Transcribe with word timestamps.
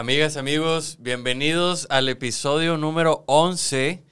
Amigas, 0.00 0.38
amigos, 0.38 0.96
bienvenidos 0.98 1.86
al 1.90 2.08
episodio 2.08 2.78
número 2.78 3.22
11. 3.26 4.02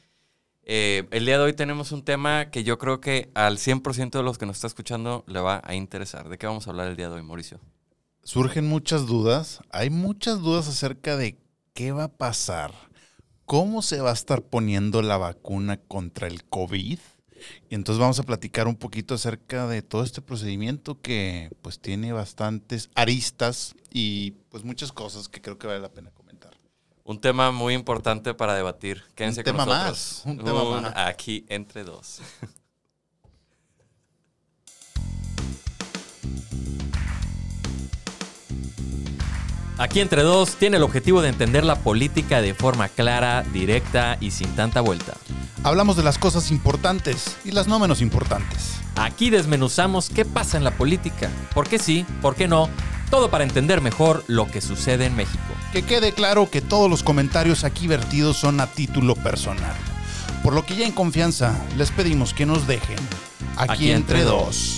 Eh, 0.64 1.08
el 1.10 1.24
día 1.24 1.38
de 1.38 1.44
hoy 1.44 1.54
tenemos 1.54 1.92
un 1.92 2.04
tema 2.04 2.50
que 2.50 2.62
yo 2.62 2.76
creo 2.76 3.00
que 3.00 3.30
al 3.32 3.56
100% 3.56 4.10
de 4.10 4.22
los 4.22 4.36
que 4.36 4.44
nos 4.44 4.58
está 4.58 4.66
escuchando 4.66 5.24
le 5.26 5.40
va 5.40 5.62
a 5.64 5.74
interesar. 5.74 6.28
¿De 6.28 6.36
qué 6.36 6.46
vamos 6.46 6.66
a 6.66 6.72
hablar 6.72 6.88
el 6.88 6.96
día 6.96 7.08
de 7.08 7.14
hoy, 7.14 7.22
Mauricio? 7.22 7.58
Surgen 8.22 8.68
muchas 8.68 9.06
dudas. 9.06 9.60
Hay 9.70 9.88
muchas 9.88 10.40
dudas 10.40 10.68
acerca 10.68 11.16
de 11.16 11.38
qué 11.72 11.90
va 11.92 12.04
a 12.04 12.12
pasar, 12.12 12.74
cómo 13.46 13.80
se 13.80 14.02
va 14.02 14.10
a 14.10 14.12
estar 14.12 14.42
poniendo 14.42 15.00
la 15.00 15.16
vacuna 15.16 15.78
contra 15.78 16.28
el 16.28 16.44
COVID. 16.44 16.98
Y 17.70 17.74
entonces 17.74 18.00
vamos 18.00 18.18
a 18.18 18.22
platicar 18.22 18.66
un 18.68 18.76
poquito 18.76 19.14
acerca 19.14 19.66
de 19.66 19.82
todo 19.82 20.02
este 20.02 20.20
procedimiento 20.20 21.00
que 21.00 21.50
pues 21.62 21.78
tiene 21.78 22.12
bastantes 22.12 22.90
aristas 22.94 23.74
y 23.92 24.32
pues 24.50 24.64
muchas 24.64 24.92
cosas 24.92 25.28
que 25.28 25.40
creo 25.40 25.58
que 25.58 25.66
vale 25.66 25.80
la 25.80 25.90
pena 25.90 26.10
comentar. 26.10 26.56
Un 27.04 27.20
tema 27.20 27.50
muy 27.50 27.74
importante 27.74 28.34
para 28.34 28.54
debatir. 28.54 29.02
Quédense 29.14 29.40
Un 29.40 29.44
con 29.44 29.52
tema 29.52 29.64
nosotros. 29.64 29.88
más, 29.88 30.22
un 30.26 30.44
tema 30.44 30.62
Un 30.62 30.82
más. 30.82 30.92
Aquí 30.96 31.44
entre 31.48 31.84
dos. 31.84 32.20
Aquí 39.78 40.00
entre 40.00 40.22
dos 40.22 40.56
tiene 40.56 40.76
el 40.76 40.82
objetivo 40.82 41.22
de 41.22 41.28
entender 41.28 41.64
la 41.64 41.76
política 41.76 42.42
de 42.42 42.52
forma 42.52 42.88
clara, 42.88 43.44
directa 43.52 44.18
y 44.20 44.32
sin 44.32 44.54
tanta 44.56 44.80
vuelta. 44.80 45.14
Hablamos 45.64 45.96
de 45.96 46.02
las 46.02 46.18
cosas 46.18 46.50
importantes 46.50 47.36
y 47.44 47.50
las 47.50 47.66
no 47.66 47.78
menos 47.78 48.00
importantes. 48.00 48.76
Aquí 48.96 49.30
desmenuzamos 49.30 50.08
qué 50.08 50.24
pasa 50.24 50.56
en 50.56 50.64
la 50.64 50.70
política, 50.70 51.30
por 51.54 51.68
qué 51.68 51.78
sí, 51.78 52.06
por 52.22 52.36
qué 52.36 52.48
no, 52.48 52.68
todo 53.10 53.30
para 53.30 53.44
entender 53.44 53.80
mejor 53.80 54.24
lo 54.28 54.46
que 54.46 54.60
sucede 54.60 55.06
en 55.06 55.16
México. 55.16 55.42
Que 55.72 55.82
quede 55.82 56.12
claro 56.12 56.50
que 56.50 56.60
todos 56.60 56.88
los 56.88 57.02
comentarios 57.02 57.64
aquí 57.64 57.86
vertidos 57.86 58.36
son 58.36 58.60
a 58.60 58.66
título 58.68 59.14
personal. 59.16 59.76
Por 60.42 60.54
lo 60.54 60.64
que 60.64 60.76
ya 60.76 60.86
en 60.86 60.92
confianza 60.92 61.54
les 61.76 61.90
pedimos 61.90 62.34
que 62.34 62.46
nos 62.46 62.66
dejen 62.66 62.98
aquí, 63.56 63.72
Aquí 63.72 63.90
entre, 63.90 64.20
entre 64.20 64.24
dos. 64.24 64.77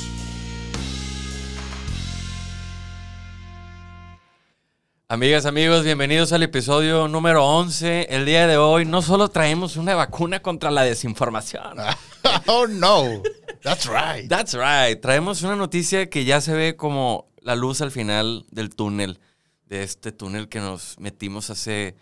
Amigas, 5.13 5.45
amigos, 5.45 5.83
bienvenidos 5.83 6.33
al 6.33 6.45
episodio 6.45 7.09
número 7.09 7.45
11. 7.45 8.07
El 8.11 8.25
día 8.25 8.47
de 8.47 8.59
hoy 8.59 8.85
no 8.85 9.03
solo 9.03 9.29
traemos 9.29 9.77
una 9.77 9.97
vacuna 9.97 10.41
contra 10.41 10.71
la 10.71 10.85
desinformación. 10.85 11.79
oh 12.47 12.69
no, 12.69 13.21
that's 13.61 13.87
right. 13.87 14.29
That's 14.29 14.55
right. 14.55 15.01
Traemos 15.01 15.43
una 15.43 15.57
noticia 15.57 16.09
que 16.09 16.25
ya 16.25 16.41
se 16.41 16.55
ve 16.55 16.77
como 16.77 17.27
la 17.41 17.57
luz 17.57 17.81
al 17.81 17.91
final 17.91 18.47
del 18.53 18.73
túnel, 18.73 19.19
de 19.67 19.83
este 19.83 20.13
túnel 20.13 20.49
que 20.49 20.61
nos 20.61 20.97
metimos 21.01 21.51
hace 21.51 21.97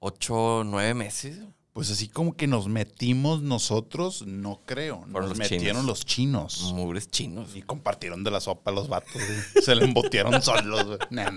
8, 0.00 0.64
9 0.66 0.92
meses. 0.92 1.38
Pues 1.72 1.90
así 1.90 2.06
como 2.06 2.36
que 2.36 2.46
nos 2.46 2.68
metimos 2.68 3.40
nosotros, 3.40 4.26
no 4.26 4.60
creo. 4.66 4.96
Nos 5.06 5.12
Fueron 5.12 5.30
los 5.30 5.38
metieron 5.38 5.62
chinos. 5.68 5.84
los 5.86 6.04
chinos. 6.04 6.72
Mugres 6.74 7.10
chinos. 7.10 7.56
Y 7.56 7.62
compartieron 7.62 8.22
de 8.24 8.30
la 8.30 8.42
sopa 8.42 8.72
los 8.72 8.88
vatos. 8.88 9.22
Se 9.64 9.74
le 9.74 9.86
embotearon 9.86 10.42
solos. 10.42 10.98
Nah. 11.08 11.30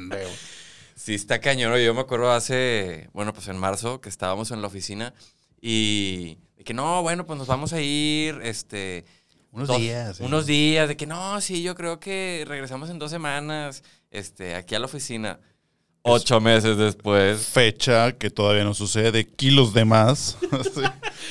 Sí, 0.99 1.15
está 1.15 1.39
cañón. 1.39 1.77
Yo 1.79 1.93
me 1.93 2.01
acuerdo 2.01 2.29
hace, 2.29 3.09
bueno, 3.13 3.31
pues 3.33 3.47
en 3.47 3.57
marzo, 3.57 4.01
que 4.01 4.09
estábamos 4.09 4.51
en 4.51 4.61
la 4.61 4.67
oficina 4.67 5.13
y 5.61 6.35
que 6.65 6.73
no, 6.73 7.01
bueno, 7.01 7.25
pues 7.25 7.39
nos 7.39 7.47
vamos 7.47 7.71
a 7.71 7.79
ir, 7.79 8.39
este... 8.43 9.05
Unos 9.51 9.69
dos- 9.69 9.77
días. 9.79 10.19
Unos 10.19 10.45
días, 10.45 10.89
de 10.89 10.97
que 10.97 11.07
no, 11.07 11.39
sí, 11.39 11.63
yo 11.63 11.73
creo 11.73 12.01
que 12.01 12.43
regresamos 12.45 12.89
en 12.89 12.99
dos 12.99 13.09
semanas, 13.11 13.81
este, 14.11 14.55
aquí 14.55 14.75
a 14.75 14.79
la 14.79 14.85
oficina. 14.87 15.39
Ocho 16.01 16.41
meses 16.41 16.75
después. 16.77 17.47
Fecha 17.47 18.11
que 18.17 18.29
todavía 18.29 18.65
no 18.65 18.73
sucede, 18.73 19.25
kilos 19.25 19.73
de 19.73 19.85
más. 19.85 20.37
Sí. 20.73 20.81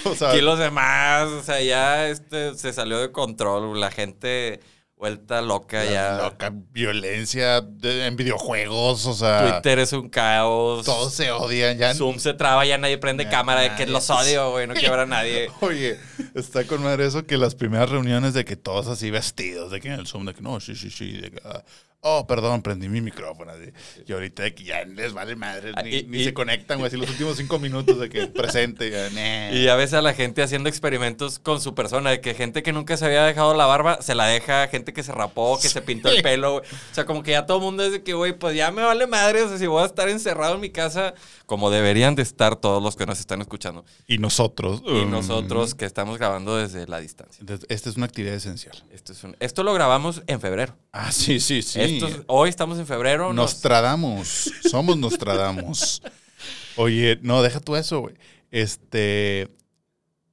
O 0.04 0.14
sea, 0.14 0.32
Kilos 0.32 0.58
de 0.58 0.70
más, 0.70 1.28
o 1.28 1.42
sea, 1.42 1.60
ya 1.60 2.08
este, 2.08 2.54
se 2.54 2.72
salió 2.72 2.98
de 3.00 3.10
control, 3.10 3.78
la 3.80 3.90
gente 3.90 4.60
vuelta 4.98 5.40
loca 5.42 5.84
la 5.84 5.90
ya. 5.90 6.18
loca 6.18 6.52
violencia 6.52 7.60
de- 7.60 8.06
en 8.06 8.16
videojuegos, 8.16 9.06
o 9.06 9.14
sea, 9.14 9.48
Twitter 9.52 9.78
es 9.78 9.92
un 9.92 10.08
caos. 10.08 10.84
todos 10.84 11.12
se 11.14 11.30
odian. 11.30 11.78
Ya 11.78 11.94
Zoom 11.94 12.18
se 12.18 12.34
traba, 12.34 12.64
ya 12.66 12.78
nadie 12.78 12.98
prende 12.98 13.24
Ya 13.24 13.30
cámara 13.30 13.60
de 13.60 13.74
que 13.76 13.86
los 13.86 14.10
odio, 14.10 14.50
güey, 14.50 14.66
no 14.66 14.74
ver 14.90 15.00
a 15.00 15.06
nadie. 15.06 15.48
Oye, 15.60 15.98
está 16.34 16.64
con 16.64 16.82
madre 16.82 17.06
eso 17.06 17.24
que 17.26 17.36
las 17.36 17.54
primeras 17.54 17.90
reuniones 17.90 18.34
de 18.34 18.44
que 18.44 18.56
todos 18.56 18.88
así 18.88 19.10
vestidos, 19.10 19.70
de 19.70 19.80
que 19.80 19.88
en 19.88 19.94
el 19.94 20.06
Zoom, 20.06 20.26
de 20.26 20.34
que 20.34 20.42
no, 20.42 20.58
sí, 20.60 20.74
sí, 20.74 20.90
sí, 20.90 21.12
de 21.12 21.30
que, 21.30 21.40
ah, 21.44 21.62
oh, 22.00 22.26
perdón, 22.26 22.62
prendí 22.62 22.88
mi 22.88 23.00
micrófono. 23.00 23.50
así. 23.52 23.70
Y 24.06 24.12
ahorita 24.12 24.42
de 24.44 24.54
que 24.54 24.64
ya 24.64 24.84
les 24.84 25.12
vale 25.12 25.36
madre, 25.36 25.72
Ah, 25.74 25.82
ni, 25.82 25.90
y- 25.96 26.02
ni 26.04 26.18
y- 26.20 26.24
se 26.24 26.34
conectan, 26.34 26.78
güey, 26.78 26.88
así 26.88 26.96
los 26.96 27.08
últimos 27.10 27.36
cinco 27.36 27.58
minutos 27.58 27.98
de 27.98 28.08
que 28.08 28.26
presente. 28.28 28.90
ya, 28.90 29.10
nah. 29.10 29.52
Y 29.56 29.68
a 29.68 29.74
veces 29.76 29.94
a 29.94 30.02
la 30.02 30.14
gente 30.14 30.42
haciendo 30.42 30.68
experimentos 30.68 31.38
con 31.38 31.60
su 31.60 31.74
persona, 31.74 32.10
de 32.10 32.20
que 32.20 32.34
gente 32.34 32.62
que 32.62 32.72
nunca 32.72 32.96
se 32.96 33.04
había 33.06 33.24
dejado 33.24 33.54
la 33.54 33.66
barba, 33.66 34.00
se 34.00 34.14
la 34.14 34.26
deja, 34.26 34.68
gente 34.68 34.92
que 34.92 35.02
se 35.02 35.12
rapó, 35.12 35.58
que 35.60 35.68
se 35.68 35.82
pintó 35.82 36.08
el 36.08 36.22
pelo, 36.22 36.52
güey. 36.60 36.64
O 36.64 36.94
sea, 36.94 37.04
como 37.04 37.22
que 37.22 37.32
ya 37.32 37.46
todo 37.46 37.58
el 37.58 37.64
mundo 37.64 37.84
es 37.84 37.92
de 37.92 38.02
que, 38.02 38.14
güey, 38.14 38.32
pues 38.38 38.54
ya 38.56 38.70
me 38.70 38.82
vale 38.82 39.06
madre, 39.06 39.42
o 39.42 39.48
sea, 39.48 39.58
si 39.58 39.66
voy 39.66 39.82
a 39.82 39.86
estar 39.86 40.08
encerrado 40.08 40.54
en 40.54 40.60
mi 40.60 40.70
casa, 40.70 41.14
como 41.46 41.70
deberían 41.70 42.14
de 42.14 42.22
estar 42.22 42.56
todos 42.56 42.82
los 42.82 42.96
que 42.96 43.06
nos 43.06 43.18
están 43.20 43.40
escuchando. 43.40 43.84
Y 44.06 44.18
nosotros. 44.18 44.82
Y 44.86 44.90
um, 44.90 45.10
nosotros 45.10 45.74
que 45.74 45.84
estamos 45.84 46.18
grabando 46.18 46.56
desde 46.56 46.86
la 46.86 47.00
distancia. 47.00 47.44
Esta 47.68 47.90
es 47.90 47.96
una 47.96 48.06
actividad 48.06 48.34
esencial. 48.34 48.76
Esto, 48.92 49.12
es 49.12 49.24
un- 49.24 49.36
esto 49.40 49.62
lo 49.62 49.72
grabamos 49.74 50.22
en 50.26 50.40
febrero. 50.40 50.76
Ah, 50.92 51.12
sí, 51.12 51.40
sí, 51.40 51.62
sí. 51.62 51.80
Hoy 52.26 52.48
estamos 52.48 52.78
en 52.78 52.86
febrero. 52.86 53.32
nos- 53.32 53.52
Nostradamus. 53.52 54.52
Somos 54.70 54.96
Nostradamus. 54.96 56.02
Oye, 56.76 57.18
no, 57.22 57.42
deja 57.42 57.60
tú 57.60 57.76
eso, 57.76 58.00
güey. 58.00 58.14
Este. 58.50 59.48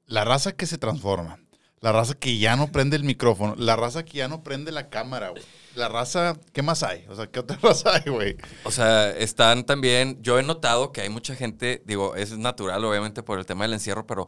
La 0.05 0.23
raza 0.23 0.51
que 0.51 0.65
se 0.65 0.77
transforma. 0.77 1.39
La 1.81 1.91
raza 1.91 2.13
que 2.15 2.37
ya 2.37 2.55
no 2.55 2.71
prende 2.71 2.95
el 2.95 3.03
micrófono. 3.03 3.55
La 3.57 3.75
raza 3.75 4.03
que 4.05 4.17
ya 4.19 4.27
no 4.27 4.43
prende 4.43 4.71
la 4.71 4.89
cámara, 4.89 5.29
güey. 5.29 5.43
La 5.75 5.87
raza. 5.89 6.35
¿Qué 6.53 6.61
más 6.61 6.83
hay? 6.83 7.05
O 7.09 7.15
sea, 7.15 7.27
¿qué 7.27 7.39
otra 7.39 7.57
raza 7.61 7.95
hay, 7.95 8.11
güey? 8.11 8.37
O 8.63 8.71
sea, 8.71 9.09
están 9.11 9.65
también, 9.65 10.17
yo 10.21 10.39
he 10.39 10.43
notado 10.43 10.91
que 10.91 11.01
hay 11.01 11.09
mucha 11.09 11.35
gente, 11.35 11.81
digo, 11.85 12.15
es 12.15 12.37
natural 12.37 12.83
obviamente 12.85 13.23
por 13.23 13.39
el 13.39 13.45
tema 13.45 13.65
del 13.65 13.73
encierro, 13.73 14.05
pero 14.07 14.27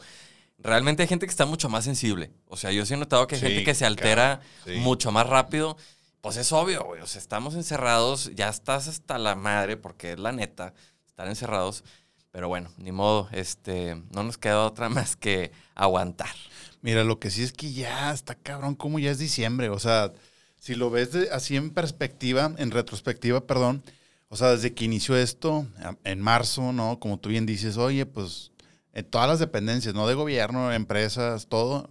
realmente 0.60 1.04
hay 1.04 1.08
gente 1.08 1.26
que 1.26 1.32
está 1.32 1.46
mucho 1.46 1.70
más 1.70 1.84
sensible. 1.86 2.32
O 2.48 2.58
sea, 2.58 2.72
yo 2.72 2.86
sí 2.86 2.94
he 2.96 2.98
notado 2.98 3.26
que 3.28 3.36
hay 3.36 3.42
Sí, 3.42 3.48
gente 3.48 3.64
que 3.64 3.76
se 3.76 3.86
altera 3.86 4.42
claro, 4.64 4.78
sí. 4.80 4.84
mucho 4.84 5.12
más 5.12 5.28
rápido. 5.28 5.78
Pues 6.22 6.38
es 6.38 6.52
obvio, 6.52 6.84
güey. 6.84 7.02
O 7.02 7.08
sea, 7.08 7.22
estamos 7.22 7.56
encerrados, 7.56 8.32
ya 8.36 8.50
estás 8.50 8.88
hasta 8.88 9.18
la 9.18 9.36
madre, 9.36 9.78
porque 9.78 10.14
es 10.14 10.20
la 10.20 10.32
neta, 10.32 10.74
estar 11.06 11.28
encerrados. 11.28 11.84
Pero 12.32 12.48
bueno, 12.50 12.70
ni 12.78 12.92
modo, 12.92 13.30
este, 13.32 13.96
no 14.12 14.24
nos 14.24 14.38
queda 14.38 14.66
otra 14.66 14.90
más 14.90 15.16
que 15.16 15.52
aguantar. 15.76 16.36
Mira, 16.82 17.04
lo 17.04 17.20
que 17.20 17.30
sí 17.30 17.44
es 17.44 17.54
que 17.54 17.72
ya 17.74 18.12
está 18.12 18.36
cabrón, 18.36 18.76
como 18.76 19.00
ya 19.00 19.12
es 19.12 19.20
diciembre. 19.20 19.70
O 19.70 19.80
sea, 19.80 20.14
si 20.60 20.76
lo 20.76 20.90
ves 20.90 21.16
así 21.32 21.56
en 21.56 21.72
perspectiva, 21.72 22.54
en 22.58 22.72
retrospectiva, 22.72 23.46
perdón. 23.46 23.84
O 24.30 24.36
sea, 24.36 24.52
desde 24.52 24.74
que 24.74 24.86
inició 24.86 25.16
esto, 25.16 25.66
en 26.04 26.20
marzo, 26.20 26.74
¿no? 26.74 27.00
Como 27.00 27.20
tú 27.20 27.30
bien 27.30 27.46
dices, 27.46 27.78
oye, 27.78 28.06
pues 28.06 28.52
en 28.98 29.06
todas 29.06 29.28
las 29.30 29.40
dependencias, 29.40 29.94
¿no? 29.94 30.08
De 30.08 30.16
gobierno, 30.16 30.74
empresas, 30.74 31.48
todo. 31.48 31.90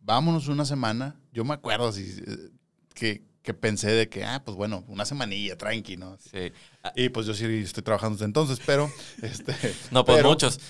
Vámonos 0.00 0.48
una 0.48 0.64
semana. 0.64 1.14
Yo 1.32 1.44
me 1.44 1.54
acuerdo 1.54 1.88
así, 1.88 2.22
eh, 2.26 2.50
que, 2.92 3.22
que 3.42 3.54
pensé 3.54 3.90
de 3.90 4.08
que, 4.08 4.24
ah, 4.24 4.42
pues 4.44 4.56
bueno, 4.56 4.84
una 4.88 5.04
semanilla, 5.04 5.56
tranqui, 5.56 5.96
¿no? 5.96 6.18
Sí. 6.18 6.52
Y 6.94 7.08
pues 7.08 7.26
yo 7.26 7.34
sí 7.34 7.44
estoy 7.62 7.82
trabajando 7.82 8.16
desde 8.16 8.26
entonces, 8.26 8.60
pero... 8.64 8.90
Este, 9.22 9.54
No, 9.90 10.04
pues 10.04 10.18
pero- 10.18 10.28
muchos. 10.28 10.60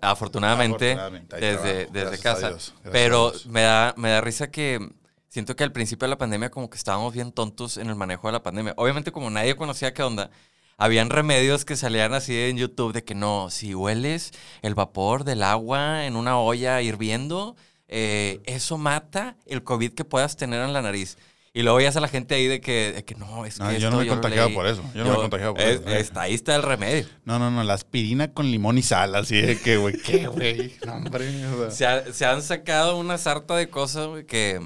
Afortunadamente, 0.00 0.96
desde, 1.38 1.86
trabajo, 1.86 1.92
desde 1.92 2.18
casa. 2.18 2.56
Pero 2.90 3.32
me 3.46 3.62
da, 3.62 3.94
me 3.96 4.10
da 4.10 4.20
risa 4.20 4.50
que 4.50 4.80
siento 5.28 5.54
que 5.54 5.62
al 5.62 5.70
principio 5.70 6.06
de 6.06 6.10
la 6.10 6.18
pandemia 6.18 6.50
como 6.50 6.68
que 6.68 6.76
estábamos 6.76 7.14
bien 7.14 7.30
tontos 7.30 7.76
en 7.76 7.88
el 7.88 7.94
manejo 7.94 8.26
de 8.26 8.32
la 8.32 8.42
pandemia. 8.42 8.74
Obviamente 8.76 9.12
como 9.12 9.30
nadie 9.30 9.54
conocía 9.54 9.94
qué 9.94 10.02
onda, 10.02 10.30
habían 10.76 11.10
remedios 11.10 11.64
que 11.64 11.76
salían 11.76 12.12
así 12.12 12.36
en 12.36 12.56
YouTube 12.56 12.92
de 12.92 13.04
que 13.04 13.14
no, 13.14 13.50
si 13.50 13.72
hueles 13.72 14.32
el 14.62 14.74
vapor 14.74 15.22
del 15.22 15.44
agua 15.44 16.06
en 16.06 16.16
una 16.16 16.38
olla 16.40 16.82
hirviendo, 16.82 17.54
eh, 17.86 18.40
eso 18.46 18.78
mata 18.78 19.36
el 19.46 19.62
COVID 19.62 19.92
que 19.92 20.04
puedas 20.04 20.36
tener 20.36 20.60
en 20.60 20.72
la 20.72 20.82
nariz. 20.82 21.18
Y 21.54 21.62
luego 21.62 21.76
veías 21.76 21.96
a 21.96 22.00
la 22.00 22.08
gente 22.08 22.34
ahí 22.34 22.46
de 22.46 22.62
que, 22.62 22.92
de 22.92 23.04
que 23.04 23.14
no, 23.14 23.44
es 23.44 23.58
que 23.58 23.62
No, 23.64 23.70
yo 23.72 23.76
esto 23.76 23.90
no 23.90 23.96
me 23.98 24.04
he 24.04 24.08
contagiado 24.08 24.48
leí". 24.48 24.56
por 24.56 24.66
eso, 24.66 24.82
yo 24.94 25.04
no 25.04 25.10
me 25.10 25.16
he 25.16 25.20
contagiado 25.20 25.52
por 25.54 25.62
es- 25.62 25.80
eso, 25.80 25.88
eh. 25.90 26.00
está- 26.00 26.22
ahí 26.22 26.32
está 26.34 26.56
el 26.56 26.62
remedio. 26.62 27.04
No, 27.26 27.38
no, 27.38 27.50
no, 27.50 27.62
la 27.62 27.74
aspirina 27.74 28.32
con 28.32 28.50
limón 28.50 28.78
y 28.78 28.82
sal, 28.82 29.14
así 29.14 29.38
de 29.40 29.60
que, 29.60 29.76
güey, 29.76 29.98
¿qué, 30.00 30.26
güey? 30.28 30.74
No, 30.86 30.94
hombre, 30.94 31.44
o 31.46 31.70
sea. 31.70 31.70
Se, 31.70 31.86
ha- 31.86 32.12
se 32.14 32.24
han 32.24 32.42
sacado 32.42 32.96
una 32.96 33.18
sarta 33.18 33.54
de 33.54 33.68
cosas, 33.68 34.06
güey, 34.06 34.24
que... 34.24 34.60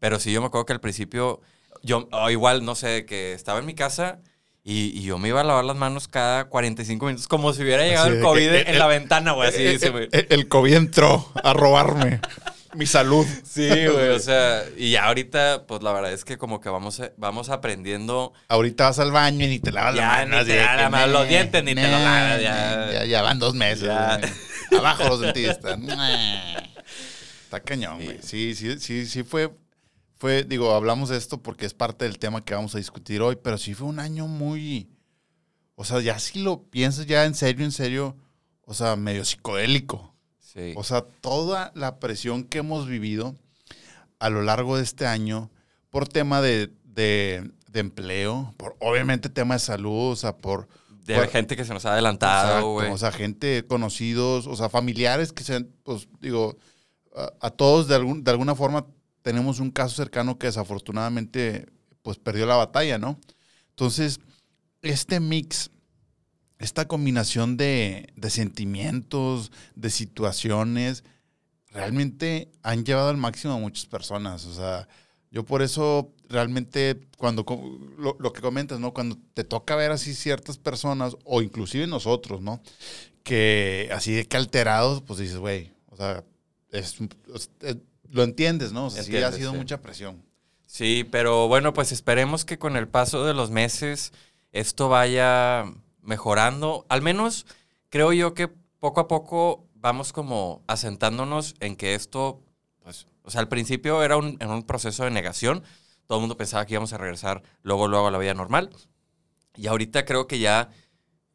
Pero 0.00 0.18
sí, 0.18 0.32
yo 0.32 0.40
me 0.40 0.48
acuerdo 0.48 0.66
que 0.66 0.72
al 0.72 0.80
principio, 0.80 1.40
yo 1.82 2.08
o 2.10 2.30
igual, 2.30 2.64
no 2.64 2.74
sé, 2.74 3.04
que 3.06 3.32
estaba 3.32 3.60
en 3.60 3.66
mi 3.66 3.74
casa 3.74 4.18
y, 4.64 4.96
y 4.98 5.02
yo 5.02 5.18
me 5.18 5.28
iba 5.28 5.40
a 5.40 5.44
lavar 5.44 5.64
las 5.64 5.76
manos 5.76 6.08
cada 6.08 6.46
45 6.48 7.06
minutos, 7.06 7.28
como 7.28 7.52
si 7.52 7.62
hubiera 7.62 7.84
llegado 7.84 8.08
el 8.08 8.20
COVID 8.20 8.48
que, 8.50 8.60
en 8.62 8.74
eh, 8.74 8.78
la 8.78 8.86
ventana, 8.88 9.32
güey, 9.32 9.48
así 9.50 9.62
Eh, 9.62 9.70
dice, 9.70 9.86
eh, 9.86 9.90
güey. 9.90 10.08
eh, 10.12 10.26
el 10.30 10.48
COVID 10.48 10.74
entró 10.74 11.30
a 11.42 11.52
robarme. 11.52 12.20
Mi 12.74 12.86
salud. 12.86 13.26
Sí, 13.44 13.68
güey, 13.86 14.08
o 14.10 14.18
sea, 14.18 14.62
y 14.76 14.92
ya 14.92 15.06
ahorita, 15.06 15.66
pues 15.66 15.82
la 15.82 15.92
verdad 15.92 16.12
es 16.12 16.24
que 16.24 16.36
como 16.36 16.60
que 16.60 16.68
vamos, 16.68 17.48
aprendiendo. 17.48 18.32
Ahorita 18.48 18.84
vas 18.84 18.98
al 18.98 19.10
baño 19.10 19.44
y 19.46 19.48
ni 19.48 19.58
te 19.58 19.72
lavas 19.72 19.94
Ya, 19.94 20.00
la 20.02 20.26
mano. 20.26 20.38
ni 20.40 20.44
te 20.46 20.56
lavas 20.56 20.76
la 20.76 20.90
mano, 20.90 21.06
"Nah, 21.06 21.12
los 21.20 21.28
dientes 21.28 21.64
ni 21.64 21.74
te 21.74 21.82
nah, 21.82 21.88
lavas, 21.90 22.42
ya". 22.42 22.76
nah, 22.76 22.92
ya. 22.92 23.04
Ya 23.04 23.22
van 23.22 23.38
dos 23.38 23.54
meses. 23.54 23.88
Abajo 23.88 25.04
los 25.08 25.20
dentistas. 25.20 25.78
Está 27.44 27.60
cañón, 27.60 28.04
güey. 28.04 28.18
Sí, 28.22 28.54
sí, 28.54 28.78
sí, 28.78 29.06
sí 29.06 29.22
fue, 29.22 29.50
fue, 30.18 30.44
digo, 30.44 30.74
hablamos 30.74 31.08
de 31.08 31.16
esto 31.16 31.42
porque 31.42 31.64
es 31.64 31.72
parte 31.72 32.04
del 32.04 32.18
tema 32.18 32.44
que 32.44 32.54
vamos 32.54 32.74
a 32.74 32.78
discutir 32.78 33.22
hoy, 33.22 33.36
pero 33.42 33.56
sí 33.56 33.72
fue 33.72 33.86
un 33.88 33.98
año 34.00 34.26
muy, 34.26 34.90
o 35.74 35.84
sea, 35.84 36.00
ya 36.00 36.18
si 36.18 36.40
lo 36.42 36.64
piensas 36.64 37.06
ya 37.06 37.24
en 37.24 37.34
serio, 37.34 37.64
en 37.64 37.72
serio, 37.72 38.16
o 38.66 38.74
sea, 38.74 38.96
medio 38.96 39.24
psicodélico. 39.24 40.14
Sí. 40.52 40.72
O 40.76 40.82
sea, 40.82 41.02
toda 41.02 41.72
la 41.74 41.98
presión 41.98 42.44
que 42.44 42.58
hemos 42.58 42.86
vivido 42.86 43.34
a 44.18 44.30
lo 44.30 44.42
largo 44.42 44.76
de 44.76 44.82
este 44.82 45.06
año 45.06 45.50
por 45.90 46.08
tema 46.08 46.40
de, 46.40 46.72
de- 46.84 47.50
de 47.70 47.80
empleo, 47.80 48.54
por 48.56 48.76
obviamente 48.80 49.28
tema 49.28 49.54
de 49.54 49.60
salud, 49.60 50.12
o 50.12 50.16
sea, 50.16 50.36
por... 50.36 50.68
de 51.04 51.16
por- 51.16 51.28
gente 51.28 51.54
que 51.54 51.64
se 51.66 51.74
nos 51.74 51.84
ha 51.84 51.92
adelantado, 51.92 52.72
güey. 52.72 52.90
o 52.90 52.96
sea, 52.98 53.12
gente 53.12 53.66
conocidos, 53.66 54.46
o 54.46 54.56
sea, 54.56 54.68
familiares 54.70 55.32
que 55.32 55.44
se, 55.44 55.60
pues 55.84 56.08
digo, 56.20 56.56
a, 57.14 57.30
a 57.46 57.50
todos 57.50 57.86
de, 57.88 57.94
algún, 57.96 58.24
de 58.24 58.30
alguna 58.30 58.54
forma 58.54 58.86
tenemos 59.22 59.60
un 59.60 59.70
caso 59.70 59.94
cercano 59.96 60.38
que 60.38 60.46
desafortunadamente 60.46 61.66
pues 62.02 62.18
perdió 62.18 62.46
la 62.46 62.56
batalla, 62.56 62.96
¿no? 62.98 63.20
Entonces, 63.70 64.18
este 64.80 65.20
mix, 65.20 65.70
esta 66.58 66.88
combinación 66.88 67.56
de, 67.56 68.12
de 68.16 68.30
sentimientos, 68.30 69.52
de 69.74 69.90
situaciones, 69.90 71.04
realmente 71.70 72.50
han 72.62 72.84
llevado 72.84 73.10
al 73.10 73.16
máximo 73.16 73.54
a 73.54 73.58
muchas 73.58 73.86
personas. 73.86 74.44
O 74.46 74.54
sea, 74.54 74.88
yo 75.30 75.44
por 75.44 75.62
eso 75.62 76.12
realmente 76.28 76.98
cuando 77.16 77.44
lo, 77.98 78.16
lo 78.18 78.32
que 78.32 78.40
comentas, 78.40 78.80
¿no? 78.80 78.92
Cuando 78.92 79.18
te 79.34 79.44
toca 79.44 79.76
ver 79.76 79.90
así 79.92 80.14
ciertas 80.14 80.58
personas, 80.58 81.16
o 81.24 81.42
inclusive 81.42 81.86
nosotros, 81.86 82.40
¿no? 82.40 82.60
Que 83.22 83.88
así 83.92 84.12
de 84.12 84.26
que 84.26 84.36
alterados, 84.36 85.02
pues 85.02 85.18
dices, 85.18 85.36
güey, 85.36 85.72
o 85.86 85.96
sea, 85.96 86.24
es, 86.70 86.96
es- 87.34 87.50
es- 87.60 87.76
lo 88.10 88.22
entiendes, 88.24 88.72
¿no? 88.72 88.86
O 88.86 88.90
sea, 88.90 89.02
sí 89.02 89.12
ha 89.12 89.16
Entiendes, 89.18 89.38
sido 89.38 89.52
sí. 89.52 89.58
mucha 89.58 89.82
presión. 89.82 90.22
Sí, 90.66 91.06
pero 91.10 91.46
bueno, 91.48 91.72
pues 91.74 91.92
esperemos 91.92 92.44
que 92.46 92.58
con 92.58 92.76
el 92.76 92.88
paso 92.88 93.24
de 93.26 93.34
los 93.34 93.50
meses 93.50 94.12
esto 94.52 94.88
vaya 94.88 95.64
mejorando. 96.08 96.86
Al 96.88 97.02
menos 97.02 97.46
creo 97.90 98.12
yo 98.12 98.34
que 98.34 98.48
poco 98.48 99.00
a 99.00 99.08
poco 99.08 99.68
vamos 99.74 100.12
como 100.12 100.64
asentándonos 100.66 101.54
en 101.60 101.76
que 101.76 101.94
esto, 101.94 102.42
pues, 102.82 103.06
o 103.22 103.30
sea, 103.30 103.42
al 103.42 103.48
principio 103.48 104.02
era 104.02 104.16
un, 104.16 104.36
en 104.40 104.50
un 104.50 104.64
proceso 104.64 105.04
de 105.04 105.10
negación. 105.10 105.62
Todo 106.06 106.18
el 106.18 106.22
mundo 106.22 106.36
pensaba 106.36 106.64
que 106.66 106.74
íbamos 106.74 106.92
a 106.92 106.98
regresar 106.98 107.42
luego, 107.62 107.86
luego 107.86 108.08
a 108.08 108.10
la 108.10 108.18
vida 108.18 108.34
normal. 108.34 108.70
Y 109.54 109.66
ahorita 109.66 110.04
creo 110.04 110.26
que 110.26 110.38
ya 110.38 110.70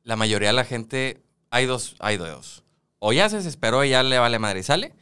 la 0.04 0.16
mayoría 0.16 0.50
de 0.50 0.54
la 0.54 0.66
gente, 0.66 1.24
hay 1.52 1.66
dos, 1.68 1.96
hay 2.00 2.18
dos. 2.18 2.64
O 3.00 3.14
ya 3.14 3.30
se 3.30 3.38
desesperó 3.38 3.84
y 3.84 3.92
ya 3.92 4.02
le 4.02 4.18
vale 4.18 4.40
madre 4.40 4.62
y 4.62 4.64
sale. 4.64 4.94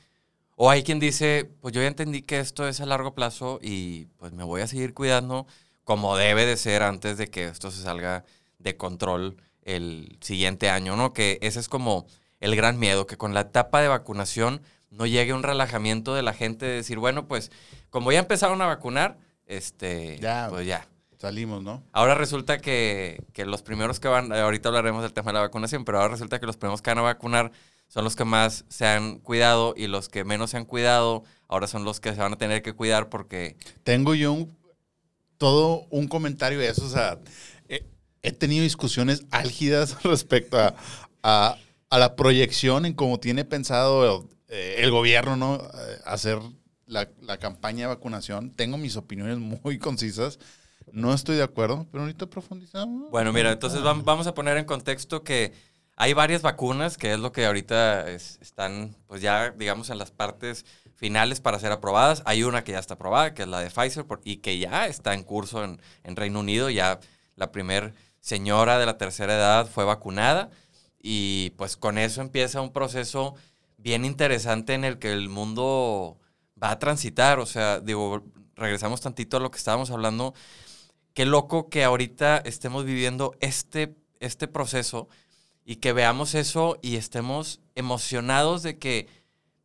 O 0.56 0.70
hay 0.70 0.84
quien 0.84 1.00
dice, 1.00 1.50
pues 1.62 1.74
yo 1.74 1.82
ya 1.82 1.88
entendí 1.88 2.22
que 2.22 2.40
esto 2.40 2.68
es 2.68 2.82
a 2.82 2.86
largo 2.86 3.16
plazo 3.16 3.60
y 3.62 4.06
pues 4.18 4.34
me 4.34 4.44
voy 4.44 4.62
a 4.62 4.68
seguir 4.68 4.94
cuidando 4.94 5.48
como 5.86 6.18
debe 6.18 6.46
de 6.46 6.58
ser 6.58 6.84
antes 6.84 7.18
de 7.18 7.28
que 7.28 7.46
esto 7.46 7.72
se 7.72 7.82
salga 7.82 8.26
de 8.60 8.78
control 8.78 9.38
el 9.64 10.18
siguiente 10.22 10.70
año, 10.70 10.96
¿no? 10.96 11.14
Que 11.14 11.38
ese 11.42 11.60
es 11.60 11.68
como 11.70 12.06
el 12.40 12.56
gran 12.56 12.80
miedo, 12.80 13.06
que 13.08 13.18
con 13.18 13.34
la 13.34 13.42
etapa 13.42 13.82
de 13.82 13.88
vacunación 13.88 14.62
no 14.90 15.06
llegue 15.06 15.34
un 15.34 15.44
relajamiento 15.44 16.14
de 16.16 16.24
la 16.24 16.34
gente 16.34 16.66
de 16.66 16.74
decir, 16.76 16.98
bueno, 17.00 17.28
pues 17.28 17.52
como 17.90 18.12
ya 18.12 18.20
empezaron 18.20 18.62
a 18.62 18.66
vacunar, 18.66 19.18
este, 19.46 20.18
Ya. 20.22 20.48
pues 20.50 20.66
ya. 20.66 20.88
Salimos, 21.20 21.62
¿no? 21.62 21.84
Ahora 21.92 22.16
resulta 22.16 22.58
que, 22.60 23.22
que 23.34 23.46
los 23.46 23.62
primeros 23.62 24.00
que 24.00 24.08
van, 24.08 24.34
ahorita 24.34 24.70
hablaremos 24.70 25.04
del 25.04 25.14
tema 25.14 25.32
de 25.32 25.36
la 25.36 25.42
vacunación, 25.42 25.86
pero 25.86 26.00
ahora 26.00 26.14
resulta 26.14 26.40
que 26.40 26.48
los 26.48 26.58
primeros 26.58 26.82
que 26.82 26.90
van 26.90 26.98
a 26.98 27.02
vacunar 27.04 27.52
son 27.88 28.04
los 28.04 28.16
que 28.16 28.26
más 28.26 28.66
se 28.70 28.88
han 28.88 29.20
cuidado 29.20 29.76
y 29.78 29.86
los 29.88 30.10
que 30.10 30.24
menos 30.24 30.50
se 30.50 30.58
han 30.58 30.66
cuidado, 30.66 31.24
ahora 31.48 31.68
son 31.68 31.84
los 31.84 32.00
que 32.00 32.14
se 32.16 32.20
van 32.20 32.34
a 32.34 32.38
tener 32.38 32.64
que 32.64 32.74
cuidar 32.74 33.10
porque 33.10 33.56
Tengo 33.84 34.16
yo 34.16 34.34
un- 34.34 34.58
todo 35.38 35.86
un 35.90 36.08
comentario 36.08 36.58
de 36.60 36.70
eso. 36.70 36.86
O 36.86 36.90
sea, 36.90 37.20
he, 38.24 38.32
tenido 38.32 38.64
discusiones 38.64 39.24
álgidas 39.32 39.98
respecto 40.04 40.58
a, 40.60 40.76
a- 41.24 41.58
a 41.90 42.00
la 42.00 42.16
proyección 42.16 42.86
en 42.86 42.94
cómo 42.94 43.20
tiene 43.20 43.44
pensado 43.44 44.28
eh, 44.48 44.76
el 44.80 44.92
gobierno, 44.92 45.36
¿no? 45.36 45.56
Eh, 45.56 45.98
hacer 46.06 46.40
la, 46.86 47.10
la 47.22 47.38
campaña 47.38 47.82
de 47.88 47.96
vacunación. 47.96 48.52
Tengo 48.52 48.78
mis 48.78 48.96
opiniones 48.96 49.38
muy 49.40 49.78
concisas. 49.78 50.40
No 50.94 51.14
estoy 51.14 51.36
de 51.38 51.44
acuerdo, 51.44 51.88
pero 51.92 52.04
ahorita 52.04 52.28
profundizamos. 52.28 53.10
Bueno, 53.12 53.32
mira, 53.34 53.52
entonces 53.52 53.82
vam- 53.82 54.04
vamos 54.04 54.28
a 54.28 54.34
poner 54.34 54.58
en 54.58 54.66
contexto 54.66 55.24
que 55.24 55.54
hay 55.98 56.14
varias 56.14 56.42
vacunas, 56.42 56.98
que 56.98 57.12
es 57.14 57.20
lo 57.20 57.32
que 57.34 57.46
ahorita 57.46 58.10
es- 58.10 58.40
están, 58.42 58.96
pues 59.08 59.22
ya, 59.22 59.52
digamos, 59.52 59.90
en 59.90 59.98
las 59.98 60.12
partes 60.12 60.66
finales 60.96 61.40
para 61.42 61.60
ser 61.60 61.72
aprobadas. 61.74 62.24
Hay 62.26 62.44
una 62.44 62.64
que 62.64 62.72
ya 62.74 62.80
está 62.80 62.94
aprobada, 62.94 63.34
que 63.34 63.42
es 63.44 63.48
la 63.50 63.60
de 63.60 63.70
Pfizer, 63.70 64.06
por- 64.06 64.22
y 64.24 64.38
que 64.38 64.58
ya 64.60 64.88
está 64.88 65.14
en 65.14 65.24
curso 65.24 65.64
en, 65.64 65.82
en 66.04 66.16
Reino 66.16 66.40
Unido. 66.40 66.70
Ya 66.70 67.00
la 67.36 67.52
primer 67.52 67.94
señora 68.22 68.80
de 68.80 68.86
la 68.86 68.98
tercera 68.98 69.36
edad 69.36 69.68
fue 69.68 69.84
vacunada. 69.84 70.50
Y 71.04 71.50
pues 71.58 71.76
con 71.76 71.98
eso 71.98 72.22
empieza 72.22 72.62
un 72.62 72.72
proceso 72.72 73.36
bien 73.78 74.06
interesante 74.06 74.74
en 74.74 74.86
el 74.86 75.00
que 75.00 75.12
el 75.12 75.28
mundo 75.28 76.20
va 76.62 76.72
a 76.72 76.80
transitar. 76.80 77.40
O 77.40 77.46
sea, 77.46 77.82
digo, 77.82 78.24
regresamos 78.56 79.02
tantito 79.02 79.38
a 79.38 79.40
lo 79.42 79.52
que 79.52 79.58
estábamos 79.58 79.92
hablando 79.92 80.34
qué 81.14 81.26
loco 81.26 81.70
que 81.70 81.84
ahorita 81.84 82.38
estemos 82.38 82.86
viviendo 82.86 83.36
este, 83.40 83.96
este 84.20 84.48
proceso 84.48 85.08
y 85.66 85.78
que 85.78 85.94
veamos 85.94 86.36
eso 86.36 86.78
y 86.82 86.96
estemos 86.96 87.60
emocionados 87.76 88.64
de 88.64 88.78
que 88.78 89.08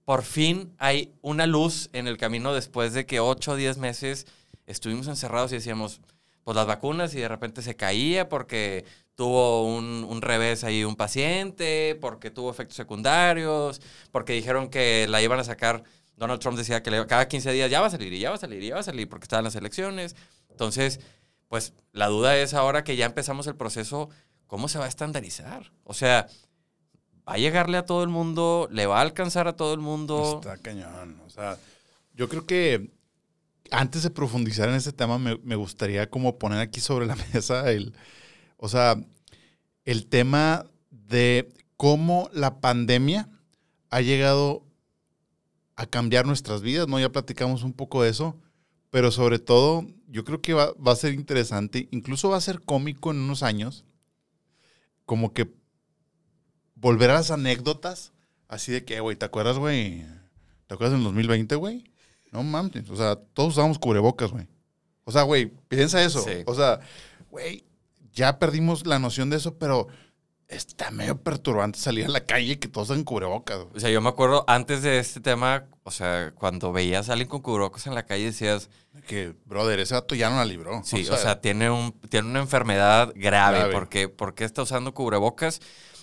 por 0.05 0.23
fin 0.23 0.75
hay 0.79 1.15
una 1.23 1.47
luz 1.47 1.89
en 1.93 2.07
el 2.07 2.17
camino 2.17 2.53
después 2.55 2.93
de 2.93 3.07
que 3.07 3.21
8 3.21 3.53
o 3.53 3.57
10 3.57 3.79
meses 3.79 4.27
estuvimos 4.67 5.09
encerrados 5.09 5.53
y 5.53 5.57
decíamos, 5.57 6.01
pues 6.47 6.55
las 6.55 6.67
vacunas 6.69 7.13
y 7.13 7.19
de 7.19 7.27
repente 7.27 7.61
se 7.61 7.75
caía 7.75 8.29
porque 8.29 8.85
tuvo 9.17 9.67
un, 9.67 10.07
un 10.09 10.23
revés 10.23 10.63
ahí 10.63 10.85
un 10.85 10.95
paciente, 10.95 11.99
porque 12.01 12.31
tuvo 12.31 12.53
efectos 12.53 12.77
secundarios, 12.77 13.83
porque 14.13 14.35
dijeron 14.35 14.69
que 14.69 15.09
la 15.09 15.21
iban 15.21 15.41
a 15.41 15.45
sacar, 15.45 15.83
Donald 16.15 16.41
Trump 16.41 16.57
decía 16.57 16.85
que 16.85 17.05
cada 17.09 17.27
15 17.27 17.51
días 17.51 17.69
ya 17.69 17.81
va 17.81 17.89
a 17.89 17.91
salir 17.91 18.13
y 18.13 18.21
ya 18.21 18.31
va 18.31 18.37
a 18.37 18.39
salir 18.39 18.63
y 18.63 18.69
ya 18.69 18.75
va 18.75 18.81
a 18.81 18.85
salir 18.85 19.09
porque 19.09 19.25
estaban 19.25 19.43
las 19.43 19.57
elecciones. 19.57 20.15
Entonces, 20.49 21.01
pues 21.49 21.73
la 21.91 22.07
duda 22.07 22.37
es 22.37 22.55
ahora 22.55 22.85
que 22.85 22.95
ya 22.95 23.07
empezamos 23.07 23.49
el 23.49 23.57
proceso, 23.57 24.09
¿cómo 24.47 24.69
se 24.69 24.79
va 24.79 24.85
a 24.85 24.89
estandarizar? 24.89 25.73
O 25.83 25.95
sea, 25.95 26.29
¿va 27.29 27.33
a 27.33 27.39
llegarle 27.39 27.77
a 27.77 27.87
todo 27.87 28.05
el 28.05 28.09
mundo? 28.09 28.69
¿Le 28.71 28.87
va 28.87 28.99
a 28.99 29.03
alcanzar 29.03 29.49
a 29.49 29.57
todo 29.57 29.75
el 29.75 29.81
mundo? 29.81 30.41
Está 30.41 30.59
cañón. 30.59 31.21
O 31.27 31.29
sea, 31.31 31.59
yo 32.15 32.29
creo 32.29 32.47
que 32.47 32.95
antes 33.71 34.03
de 34.03 34.11
profundizar 34.11 34.69
en 34.69 34.75
este 34.75 34.93
tema, 34.93 35.19
me, 35.19 35.39
me 35.43 35.57
gustaría 35.57 36.11
como 36.11 36.39
poner 36.39 36.61
aquí 36.61 36.81
sobre 36.81 37.07
la 37.07 37.17
mesa 37.33 37.71
el, 37.71 37.95
o 38.57 38.69
sea, 38.69 38.97
el 39.85 40.07
tema 40.07 40.67
de 40.91 41.49
cómo 41.77 42.29
la 42.33 42.61
pandemia 42.61 43.29
ha 43.91 44.01
llegado 44.01 44.65
a 45.77 45.87
cambiar 45.87 46.27
nuestras 46.27 46.63
vidas, 46.63 46.89
¿no? 46.89 46.99
Ya 46.99 47.13
platicamos 47.13 47.63
un 47.63 47.73
poco 47.73 48.03
de 48.03 48.11
eso, 48.11 48.41
pero 48.91 49.11
sobre 49.11 49.39
todo 49.39 49.87
yo 50.09 50.25
creo 50.25 50.41
que 50.41 50.55
va, 50.55 50.73
va 50.75 50.93
a 50.93 50.97
ser 50.97 51.13
interesante, 51.13 51.89
incluso 51.91 52.31
va 52.31 52.37
a 52.37 52.41
ser 52.41 52.61
cómico 52.63 53.11
en 53.11 53.19
unos 53.19 53.43
años, 53.43 53.85
como 55.05 55.33
que 55.33 55.53
volver 56.75 57.11
a 57.11 57.15
las 57.15 57.31
anécdotas, 57.31 58.13
así 58.49 58.73
de 58.73 58.85
que, 58.85 59.01
güey, 59.01 59.17
¿te 59.17 59.27
acuerdas, 59.27 59.59
güey? 59.59 60.05
¿Te 60.67 60.75
acuerdas 60.75 60.97
en 60.97 61.05
2020, 61.05 61.55
güey? 61.57 61.85
No 62.37 62.43
mames, 62.43 62.91
o 62.91 62.97
sea, 62.97 63.17
todos 63.33 63.55
usábamos 63.55 63.79
cubrebocas, 63.79 64.31
güey. 64.31 64.47
O 65.05 65.11
sea, 65.13 65.23
güey, 65.23 65.47
piensa 65.69 66.03
eso. 66.03 66.21
Sí. 66.21 66.43
O 66.45 66.55
sea, 66.55 66.81
güey, 67.31 67.65
ya 68.13 68.39
perdimos 68.39 68.87
la 68.87 68.99
noción 68.99 69.31
de 69.31 69.39
eso, 69.39 69.57
pero 69.57 69.87
está 70.49 70.91
medio 70.91 71.17
perturbante 71.23 71.79
salir 71.79 72.05
a 72.05 72.09
la 72.09 72.21
calle 72.21 72.59
que 72.59 72.69
todos 72.69 72.91
usan 72.91 73.05
cubrebocas. 73.05 73.57
güey. 73.57 73.71
O 73.75 73.81
sea, 73.81 73.89
yo 73.89 74.03
me 74.03 74.11
acuerdo 74.11 74.45
antes 74.49 74.83
de 74.83 74.99
este 74.99 75.21
tema, 75.21 75.65
o 75.83 75.91
sea, 75.91 76.33
cuando 76.35 76.73
veías 76.73 77.09
a 77.09 77.13
alguien 77.13 77.29
con 77.31 77.41
cubrebocas 77.41 77.87
en 77.87 77.95
la 77.95 78.05
calle 78.05 78.25
decías, 78.27 78.69
Que, 79.07 79.35
brother, 79.47 79.79
ese 79.81 79.95
dato 79.95 80.15
ya 80.15 80.29
no 80.29 80.37
la 80.37 80.45
libró. 80.45 80.83
sí, 80.85 81.09
o 81.09 81.17
sea, 81.17 81.41
tiene, 81.41 81.71
un, 81.71 81.93
tiene 82.11 82.29
una 82.29 82.41
enfermedad 82.41 83.13
grave, 83.17 83.59
Grave. 83.61 83.73
porque 83.73 84.09
¿por 84.11 84.35
qué 84.35 84.45
está 84.45 84.61
usando 84.63 84.93
cubrebocas? 84.93 85.61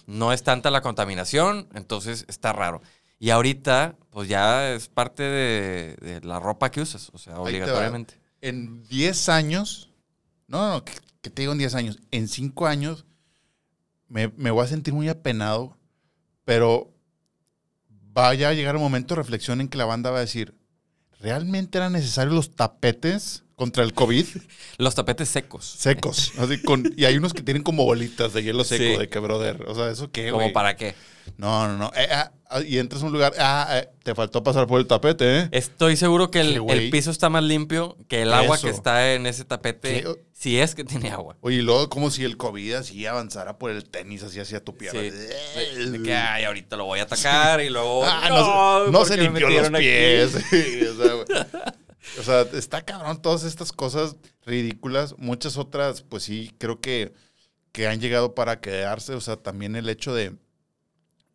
No 0.07 0.33
es 0.33 0.41
tanta 0.41 0.71
la 0.71 0.81
contaminación, 0.81 1.67
entonces 1.75 2.25
está 2.27 2.53
raro. 2.53 2.81
Y 3.23 3.29
ahorita, 3.29 3.95
pues 4.09 4.27
ya 4.27 4.73
es 4.73 4.89
parte 4.89 5.23
de, 5.23 5.95
de 5.95 6.19
la 6.25 6.41
ropa 6.41 6.69
que 6.71 6.81
usas, 6.81 7.09
o 7.13 7.17
sea, 7.17 7.39
obligatoriamente. 7.39 8.19
en 8.41 8.83
10 8.83 9.29
años, 9.29 9.93
no, 10.45 10.69
no, 10.69 10.83
que, 10.83 10.91
que 11.21 11.29
te 11.29 11.43
digo 11.43 11.53
en 11.53 11.57
10 11.59 11.75
años, 11.75 11.99
en 12.11 12.27
5 12.27 12.67
años 12.67 13.05
me, 14.09 14.27
me 14.35 14.51
voy 14.51 14.65
a 14.65 14.67
sentir 14.67 14.93
muy 14.93 15.07
apenado, 15.07 15.77
pero 16.43 16.93
vaya 17.87 18.49
a 18.49 18.53
llegar 18.53 18.75
un 18.75 18.81
momento 18.81 19.15
de 19.15 19.21
reflexión 19.21 19.61
en 19.61 19.69
que 19.69 19.77
la 19.77 19.85
banda 19.85 20.11
va 20.11 20.17
a 20.17 20.27
decir, 20.27 20.59
¿realmente 21.21 21.77
eran 21.77 21.93
necesarios 21.93 22.35
los 22.35 22.53
tapetes 22.57 23.42
contra 23.55 23.83
el 23.83 23.93
COVID? 23.93 24.25
Los 24.77 24.95
tapetes 24.95 25.29
secos. 25.29 25.65
Secos. 25.65 26.31
Así 26.38 26.62
con, 26.62 26.93
y 26.98 27.05
hay 27.05 27.17
unos 27.17 27.33
que 27.33 27.41
tienen 27.43 27.63
como 27.63 27.86
bolitas 27.86 28.33
de 28.33 28.43
hielo 28.43 28.63
seco, 28.63 28.83
Sí. 28.83 28.98
de 28.98 29.10
que, 29.10 29.19
brother. 29.19 29.63
O 29.67 29.75
sea, 29.75 29.89
¿eso 29.89 30.12
qué, 30.12 30.31
¿Como 30.31 30.51
para 30.53 30.75
qué? 30.75 30.95
No, 31.38 31.67
no, 31.69 31.77
no. 31.77 31.91
Eh, 31.95 32.07
ah, 32.12 32.31
ah, 32.50 32.62
y 32.62 32.79
entras 32.79 33.01
a 33.01 33.05
un 33.05 33.13
lugar. 33.13 33.31
Ah, 33.39 33.79
eh, 33.79 33.89
te 34.03 34.13
faltó 34.13 34.43
pasar 34.43 34.67
por 34.67 34.79
el 34.81 34.88
tapete, 34.88 35.39
¿eh? 35.39 35.50
Estoy 35.53 35.95
seguro 35.95 36.29
que 36.31 36.41
el, 36.41 36.62
el 36.69 36.89
piso 36.89 37.12
está 37.12 37.29
más 37.29 37.43
limpio 37.45 37.95
que 38.10 38.24
el 38.24 38.33
agua 38.33 38.57
Eso. 38.57 38.67
que 38.67 38.74
está 38.74 39.13
en 39.13 39.25
ese 39.25 39.45
tapete. 39.45 40.01
¿Qué? 40.03 40.15
Si 40.33 40.60
es 40.60 40.75
que 40.75 40.83
tiene 40.83 41.12
agua. 41.12 41.38
Oye, 41.39 41.57
y 41.57 41.62
luego 41.62 41.88
como 41.88 42.12
si 42.12 42.25
el 42.25 42.36
COVID 42.36 42.74
así 42.74 43.05
avanzara 43.05 43.57
por 43.57 43.72
el 43.72 43.86
tenis, 43.89 44.22
así 44.24 44.41
hacia 44.41 44.62
tu 44.62 44.75
pierna. 44.75 45.00
Sí. 45.00 45.10
De, 45.12 45.91
de 45.91 46.03
que, 46.03 46.13
ay, 46.13 46.43
ahorita 46.43 46.75
lo 46.75 46.83
voy 46.83 47.00
a 47.00 47.03
atacar 47.03 47.62
y 47.62 47.69
luego. 47.69 48.03
Ah, 48.03 48.25
no, 48.27 48.36
se- 48.86 48.91
no 48.91 48.98
¿por 49.00 49.07
se 49.07 49.17
limpió 49.17 49.50
los 49.50 49.69
pies. 49.79 50.31
Sí, 50.50 50.81
o, 50.86 51.25
sea. 51.25 51.48
O 52.19 52.24
sea, 52.24 52.41
está 52.53 52.83
cabrón 52.86 53.22
todas 53.22 53.43
estas 53.43 53.72
cosas 53.72 54.17
ridículas. 54.45 55.15
Muchas 55.17 55.57
otras, 55.57 56.01
pues 56.03 56.24
sí, 56.24 56.53
creo 56.57 56.81
que, 56.81 57.13
que 57.72 57.88
han 57.88 58.01
llegado 58.01 58.36
para 58.36 58.62
quedarse. 58.62 59.15
O 59.15 59.22
sea, 59.22 59.38
también 59.38 59.75
el 59.75 59.89
hecho 59.89 60.13
de, 60.13 60.38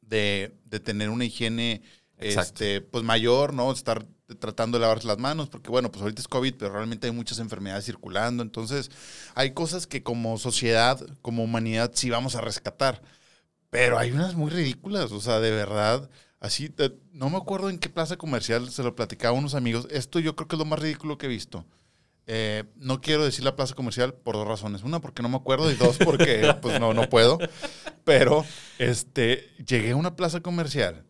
de, 0.03 0.55
de 0.65 0.81
tener 0.81 1.11
una 1.11 1.25
higiene 1.25 1.83
Exacto. 2.19 2.65
este, 2.65 2.81
pues 2.81 3.05
mayor, 3.05 3.53
¿no? 3.55 3.73
Estar 3.73 4.07
tratando 4.41 4.79
de 4.79 4.83
lavarse 4.83 5.07
las 5.07 5.19
manos, 5.19 5.49
porque 5.49 5.71
bueno, 5.71 5.91
pues 5.91 6.03
ahorita 6.03 6.21
es 6.21 6.29
COVID, 6.29 6.55
pero 6.59 6.73
realmente 6.75 7.07
hay 7.07 7.13
muchas 7.13 7.39
enfermedades 7.39 7.87
circulando. 7.87 8.43
Entonces, 8.43 8.91
hay 9.35 9.53
cosas 9.53 9.87
que 9.87 10.03
como 10.03 10.39
sociedad, 10.39 11.01
como 11.23 11.45
humanidad, 11.45 11.93
sí 11.95 12.11
vamos 12.11 12.35
a 12.37 12.41
rescatar. 12.43 13.03
Pero 13.71 13.99
hay 13.99 14.13
unas 14.13 14.35
muy 14.35 14.51
ridículas, 14.51 15.13
o 15.13 15.21
sea, 15.21 15.41
de 15.41 15.51
verdad. 15.51 16.11
Así, 16.41 16.73
no 17.13 17.31
me 17.31 17.37
acuerdo 17.37 17.69
en 17.69 17.79
qué 17.79 17.89
plaza 17.89 18.17
comercial 18.17 18.71
se 18.71 18.83
lo 18.83 18.95
platicaba 18.95 19.37
a 19.37 19.39
unos 19.39 19.55
amigos. 19.55 19.89
Esto 19.91 20.21
yo 20.21 20.37
creo 20.37 20.47
que 20.47 20.55
es 20.55 20.59
lo 20.59 20.65
más 20.65 20.79
ridículo 20.79 21.19
que 21.19 21.27
he 21.27 21.29
visto. 21.29 21.65
Eh, 22.27 22.65
no 22.77 23.01
quiero 23.01 23.25
decir 23.25 23.43
la 23.43 23.57
plaza 23.57 23.75
comercial 23.75 24.15
por 24.15 24.37
dos 24.37 24.47
razones. 24.47 24.83
Una, 24.83 25.01
porque 25.01 25.23
no 25.23 25.29
me 25.29 25.37
acuerdo, 25.37 25.71
y 25.73 25.75
dos, 25.75 25.97
porque 25.99 26.55
pues 26.63 26.79
no, 26.79 26.95
no 26.95 27.09
puedo. 27.09 27.39
Pero 28.05 28.45
este, 28.79 29.51
llegué 29.67 29.93
a 29.93 29.97
una 29.97 30.15
plaza 30.15 30.41
comercial 30.41 31.05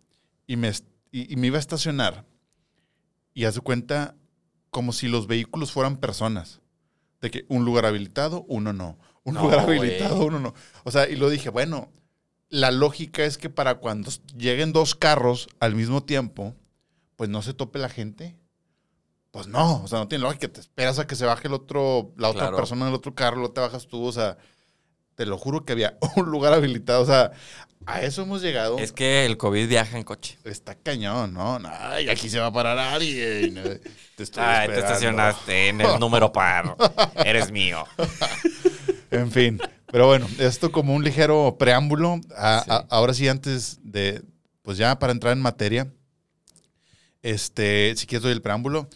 y 0.47 0.57
me, 0.57 0.71
y, 1.11 1.33
y 1.33 1.37
me 1.37 1.49
iba 1.49 1.57
a 1.57 1.61
estacionar. 1.61 2.25
Y 3.35 3.45
haz 3.45 3.57
de 3.57 3.61
cuenta 3.61 4.17
como 4.71 4.93
si 4.93 5.09
los 5.09 5.27
vehículos 5.27 5.73
fueran 5.73 5.99
personas. 5.99 6.61
De 7.21 7.31
que 7.31 7.45
un 7.49 7.65
lugar 7.65 7.85
habilitado, 7.85 8.45
uno 8.49 8.73
no. 8.73 8.97
Un 9.25 9.35
No, 9.35 9.43
lugar 9.43 9.61
habilitado, 9.61 10.25
uno 10.25 10.39
no. 10.39 10.55
O 10.85 10.91
sea, 10.91 11.09
y 11.09 11.17
lo 11.17 11.29
dije, 11.29 11.51
bueno, 11.51 11.93
la 12.51 12.71
lógica 12.71 13.25
es 13.25 13.39
que 13.39 13.51
para 13.51 13.77
cuando 13.77 14.11
lleguen 14.37 14.73
dos 14.73 14.95
carros 14.95 15.49
al 15.61 15.75
mismo 15.75 16.03
tiempo, 16.03 16.55
pues 17.17 17.29
no 17.31 17.43
se 17.43 17.55
tope 17.55 17.79
la 17.79 17.89
gente. 17.89 18.37
Pues 19.31 19.47
no, 19.47 19.83
o 19.83 19.89
sea, 19.89 19.99
no 19.99 20.09
tiene 20.09 20.23
lógica. 20.25 20.49
Te 20.49 20.61
esperas 20.61 20.99
a 20.99 21.07
que 21.07 21.15
se 21.15 21.27
baje 21.27 21.49
el 21.49 21.55
otro, 21.55 22.13
la 22.17 22.29
otra 22.29 22.43
Claro. 22.45 22.57
persona 22.57 22.87
del 22.87 22.95
otro 22.95 23.15
carro, 23.15 23.37
luego 23.37 23.53
te 23.53 23.61
bajas 23.61 23.87
tú. 23.87 24.03
O 24.05 24.13
sea, 24.13 24.39
te 25.15 25.27
lo 25.27 25.37
juro 25.37 25.65
que 25.65 25.73
había 25.73 25.99
un 26.17 26.27
lugar 26.31 26.55
habilitado. 26.55 27.03
O 27.03 27.07
sea, 27.07 27.33
a 27.85 28.01
eso 28.03 28.23
hemos 28.23 28.41
llegado. 28.41 28.79
Es 28.79 28.93
que 28.93 29.27
el 29.27 29.37
COVID 29.37 29.69
viaja 29.69 29.99
en 29.99 30.05
coche. 30.05 30.39
Está 30.45 30.75
cañón, 30.75 31.35
¿no? 31.35 31.59
Ay, 31.67 32.09
aquí 32.09 32.31
se 32.31 32.39
va 32.39 32.47
a 32.47 32.53
parar 32.53 32.79
alguien. 32.79 33.55
Te 34.17 34.23
estoy 34.25 34.43
Ay, 34.45 34.69
te 34.69 34.79
estacionaste 34.81 35.69
en 35.69 35.81
el 35.81 36.01
número 36.01 36.33
par. 36.33 36.77
Eres 37.25 37.53
mío. 37.53 37.85
En 39.13 39.31
fin, 39.31 39.61
pero 39.91 40.07
bueno, 40.07 40.27
esto 40.39 40.71
como 40.73 40.95
un 40.95 41.05
ligero 41.05 41.57
preámbulo. 41.59 42.21
A- 42.37 42.63
Sí. 42.65 42.71
a- 42.71 42.87
ahora 42.91 43.15
sí, 43.15 43.29
antes 43.29 43.79
de, 43.83 44.23
pues 44.63 44.79
ya 44.79 44.99
para 44.99 45.13
entrar 45.13 45.33
en 45.33 45.43
materia, 45.43 45.93
este, 47.23 47.95
si 47.97 48.07
quieres 48.07 48.23
doy 48.23 48.33
el 48.33 48.43
preámbulo. 48.43 48.89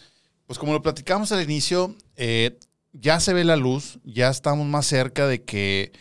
Pues 0.45 0.59
como 0.59 0.73
lo 0.73 0.81
platicamos 0.81 1.31
al 1.31 1.41
inicio, 1.43 1.95
eh, 2.15 2.59
ya 2.91 3.19
se 3.19 3.33
ve 3.33 3.43
la 3.43 3.55
luz, 3.55 3.99
ya 4.03 4.29
estamos 4.29 4.67
más 4.67 4.85
cerca 4.85 5.27
de 5.27 5.43
que 5.43 5.91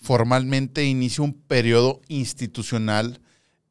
formalmente 0.00 0.84
inicie 0.84 1.24
un 1.24 1.32
periodo 1.32 2.00
institucional 2.08 3.20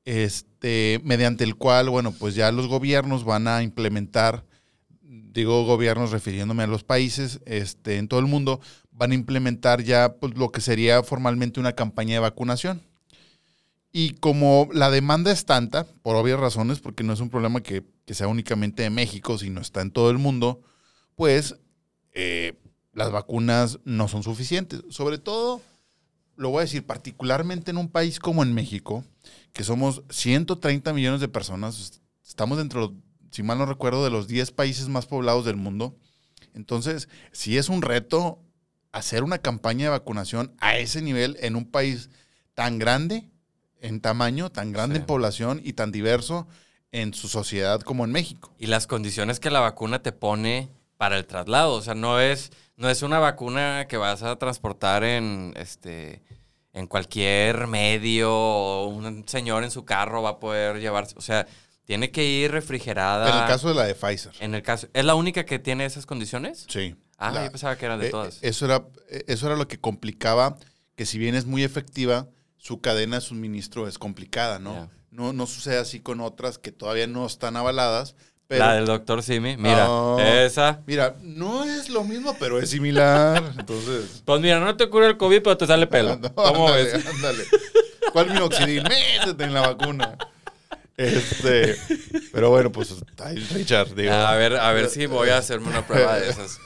este, 0.04 1.00
mediante 1.04 1.44
el 1.44 1.56
cual, 1.56 1.90
bueno, 1.90 2.12
pues 2.12 2.36
ya 2.36 2.52
los 2.52 2.68
gobiernos 2.68 3.24
van 3.24 3.48
a 3.48 3.64
implementar, 3.64 4.46
digo 5.02 5.66
gobiernos 5.66 6.12
refiriéndome 6.12 6.64
a 6.64 6.68
los 6.68 6.84
países 6.84 7.40
este, 7.46 7.98
en 7.98 8.08
todo 8.08 8.20
el 8.20 8.28
mundo, 8.28 8.60
van 8.98 9.12
a 9.12 9.16
implementar 9.16 9.84
ya 9.84 10.16
pues, 10.16 10.38
lo 10.38 10.52
que 10.52 10.62
sería 10.62 11.04
formalmente 11.04 11.60
una 11.60 11.74
campaña 11.74 12.14
de 12.14 12.20
vacunación. 12.20 12.82
Y 13.92 14.12
como 14.16 14.68
la 14.74 14.90
demanda 14.90 15.32
es 15.32 15.46
tanta, 15.46 15.86
por 16.02 16.16
obvias 16.16 16.40
razones, 16.40 16.80
porque 16.80 17.04
no 17.04 17.14
es 17.14 17.20
un 17.22 17.30
problema 17.30 17.62
que, 17.62 17.84
que 18.06 18.14
sea 18.14 18.28
únicamente 18.28 18.84
de 18.84 18.90
México, 18.90 19.38
sino 19.38 19.62
está 19.62 19.82
en 19.82 19.92
todo 19.92 20.10
el 20.12 20.18
mundo, 20.18 20.62
pues 21.16 21.56
eh, 22.14 22.54
las 22.94 23.12
vacunas 23.12 23.80
no 23.86 24.08
son 24.08 24.24
suficientes. 24.24 24.82
Sobre 24.90 25.18
todo, 25.18 25.62
lo 26.36 26.50
voy 26.50 26.60
a 26.60 26.62
decir, 26.62 26.86
particularmente 26.86 27.72
en 27.72 27.78
un 27.78 27.90
país 27.90 28.20
como 28.20 28.44
en 28.44 28.54
México, 28.54 29.06
que 29.54 29.64
somos 29.64 30.04
130 30.10 30.92
millones 30.92 31.22
de 31.22 31.30
personas, 31.30 32.02
estamos 32.26 32.58
dentro, 32.58 32.94
si 33.32 33.44
mal 33.44 33.58
no 33.58 33.66
recuerdo, 33.66 34.04
de 34.04 34.10
los 34.10 34.28
10 34.28 34.52
países 34.52 34.90
más 34.90 35.06
poblados 35.06 35.46
del 35.46 35.56
mundo. 35.56 35.96
Entonces, 36.54 37.08
sí 37.32 37.58
es 37.58 37.70
un 37.70 37.82
reto 37.82 38.45
hacer 38.96 39.24
una 39.24 39.38
campaña 39.40 39.86
de 39.86 39.90
vacunación 39.92 40.56
a 40.60 40.78
ese 40.78 41.02
nivel 41.02 41.38
en 41.42 41.56
un 41.56 41.66
país 41.70 42.10
tan 42.54 42.80
grande 42.80 43.30
en 43.82 44.00
tamaño, 44.02 44.50
tan 44.52 44.72
grande 44.72 44.96
Sí. 44.96 45.00
en 45.02 45.06
población 45.06 45.62
y 45.64 45.74
tan 45.74 45.92
diverso 45.92 46.48
en 46.92 47.14
su 47.14 47.28
sociedad 47.28 47.82
como 47.82 48.06
en 48.06 48.12
México. 48.12 48.54
Y 48.58 48.68
las 48.68 48.88
condiciones 48.88 49.40
que 49.40 49.50
la 49.52 49.60
vacuna 49.60 50.02
te 50.02 50.12
pone 50.14 50.70
para 50.98 51.18
el 51.18 51.26
traslado. 51.26 51.74
O 51.74 51.82
sea, 51.82 51.94
no 51.94 52.20
es, 52.22 52.52
no 52.78 52.90
es 52.90 53.02
una 53.04 53.20
vacuna 53.20 53.86
que 53.90 53.98
vas 53.98 54.24
a 54.24 54.38
transportar 54.38 55.04
en 55.04 55.54
este 55.58 56.22
en 56.72 56.88
cualquier 56.88 57.68
medio 57.68 58.34
o 58.34 58.88
un 58.88 59.26
señor 59.28 59.64
en 59.64 59.72
su 59.72 59.86
carro 59.86 60.22
va 60.22 60.32
a 60.32 60.40
poder 60.40 60.80
llevarse. 60.80 61.16
O 61.18 61.22
sea, 61.22 61.48
tiene 61.86 62.12
que 62.12 62.24
ir 62.26 62.52
refrigerada. 62.52 63.30
En 63.30 63.42
el 63.44 63.48
caso 63.48 63.70
de 63.70 63.76
la 63.76 63.84
de 63.86 63.96
Pfizer. 63.96 64.34
En 64.40 64.54
el 64.56 64.62
caso. 64.64 64.88
¿Es 64.94 65.06
la 65.06 65.16
única 65.16 65.46
que 65.46 65.60
tiene 65.60 65.86
esas 65.86 66.06
condiciones? 66.06 66.66
Sí. 66.68 66.96
Ah, 67.18 67.32
La- 67.32 67.46
yo 67.46 67.52
pensaba 67.52 67.78
que 67.78 67.86
eran 67.86 68.00
de 68.00 68.08
Eh, 68.08 68.12
todas. 68.12 68.40
Eso 68.42 68.66
era, 68.66 68.84
eso 69.28 69.46
era 69.48 69.56
lo 69.56 69.68
que 69.68 69.80
complicaba, 69.80 70.58
que 70.96 71.06
si 71.06 71.18
bien 71.18 71.36
es 71.36 71.46
muy 71.46 71.64
efectiva, 71.64 72.28
su 72.58 72.82
cadena 72.82 73.18
de 73.18 73.22
suministro 73.22 73.88
es 73.88 73.98
complicada, 73.98 74.60
¿no? 74.60 74.90
No, 75.12 75.32
no 75.32 75.46
sucede 75.48 75.78
así 75.78 76.02
con 76.02 76.20
otras 76.20 76.58
que 76.58 76.72
todavía 76.74 77.08
no 77.08 77.26
están 77.26 77.56
avaladas, 77.56 78.16
pero... 78.48 78.66
la 78.66 78.74
del 78.74 78.86
doctor 78.86 79.24
Simi. 79.24 79.56
Mira, 79.56 79.90
Oh. 79.90 80.20
esa. 80.20 80.82
Mira, 80.88 81.16
no 81.22 81.64
es 81.64 81.90
lo 81.90 82.04
mismo, 82.04 82.36
pero 82.40 82.60
es 82.60 82.70
similar. 82.70 83.54
Entonces... 83.60 84.24
Pues 84.26 84.42
mira, 84.42 84.60
no 84.60 84.76
te 84.76 84.90
cura 84.90 85.08
el 85.08 85.16
COVID, 85.18 85.42
pero 85.42 85.58
te 85.58 85.68
sale 85.68 85.88
pelo. 85.88 86.18
No, 86.22 86.34
¿Cómo 86.34 86.68
ándale, 86.68 86.84
ves? 86.92 87.06
ándale. 87.06 87.44
¿Cuál 88.12 88.30
minoxidil? 88.32 88.84
Métete 88.84 89.44
en 89.46 89.54
la 89.54 89.62
vacuna. 89.62 90.18
Este, 90.98 91.76
pero 92.32 92.50
bueno, 92.50 92.72
pues 92.72 92.94
ay, 93.24 93.36
Richard, 93.38 93.94
digo. 93.96 94.14
A 94.14 94.36
ver, 94.36 94.56
a 94.56 94.72
ver 94.72 94.90
si 94.90 95.06
voy 95.08 95.30
a 95.30 95.38
hacerme 95.40 95.68
una 95.68 95.86
prueba 95.86 96.18
de 96.18 96.30
esas. 96.30 96.58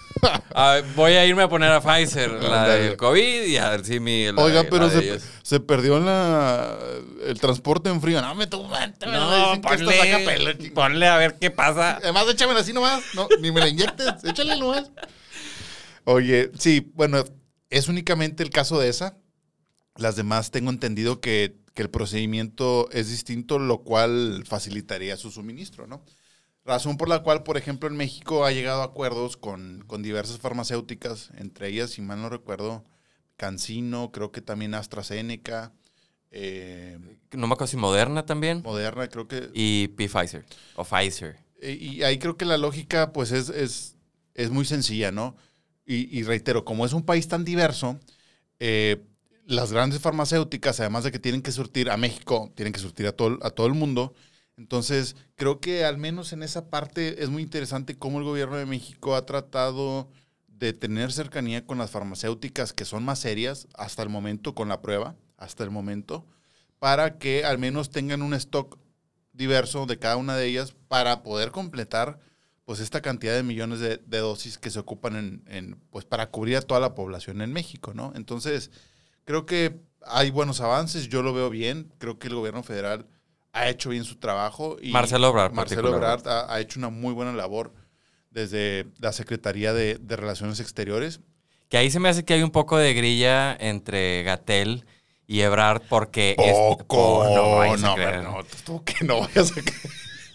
A 0.54 0.74
ver, 0.74 0.86
voy 0.96 1.14
a 1.14 1.26
irme 1.26 1.44
a 1.44 1.50
poner 1.50 1.72
a 1.72 1.82
Pfizer 1.82 2.30
la 2.32 2.68
del 2.68 2.98
COVID 2.98 3.44
y 3.46 3.58
a 3.58 3.70
ver 3.70 3.86
si 3.86 4.00
mi. 4.00 4.28
Oiga, 4.28 4.64
de- 4.64 4.70
pero 4.70 4.90
se, 4.90 5.20
se 5.42 5.60
perdió 5.60 6.00
la, 6.00 6.78
el 7.26 7.40
transporte 7.40 7.90
en 7.90 8.02
frío. 8.02 8.22
No, 8.22 8.36
me 8.36 8.46
métemelo, 8.46 9.20
No, 9.20 9.56
saca 9.56 9.78
pelo, 9.78 9.92
ponle, 10.26 10.72
ponle 10.72 11.08
a 11.08 11.18
ver 11.18 11.38
qué 11.40 11.50
pasa. 11.52 11.98
Además, 11.98 12.26
échamela 12.30 12.60
así 12.60 12.74
nomás. 12.74 13.02
No, 13.16 13.28
ni 13.40 13.52
me 13.52 13.62
la 13.62 13.70
inyectes. 13.70 14.08
Échale 14.24 14.58
nomás. 14.60 14.92
Oye, 16.04 16.52
sí, 16.58 16.92
bueno, 16.94 17.24
es 17.70 17.88
únicamente 17.88 18.44
el 18.44 18.50
caso 18.50 18.80
de 18.80 18.90
esa. 18.90 19.18
Las 19.96 20.16
demás 20.16 20.52
tengo 20.52 20.70
entendido 20.70 21.20
que, 21.20 21.56
que 21.74 21.82
el 21.82 21.90
procedimiento 21.90 22.90
es 22.92 23.10
distinto, 23.10 23.60
lo 23.60 23.84
cual 23.84 24.44
facilitaría 24.48 25.18
su 25.18 25.32
suministro, 25.32 25.88
¿no? 25.88 26.04
Razón 26.66 26.98
por 26.98 27.10
la 27.10 27.24
cual, 27.24 27.44
por 27.44 27.58
ejemplo, 27.58 27.90
en 27.90 27.98
México 27.98 28.46
ha 28.46 28.52
llegado 28.52 28.82
a 28.82 28.86
acuerdos 28.86 29.38
con, 29.38 29.84
con 29.88 30.04
diversas 30.04 30.40
farmacéuticas, 30.40 31.32
entre 31.38 31.70
ellas, 31.70 31.92
si 31.92 32.02
mal 32.02 32.22
no 32.22 32.30
recuerdo, 32.30 32.86
Cancino, 33.38 34.12
creo 34.12 34.32
que 34.32 34.42
también 34.42 34.74
AstraZeneca, 34.74 35.74
eh, 36.32 37.00
No 37.32 37.48
me 37.48 37.54
acuerdo 37.54 37.68
si 37.72 37.78
Moderna 37.78 38.26
también. 38.26 38.62
Moderna, 38.64 39.08
creo 39.08 39.28
que 39.28 39.50
Y 39.54 39.88
Pfizer. 39.90 40.46
O 40.76 40.84
Pfizer. 40.84 41.38
Eh, 41.62 41.78
Y 41.80 42.04
ahí 42.04 42.20
creo 42.20 42.38
que 42.38 42.46
la 42.46 42.58
lógica, 42.58 43.12
pues, 43.14 43.32
es, 43.32 43.50
es, 43.50 43.96
es 44.36 44.50
muy 44.52 44.66
sencilla, 44.66 45.12
¿no? 45.12 45.36
Y, 45.86 46.18
y 46.18 46.24
reitero, 46.24 46.66
como 46.66 46.86
es 46.86 46.94
un 46.94 47.04
país 47.04 47.28
tan 47.28 47.44
diverso, 47.46 48.00
eh, 48.60 49.04
las 49.50 49.74
grandes 49.74 50.00
farmacéuticas, 50.00 50.80
además 50.80 51.04
de 51.04 51.12
que 51.12 51.18
tienen 51.18 51.42
que 51.42 51.52
surtir 51.52 51.90
a 51.90 51.98
México, 51.98 52.52
tienen 52.56 52.72
que 52.72 52.80
surtir 52.80 53.08
a 53.08 53.14
todo, 53.14 53.40
a 53.42 53.50
todo 53.50 53.66
el 53.66 53.74
mundo. 53.74 54.14
Entonces, 54.58 55.16
creo 55.36 55.60
que 55.60 55.86
al 55.86 55.98
menos 55.98 56.34
en 56.34 56.44
esa 56.44 56.70
parte 56.70 57.24
es 57.24 57.30
muy 57.30 57.42
interesante 57.42 57.98
cómo 57.98 58.20
el 58.20 58.26
gobierno 58.26 58.58
de 58.58 58.68
México 58.68 59.16
ha 59.16 59.26
tratado 59.26 60.08
de 60.48 60.74
tener 60.74 61.12
cercanía 61.12 61.66
con 61.66 61.80
las 61.80 61.90
farmacéuticas 61.90 62.74
que 62.74 62.86
son 62.86 63.04
más 63.04 63.20
serias 63.20 63.68
hasta 63.74 64.04
el 64.04 64.10
momento 64.10 64.54
con 64.54 64.70
la 64.70 64.84
prueba, 64.84 65.16
hasta 65.36 65.64
el 65.64 65.72
momento, 65.72 66.28
para 66.78 67.18
que 67.18 67.44
al 67.44 67.58
menos 67.58 67.90
tengan 67.90 68.22
un 68.22 68.36
stock 68.36 68.78
diverso 69.34 69.88
de 69.88 69.98
cada 69.98 70.18
una 70.18 70.36
de 70.36 70.46
ellas 70.46 70.76
para 70.88 71.24
poder 71.24 71.50
completar 71.50 72.20
pues 72.66 72.82
esta 72.82 73.02
cantidad 73.02 73.34
de 73.34 73.42
millones 73.42 73.80
de, 73.80 73.98
dosis 73.98 74.60
que 74.60 74.70
se 74.70 74.78
ocupan 74.78 75.42
en, 75.48 75.80
pues 75.90 76.06
para 76.06 76.30
cubrir 76.30 76.58
a 76.58 76.62
toda 76.62 76.80
la 76.80 76.94
población 76.94 77.42
en 77.42 77.52
México, 77.52 77.96
¿no? 77.96 78.14
Entonces, 78.16 78.70
creo 79.26 79.46
que 79.46 79.80
hay 80.06 80.32
buenos 80.32 80.62
avances, 80.62 81.10
yo 81.10 81.22
lo 81.22 81.34
veo 81.34 81.50
bien, 81.50 81.92
creo 81.98 82.18
que 82.20 82.28
el 82.28 82.36
gobierno 82.36 82.64
federal 82.64 83.06
ha 83.54 83.68
hecho 83.70 83.90
bien 83.90 84.04
su 84.04 84.16
trabajo 84.18 84.78
y 84.82 84.92
Marcelo 84.92 85.30
Ebrard, 85.30 85.52
Marcelo. 85.54 85.94
Ebrard 85.96 86.28
ha, 86.28 86.54
ha 86.54 86.60
hecho 86.60 86.80
una 86.80 86.90
muy 86.90 87.14
buena 87.14 87.34
labor 87.34 87.74
desde 88.32 88.86
la 89.00 89.12
Secretaría 89.12 89.74
de, 89.74 89.96
de 90.00 90.16
Relaciones 90.16 90.60
Exteriores. 90.60 91.20
Que 91.68 91.78
ahí 91.78 91.92
se 91.92 92.00
me 92.00 92.10
hace 92.10 92.24
que 92.26 92.34
hay 92.36 92.44
un 92.44 92.52
poco 92.52 92.78
de 92.78 92.94
grilla 92.94 93.56
entre 93.60 94.24
Gatel 94.24 94.86
y 95.28 95.42
Ebrard 95.42 95.82
porque... 95.90 96.36
es- 96.38 96.54
Poco, 96.54 97.20
Oh, 97.20 97.36
no, 97.36 97.56
vayas 97.58 97.84
a 97.84 97.88
no, 97.88 97.96
creer. 97.96 98.24
no, 98.24 98.40
tú 98.66 98.84
que 98.84 99.04
no 99.06 99.20
vayas 99.22 99.52
a 99.52 99.56
creer. 99.62 99.90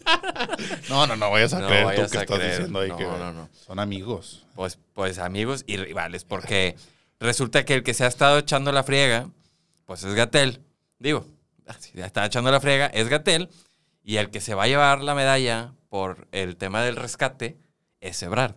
no, 0.89 1.07
no, 1.07 1.17
no 1.17 1.31
vayas 1.31 1.55
a 1.55 1.61
No 1.61 1.67
creer 1.69 1.83
tú 1.83 1.87
vayas 1.89 2.11
que 2.13 2.19
a 2.19 2.21
estás 2.23 2.37
creer. 2.39 2.53
diciendo 2.53 2.81
ahí 2.81 2.89
No, 2.91 2.97
que 2.97 3.05
no, 3.05 3.33
no. 3.33 3.49
son 3.53 3.79
amigos. 3.81 4.45
Pues, 4.55 4.79
pues 4.93 5.19
amigos 5.19 5.65
y 5.67 5.77
rivales, 5.77 6.25
porque 6.25 6.77
resulta 7.21 7.65
que 7.65 7.75
el 7.75 7.83
que 7.83 7.95
se 7.95 8.05
ha 8.05 8.09
estado 8.09 8.39
echando 8.39 8.73
la 8.73 8.83
friega, 8.85 9.31
pues 9.87 10.03
es 10.05 10.15
Gatel. 10.15 10.63
Digo, 10.99 11.27
ya 11.95 12.07
está 12.07 12.25
echando 12.25 12.51
la 12.51 12.61
friega, 12.61 12.87
es 12.87 13.09
Gatel. 13.09 13.49
Y 14.03 14.17
el 14.17 14.31
que 14.31 14.41
se 14.41 14.55
va 14.55 14.65
a 14.65 14.69
llevar 14.69 15.01
la 15.03 15.15
medalla 15.15 15.73
por 15.89 16.29
el 16.33 16.57
tema 16.57 16.83
del 16.83 16.97
rescate 16.97 17.57
es 18.01 18.23
Ebrard. 18.23 18.55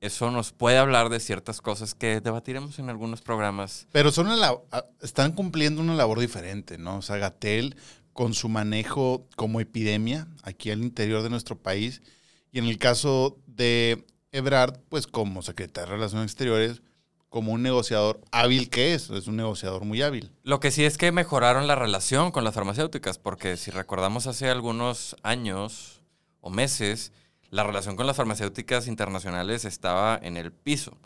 Eso 0.00 0.30
nos 0.30 0.52
puede 0.52 0.78
hablar 0.78 1.10
de 1.10 1.20
ciertas 1.20 1.60
cosas 1.60 1.94
que 1.94 2.20
debatiremos 2.20 2.78
en 2.78 2.88
algunos 2.88 3.20
programas. 3.20 3.86
Pero 3.92 4.10
son 4.10 4.26
una 4.28 4.36
lab- 4.36 4.62
a- 4.72 4.86
están 5.02 5.32
cumpliendo 5.32 5.80
una 5.82 5.94
labor 5.94 6.18
diferente, 6.18 6.78
¿no? 6.78 6.96
O 6.96 7.02
sea, 7.02 7.18
Gatel 7.18 7.76
con 8.12 8.34
su 8.34 8.48
manejo 8.48 9.28
como 9.36 9.60
epidemia 9.60 10.26
aquí 10.42 10.70
al 10.70 10.82
interior 10.82 11.22
de 11.22 11.30
nuestro 11.30 11.56
país 11.56 12.02
y 12.50 12.58
en 12.58 12.64
el 12.64 12.78
caso 12.78 13.38
de 13.46 14.06
Ebrard, 14.32 14.78
pues 14.88 15.06
como 15.06 15.42
secretario 15.42 15.90
de 15.90 15.96
Relaciones 15.96 16.32
Exteriores, 16.32 16.82
como 17.30 17.52
un 17.52 17.62
negociador 17.62 18.20
hábil 18.32 18.68
que 18.68 18.92
es, 18.92 19.08
es 19.08 19.28
un 19.28 19.36
negociador 19.36 19.84
muy 19.84 20.02
hábil. 20.02 20.32
Lo 20.42 20.58
que 20.58 20.72
sí 20.72 20.84
es 20.84 20.98
que 20.98 21.12
mejoraron 21.12 21.68
la 21.68 21.76
relación 21.76 22.32
con 22.32 22.44
las 22.44 22.54
farmacéuticas, 22.54 23.18
porque 23.18 23.56
si 23.56 23.70
recordamos 23.70 24.26
hace 24.26 24.50
algunos 24.50 25.16
años 25.22 26.02
o 26.40 26.50
meses, 26.50 27.12
la 27.48 27.62
relación 27.62 27.94
con 27.94 28.08
las 28.08 28.16
farmacéuticas 28.16 28.88
internacionales 28.88 29.64
estaba 29.64 30.18
en 30.20 30.36
el 30.36 30.52
piso, 30.52 30.98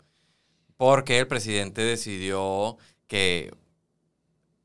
porque 0.77 1.19
el 1.19 1.27
presidente 1.27 1.83
decidió 1.83 2.77
que 3.05 3.53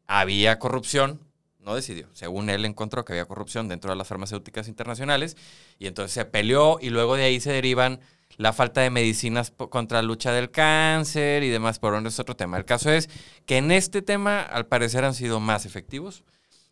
había 0.07 0.59
corrupción, 0.59 1.21
no 1.59 1.75
decidió, 1.75 2.09
según 2.15 2.49
él 2.49 2.65
encontró 2.65 3.05
que 3.05 3.13
había 3.13 3.27
corrupción 3.27 3.69
dentro 3.69 3.91
de 3.91 3.97
las 3.97 4.09
farmacéuticas 4.09 4.67
internacionales, 4.67 5.37
y 5.79 5.89
entonces 5.89 6.13
se 6.13 6.25
peleó 6.25 6.79
y 6.81 6.89
luego 6.89 7.17
de 7.17 7.25
ahí 7.25 7.39
se 7.39 7.53
derivan 7.53 8.01
la 8.41 8.55
falta 8.55 8.81
de 8.81 8.89
medicinas 8.89 9.51
contra 9.51 9.99
la 9.99 10.03
lucha 10.09 10.33
del 10.33 10.51
cáncer 10.51 11.43
y 11.43 11.51
demás, 11.51 11.79
pero 11.79 11.93
bueno, 11.93 12.09
es 12.09 12.19
otro 12.19 12.35
tema. 12.37 12.57
El 12.57 12.65
caso 12.65 12.91
es 12.91 13.11
que 13.45 13.59
en 13.59 13.71
este 13.71 14.01
tema 14.01 14.41
al 14.41 14.67
parecer 14.67 15.05
han 15.05 15.13
sido 15.13 15.41
más 15.41 15.67
efectivos 15.67 16.25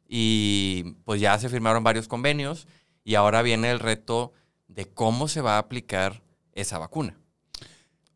y 0.09 0.95
pues 1.05 1.21
ya 1.21 1.39
se 1.39 1.49
firmaron 1.51 1.85
varios 1.85 2.09
convenios 2.09 2.67
y 3.05 3.17
ahora 3.17 3.43
viene 3.43 3.71
el 3.71 3.81
reto 3.81 4.33
de 4.67 4.87
cómo 4.87 5.29
se 5.29 5.41
va 5.43 5.57
a 5.57 5.59
aplicar 5.59 6.23
esa 6.53 6.79
vacuna. 6.79 7.19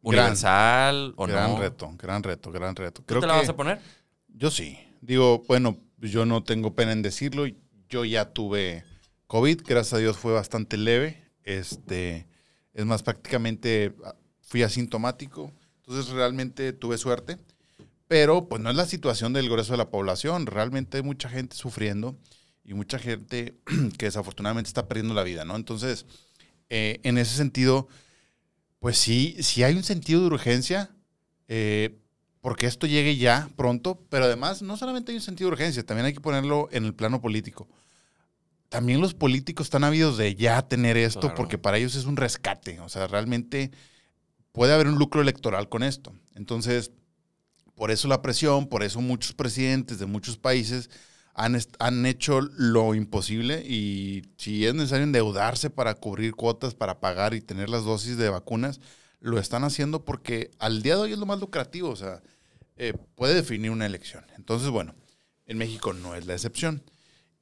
Gran- 0.03 0.21
Universal 0.25 1.15
o 1.17 1.27
gran 1.27 1.51
no. 1.53 1.59
reto, 1.59 1.91
gran 1.99 2.23
reto, 2.23 2.51
gran 2.51 2.75
reto. 2.75 3.03
¿Tú 3.03 3.07
Creo 3.07 3.21
te 3.21 3.27
la 3.27 3.35
que 3.35 3.39
vas 3.41 3.49
a 3.51 3.57
poner? 3.57 3.81
yo 4.29 4.51
sí. 4.51 4.79
Digo, 5.03 5.43
bueno, 5.47 5.77
yo 5.99 6.25
no 6.27 6.43
tengo 6.43 6.75
pena 6.75 6.93
en 6.93 7.03
decirlo. 7.03 7.45
Yo 7.89 8.05
ya 8.05 8.33
tuve 8.33 8.85
COVID, 9.27 9.61
gracias 9.67 9.93
a 9.95 9.99
Dios 9.99 10.17
fue 10.17 10.33
bastante 10.33 10.77
leve. 10.77 11.23
Este, 11.45 12.27
es 12.75 12.87
más, 12.87 13.03
prácticamente 13.03 13.95
ah, 14.05 14.15
fui 14.41 14.63
asintomático. 14.63 15.53
Entonces 15.79 16.13
realmente 16.13 16.73
tuve 16.73 16.99
suerte. 16.99 17.39
Pero 18.09 18.49
pues 18.49 18.61
no 18.61 18.71
es 18.71 18.77
la 18.77 18.87
situación 18.87 19.33
del 19.33 19.49
grueso 19.49 19.73
de 19.73 19.79
la 19.79 19.91
población. 19.91 20.47
Realmente 20.47 20.99
hay 20.99 21.03
mucha 21.03 21.29
gente 21.29 21.57
sufriendo 21.57 22.17
y 22.65 22.75
mucha 22.75 22.99
gente 22.99 23.57
que 23.99 24.07
desafortunadamente 24.07 24.69
está 24.69 24.87
perdiendo 24.89 25.15
la 25.15 25.23
vida, 25.23 25.45
¿no? 25.45 25.57
Entonces, 25.57 26.07
eh, 26.69 27.01
en 27.03 27.19
ese 27.19 27.37
sentido, 27.37 27.89
pues 28.81 28.99
sí, 28.99 29.37
sí 29.41 29.63
hay 29.63 29.77
un 29.77 29.83
sentido 29.85 30.21
de 30.21 30.27
urgencia. 30.27 30.91
eh, 31.49 31.99
porque 32.43 32.67
esto 32.67 32.89
llegue 32.89 33.17
ya 33.17 33.49
pronto, 33.57 34.05
pero 34.11 34.25
además 34.25 34.63
no 34.63 34.77
solamente 34.77 35.13
hay 35.13 35.17
un 35.17 35.23
sentido 35.23 35.49
de 35.49 35.55
urgencia, 35.55 35.87
también 35.87 36.07
hay 36.07 36.13
que 36.13 36.21
ponerlo 36.21 36.69
en 36.73 36.85
el 36.85 36.93
plano 36.93 37.21
político. 37.23 37.69
También 38.73 39.01
los 39.01 39.15
políticos 39.15 39.67
están 39.67 39.85
ávidos 39.85 40.17
de 40.17 40.35
ya 40.35 40.63
tener 40.67 40.97
esto 40.97 41.21
Claro. 41.21 41.35
porque 41.37 41.59
para 41.59 41.77
ellos 41.77 41.95
es 41.95 42.07
un 42.07 42.17
rescate, 42.17 42.81
o 42.81 42.89
sea, 42.89 43.07
realmente 43.07 43.71
puede 44.51 44.73
haber 44.73 44.89
un 44.89 44.99
lucro 44.99 45.21
electoral 45.21 45.69
con 45.69 45.83
esto. 45.83 46.13
Entonces, 46.35 46.91
por 47.75 47.91
eso 47.91 48.09
la 48.09 48.23
presión, 48.23 48.67
por 48.69 48.83
eso 48.83 49.01
muchos 49.01 49.35
presidentes 49.35 49.99
de 49.99 50.07
muchos 50.07 50.39
países 50.39 50.89
han, 51.35 51.59
han 51.79 52.07
hecho 52.07 52.41
lo 52.41 52.95
imposible 52.95 53.63
y 53.67 54.23
si 54.37 54.67
es 54.67 54.75
necesario 54.75 55.05
endeudarse 55.05 55.71
para 55.71 55.95
cubrir 55.95 56.35
cuotas, 56.35 56.75
para 56.75 56.99
pagar 57.01 57.35
y 57.35 57.41
tener 57.41 57.69
las 57.69 57.85
dosis 57.85 58.17
de 58.17 58.29
vacunas, 58.29 58.81
lo 59.21 59.39
están 59.39 59.65
haciendo 59.65 60.05
porque 60.05 60.51
al 60.59 60.83
día 60.83 60.97
de 60.97 61.03
hoy 61.03 61.13
es 61.13 61.19
lo 61.19 61.27
más 61.27 61.41
lucrativo, 61.41 61.91
o 61.91 61.97
sea, 61.97 62.23
eh, 62.77 62.95
puede 63.15 63.35
definir 63.35 63.71
una 63.71 63.87
elección. 63.87 64.25
Entonces, 64.37 64.71
bueno, 64.71 64.95
en 65.47 65.59
México 65.59 65.93
no 65.93 66.15
es 66.15 66.27
la 66.27 66.35
excepción. 66.35 66.83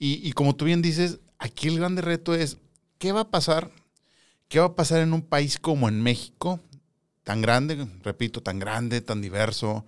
Y, 0.01 0.27
y 0.29 0.33
como 0.33 0.57
tú 0.57 0.65
bien 0.65 0.83
dices, 0.83 1.21
aquí 1.39 1.69
el 1.69 1.79
grande 1.79 2.03
reto 2.03 2.35
es, 2.35 2.57
¿qué 2.99 3.13
va 3.13 3.21
a 3.21 3.31
pasar? 3.31 3.71
¿Qué 4.49 4.59
va 4.59 4.67
a 4.67 4.75
pasar 4.75 5.01
en 5.03 5.13
un 5.13 5.23
país 5.23 5.59
como 5.61 5.89
en 5.89 6.03
México, 6.03 6.59
tan 7.23 7.41
grande, 7.43 7.87
repito, 8.03 8.43
tan 8.43 8.59
grande, 8.59 9.01
tan 9.03 9.21
diverso, 9.21 9.85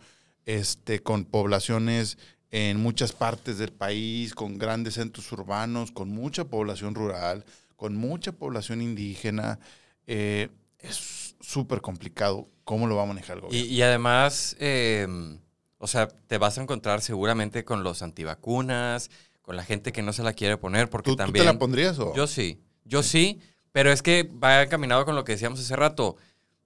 este, 0.46 1.02
con 1.02 1.24
poblaciones 1.24 2.18
en 2.50 2.78
muchas 2.78 3.12
partes 3.12 3.58
del 3.58 3.72
país, 3.72 4.34
con 4.34 4.58
grandes 4.58 4.94
centros 4.94 5.32
urbanos, 5.32 5.90
con 5.90 6.10
mucha 6.10 6.44
población 6.44 6.94
rural, 6.94 7.44
con 7.76 7.96
mucha 7.96 8.32
población 8.32 8.82
indígena? 8.82 9.58
Eh, 10.06 10.50
es 10.78 11.34
súper 11.40 11.80
complicado 11.80 12.48
cómo 12.64 12.86
lo 12.86 12.96
va 12.96 13.04
a 13.04 13.06
manejar 13.06 13.38
el 13.38 13.44
Y, 13.44 13.46
gobierno. 13.46 13.72
y 13.72 13.82
además, 13.82 14.56
eh, 14.60 15.08
o 15.78 15.86
sea, 15.88 16.06
te 16.08 16.38
vas 16.38 16.58
a 16.58 16.62
encontrar 16.62 17.00
seguramente 17.00 17.64
con 17.64 17.82
los 17.82 18.02
antivacunas, 18.02 19.10
la 19.54 19.64
gente 19.64 19.92
que 19.92 20.02
no 20.02 20.12
se 20.12 20.22
la 20.22 20.32
quiere 20.32 20.56
poner, 20.56 20.88
porque 20.90 21.10
¿Tú, 21.10 21.12
tú 21.12 21.16
también... 21.16 21.44
te 21.46 21.52
la 21.52 21.58
pondrías 21.58 21.98
o? 21.98 22.14
Yo 22.14 22.26
sí, 22.26 22.60
yo 22.84 23.02
sí, 23.02 23.40
pero 23.72 23.90
es 23.92 24.02
que 24.02 24.24
va 24.42 24.62
encaminado 24.62 25.04
con 25.04 25.14
lo 25.14 25.24
que 25.24 25.32
decíamos 25.32 25.60
hace 25.60 25.76
rato. 25.76 26.16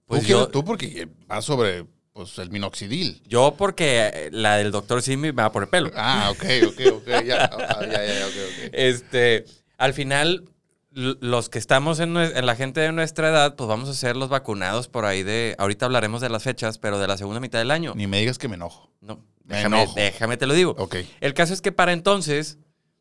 Pues 0.05 0.21
tú, 0.23 0.27
yo, 0.27 0.37
quieres- 0.37 0.51
tú 0.51 0.63
porque 0.65 1.07
va 1.29 1.41
sobre 1.41 1.85
pues, 2.13 2.37
el 2.39 2.49
minoxidil. 2.49 3.21
yo 3.27 3.55
porque 3.57 4.09
eh, 4.13 4.29
la 4.31 4.57
del 4.57 4.71
doctor 4.71 5.01
Simi 5.01 5.31
me 5.33 5.41
va 5.43 5.51
por 5.51 5.63
el 5.63 5.69
pelo. 5.69 5.91
Ah, 5.95 6.29
ok, 6.31 6.43
ok, 6.69 6.81
ok. 6.95 7.07
Ya, 7.07 7.23
ya, 7.25 7.47
ya, 7.81 8.05
ya, 8.05 8.25
ok, 8.27 8.33
ok. 8.65 8.69
Este, 8.73 9.45
al 9.77 9.93
final, 9.93 10.45
los 10.91 11.49
que 11.49 11.59
estamos 11.59 11.99
en, 11.99 12.17
en 12.17 12.45
la 12.45 12.55
gente 12.55 12.79
de 12.81 12.91
nuestra 12.91 13.29
edad, 13.29 13.55
pues 13.55 13.67
vamos 13.67 13.87
a 13.89 13.93
ser 13.93 14.15
los 14.17 14.29
vacunados 14.29 14.87
por 14.87 15.05
ahí 15.05 15.21
de, 15.21 15.55
ahorita 15.59 15.85
hablaremos 15.85 16.21
de 16.21 16.29
las 16.29 16.41
fechas, 16.43 16.79
pero 16.79 16.97
de 16.99 17.07
la 17.07 17.17
segunda 17.17 17.39
mitad 17.39 17.59
del 17.59 17.69
año. 17.71 17.93
Ni 17.95 18.07
me 18.07 18.19
digas 18.19 18.37
que 18.39 18.47
me 18.47 18.55
enojo. 18.55 18.89
No, 19.01 19.23
Me 19.43 19.57
déjame, 19.57 19.81
enojo. 19.83 19.93
déjame 19.95 20.37
te 20.37 20.47
lo 20.47 20.53
digo. 20.55 20.75
Ok. 20.79 20.95
El 21.21 21.33
caso 21.35 21.53
es 21.53 21.61
que 21.61 21.71
para 21.71 21.93
entonces, 21.93 22.57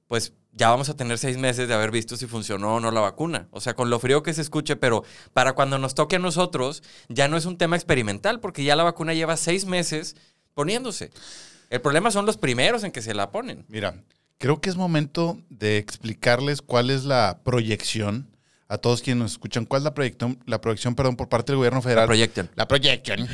pues 0.09 0.33
ya 0.53 0.71
vamos 0.71 0.88
a 0.88 0.97
tener 0.97 1.19
seis 1.19 1.37
meses 1.37 1.69
de 1.69 1.75
haber 1.75 1.90
visto 1.90 2.16
si 2.16 2.27
funcionó 2.27 2.77
o 2.77 2.81
no 2.81 2.90
la 2.90 3.01
vacuna. 3.01 3.49
O 3.51 3.61
sea, 3.61 3.75
con 3.75 3.90
lo 3.90 3.99
frío 3.99 4.23
que 4.23 4.33
se 4.33 4.40
escuche, 4.42 4.77
pero 4.77 5.05
para 5.33 5.53
cuando 5.53 5.79
nos 5.79 5.95
toque 5.95 6.16
a 6.16 6.19
nosotros, 6.21 6.83
ya 7.09 7.29
no 7.29 7.37
es 7.37 7.45
un 7.45 7.59
tema 7.59 7.77
experimental, 7.77 8.40
porque 8.40 8.64
ya 8.64 8.77
la 8.77 8.83
vacuna 8.85 9.12
lleva 9.12 9.37
seis 9.37 9.66
meses 9.66 10.16
poniéndose. 10.55 11.11
El 11.69 11.81
problema 11.81 12.11
son 12.11 12.25
los 12.27 12.37
primeros 12.38 12.85
en 12.85 12.92
que 12.92 13.03
se 13.03 13.12
la 13.12 13.31
ponen. 13.31 13.66
Mira, 13.69 14.03
creo 14.38 14.61
que 14.61 14.71
es 14.71 14.77
momento 14.77 15.38
de 15.51 15.79
explicarles 15.79 16.62
cuál 16.62 16.90
es 16.90 17.05
la 17.05 17.40
proyección 17.45 18.31
a 18.69 18.79
todos 18.79 19.03
quienes 19.03 19.23
nos 19.23 19.33
escuchan. 19.33 19.66
¿Cuál 19.66 19.81
es 19.81 19.85
la 19.85 19.95
proyección, 19.95 20.42
la 20.47 20.61
proyección 20.61 20.95
perdón, 20.95 21.16
por 21.16 21.29
parte 21.29 21.53
del 21.53 21.59
gobierno 21.59 21.79
La 21.79 21.83
federal? 21.83 22.07
proyectan. 22.07 22.51
la 22.55 22.66
proyección 22.66 23.29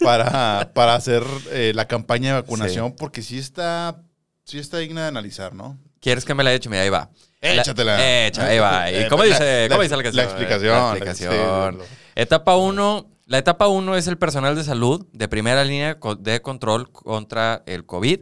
para, 0.00 0.72
para 0.74 0.94
hacer 0.94 1.22
eh, 1.50 1.72
la 1.74 1.86
campaña 1.86 2.34
de 2.34 2.40
vacunación, 2.40 2.94
porque 2.96 3.22
sí 3.22 3.38
está, 3.38 4.02
sí 4.44 4.58
está 4.58 4.78
digna 4.78 5.02
de 5.02 5.08
analizar, 5.08 5.54
¿no? 5.54 5.78
¿Quieres 6.02 6.24
que 6.26 6.34
me 6.34 6.42
la 6.44 6.52
eche? 6.52 6.68
Mira, 6.68 6.82
ahí 6.82 6.90
va. 6.90 7.08
Échatela. 7.40 7.96
La- 7.96 8.26
Échala, 8.26 8.48
ahí 8.48 8.58
va. 8.58 8.90
¿Y 8.90 8.94
Eh, 8.96 9.06
cómo 9.08 9.22
dice, 9.22 9.62
la- 9.62 9.68
cómo 9.70 9.82
dice 9.82 9.96
la 9.96 10.02
la 10.02 10.22
explicación, 10.24 10.74
La 10.74 10.90
explicación. 10.90 11.78
sí, 11.80 11.86
Etapa 12.16 12.56
1. 12.56 13.08
La 13.26 13.38
etapa 13.38 13.68
1 13.68 13.96
es 13.96 14.08
el 14.08 14.18
personal 14.18 14.56
de 14.56 14.64
salud 14.64 15.06
de 15.12 15.28
primera 15.28 15.64
línea 15.64 15.96
de 16.18 16.42
control 16.42 16.90
contra 16.90 17.62
el 17.66 17.86
COVID. 17.86 18.20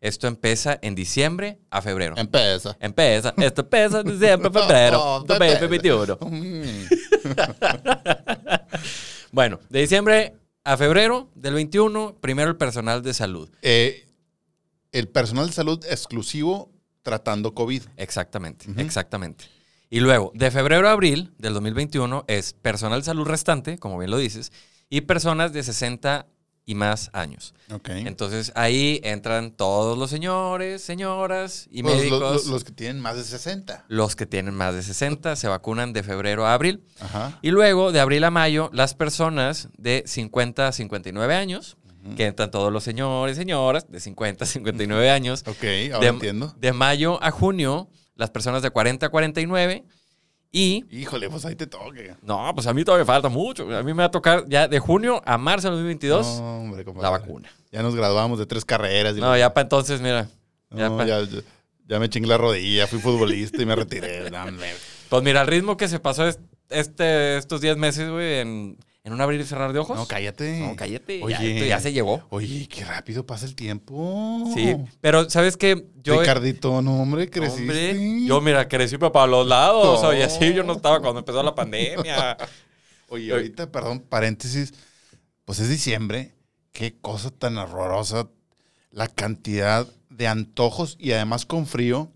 Esto 0.00 0.26
empieza 0.26 0.78
en 0.82 0.94
diciembre 0.96 1.60
a 1.70 1.80
febrero. 1.82 2.14
Empieza. 2.18 2.76
Empieza, 2.80 3.32
esto 3.36 3.60
empieza 3.62 4.00
en 4.00 4.18
diciembre 4.18 4.48
a 4.48 4.52
febrero 4.60 5.24
2021. 5.26 6.18
Mm. 6.30 6.86
Bueno, 9.32 9.60
de 9.68 9.80
diciembre 9.80 10.34
a 10.64 10.76
febrero 10.76 11.30
del 11.34 11.54
21, 11.54 12.16
primero 12.20 12.50
el 12.50 12.56
personal 12.56 13.02
de 13.02 13.14
salud. 13.14 13.48
Eh, 13.62 14.08
el 14.92 15.08
personal 15.08 15.46
de 15.46 15.52
salud 15.52 15.84
exclusivo 15.88 16.70
tratando 17.02 17.54
COVID. 17.54 17.82
Exactamente, 17.96 18.66
exactamente. 18.78 19.46
Y 19.88 20.00
luego, 20.00 20.30
de 20.34 20.50
febrero 20.50 20.88
a 20.88 20.92
abril 20.92 21.32
del 21.38 21.54
2021 21.54 22.24
es 22.28 22.52
personal 22.52 23.00
de 23.00 23.04
salud 23.06 23.26
restante, 23.26 23.78
como 23.78 23.98
bien 23.98 24.10
lo 24.10 24.18
dices, 24.18 24.52
y 24.88 25.00
personas 25.02 25.52
de 25.52 25.62
60 25.62 26.26
y 26.66 26.74
más 26.76 27.10
años. 27.12 27.54
Ok. 27.72 27.88
Entonces 27.88 28.52
ahí 28.54 29.00
entran 29.02 29.50
todos 29.50 29.98
los 29.98 30.08
señores, 30.10 30.82
señoras 30.82 31.66
y 31.72 31.82
médicos. 31.82 32.20
lo- 32.20 32.32
Los, 32.34 32.46
los 32.46 32.62
que 32.62 32.70
tienen 32.70 33.00
más 33.02 33.16
de 33.16 33.24
60. 33.24 33.86
que 34.14 34.26
tienen 34.26 34.54
más 34.54 34.74
de 34.74 34.82
60 34.84 35.34
se 35.34 35.48
vacunan 35.48 35.92
de 35.92 36.04
febrero 36.04 36.46
a 36.46 36.54
abril. 36.54 36.84
Ajá. 37.00 37.38
Y 37.42 37.50
luego, 37.50 37.90
de 37.90 37.98
abril 37.98 38.22
a 38.22 38.30
mayo, 38.30 38.70
las 38.72 38.94
personas 38.94 39.68
de 39.76 40.04
50 40.06 40.68
a 40.68 40.72
59 40.72 41.34
años, 41.34 41.76
que 42.16 42.26
entran 42.26 42.50
todos 42.50 42.72
los 42.72 42.82
señores 42.84 43.36
y 43.36 43.40
señoras 43.40 43.90
de 43.90 44.00
50 44.00 44.44
a 44.44 44.46
59 44.46 45.10
años. 45.10 45.42
Ok, 45.46 45.64
ahora 45.92 46.00
de, 46.00 46.06
entiendo. 46.08 46.54
de 46.58 46.72
mayo 46.72 47.22
a 47.22 47.30
junio, 47.30 47.88
las 48.14 48.30
personas 48.30 48.62
de 48.62 48.70
40 48.70 49.06
a 49.06 49.08
49. 49.08 49.84
Y, 50.52 50.84
Híjole, 50.90 51.30
pues 51.30 51.44
ahí 51.44 51.54
te 51.54 51.68
toque. 51.68 52.16
no, 52.22 52.50
pues 52.54 52.66
a 52.66 52.74
mí 52.74 52.82
todavía 52.84 53.04
falta 53.06 53.28
mucho. 53.28 53.64
A 53.76 53.82
mí 53.84 53.92
me 53.94 53.98
va 54.02 54.06
a 54.06 54.10
tocar 54.10 54.44
ya 54.48 54.66
de 54.66 54.80
junio 54.80 55.22
a 55.24 55.38
marzo 55.38 55.68
del 55.68 55.76
2022 55.76 56.26
No, 56.40 56.58
hombre, 56.62 56.84
compadre. 56.84 57.04
la 57.04 57.10
vacuna. 57.10 57.48
Ya 57.70 57.82
nos 57.82 57.94
graduamos 57.94 58.38
de 58.40 58.46
tres 58.46 58.64
carreras. 58.64 59.16
y 59.16 59.20
No, 59.20 59.30
la- 59.30 59.38
ya 59.38 59.54
para 59.54 59.62
entonces, 59.62 60.00
mira. 60.00 60.28
Ya 60.70 60.88
No, 60.88 60.96
pa- 60.96 61.06
ya, 61.06 61.22
ya- 61.22 61.42
ya 61.86 61.98
me 62.00 62.08
chingué 62.08 62.28
la 62.28 62.36
rodilla, 62.38 62.86
fui 62.88 62.98
futbolista 62.98 63.62
y 63.62 63.66
me 63.66 63.76
retiré. 63.76 64.28
Pues 65.08 65.22
mira, 65.24 65.40
el 65.42 65.46
ritmo 65.48 65.76
que 65.76 65.88
se 65.88 65.98
pasó 66.00 66.26
es- 66.26 66.38
este, 66.68 67.36
estos 67.36 67.60
10 67.60 67.76
meses, 67.76 68.08
güey, 68.10 68.38
en, 68.40 68.76
en 69.02 69.12
un 69.12 69.20
abrir 69.20 69.40
y 69.40 69.44
cerrar 69.44 69.72
de 69.72 69.78
ojos. 69.78 69.96
No, 69.96 70.06
cállate. 70.06 70.60
No, 70.60 70.76
cállate. 70.76 71.22
Oye. 71.22 71.34
Ya, 71.34 71.42
esto 71.42 71.64
ya 71.66 71.80
se 71.80 71.92
llevó. 71.92 72.26
Oye, 72.30 72.68
qué 72.68 72.84
rápido 72.84 73.26
pasa 73.26 73.46
el 73.46 73.54
tiempo. 73.54 74.50
Sí, 74.54 74.76
pero 75.00 75.28
¿sabes 75.30 75.56
qué? 75.56 75.86
Yo, 76.02 76.20
Ricardito, 76.20 76.82
no, 76.82 77.00
hombre, 77.00 77.30
creciste. 77.30 77.90
hombre, 77.92 78.26
yo 78.26 78.40
mira, 78.40 78.68
crecí 78.68 78.98
para 78.98 79.26
los 79.26 79.46
lados. 79.46 80.02
No. 80.02 80.08
Oye, 80.08 80.24
así 80.24 80.52
yo 80.52 80.62
no 80.64 80.74
estaba 80.74 81.00
cuando 81.00 81.20
empezó 81.20 81.42
la 81.42 81.54
pandemia. 81.54 82.36
Oye, 83.08 83.32
ahorita, 83.32 83.72
perdón, 83.72 84.00
paréntesis, 84.00 84.72
pues 85.44 85.58
es 85.58 85.68
diciembre. 85.68 86.34
Qué 86.72 86.96
cosa 87.00 87.30
tan 87.30 87.58
horrorosa 87.58 88.28
la 88.92 89.08
cantidad 89.08 89.86
de 90.08 90.28
antojos 90.28 90.96
y 91.00 91.12
además 91.12 91.46
con 91.46 91.66
frío 91.66 92.12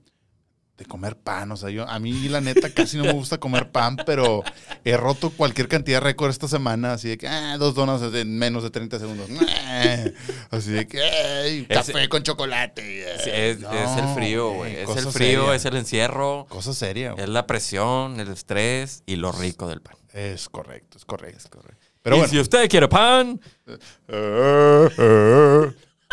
de 0.77 0.85
comer 0.87 1.17
pan. 1.17 1.53
O 1.53 1.57
sea, 1.57 1.71
yo, 1.71 1.89
a 1.89 1.99
mí 2.01 2.29
la 2.29 2.41
neta 2.41 2.69
casi 2.71 2.97
no 2.97 3.05
me 3.05 3.13
gusta 3.13 3.39
comer 3.39 3.71
pan, 3.71 3.97
pero 4.05 4.43
he 4.85 4.97
roto 4.97 5.31
cualquier 5.31 5.69
cantidad 5.69 5.99
de 6.01 6.05
récord 6.07 6.31
esta 6.31 6.49
semana. 6.49 6.95
Así 6.95 7.09
de 7.09 7.17
que, 7.19 7.29
ah, 7.29 7.57
dos 7.59 7.75
donas 7.75 8.03
en 8.15 8.39
menos 8.39 8.63
de 8.63 8.71
30 8.71 8.99
segundos. 8.99 9.29
Ah, 9.77 9.97
Así 10.51 10.71
de 10.71 10.87
que, 10.87 11.03
ay, 11.03 11.67
café 11.67 12.09
con 12.09 12.23
chocolate. 12.23 13.05
Sí, 13.25 13.31
es, 13.33 13.59
No, 13.61 13.73
es 13.73 13.99
el 14.03 14.15
frío, 14.15 14.51
güey. 14.53 14.77
Es 14.77 14.89
el 14.91 15.07
frío, 15.11 15.41
seria. 15.43 15.55
es 15.57 15.65
el 15.65 15.77
encierro, 15.77 16.47
Cosa 16.49 16.73
seria. 16.75 17.15
es 17.19 17.29
la 17.29 17.47
presión, 17.47 18.21
el 18.21 18.29
estrés 18.29 19.03
y 19.07 19.17
lo 19.17 19.33
rico 19.33 19.69
del 19.69 19.81
pan. 19.81 19.97
Es 20.13 20.49
correcto, 20.49 20.97
es 20.99 21.05
correcto. 21.05 21.61
Pero 22.03 22.17
y 22.17 22.19
bueno. 22.21 22.31
si 22.33 22.39
usted 22.39 22.69
quiere 22.69 22.87
pan, 22.89 23.41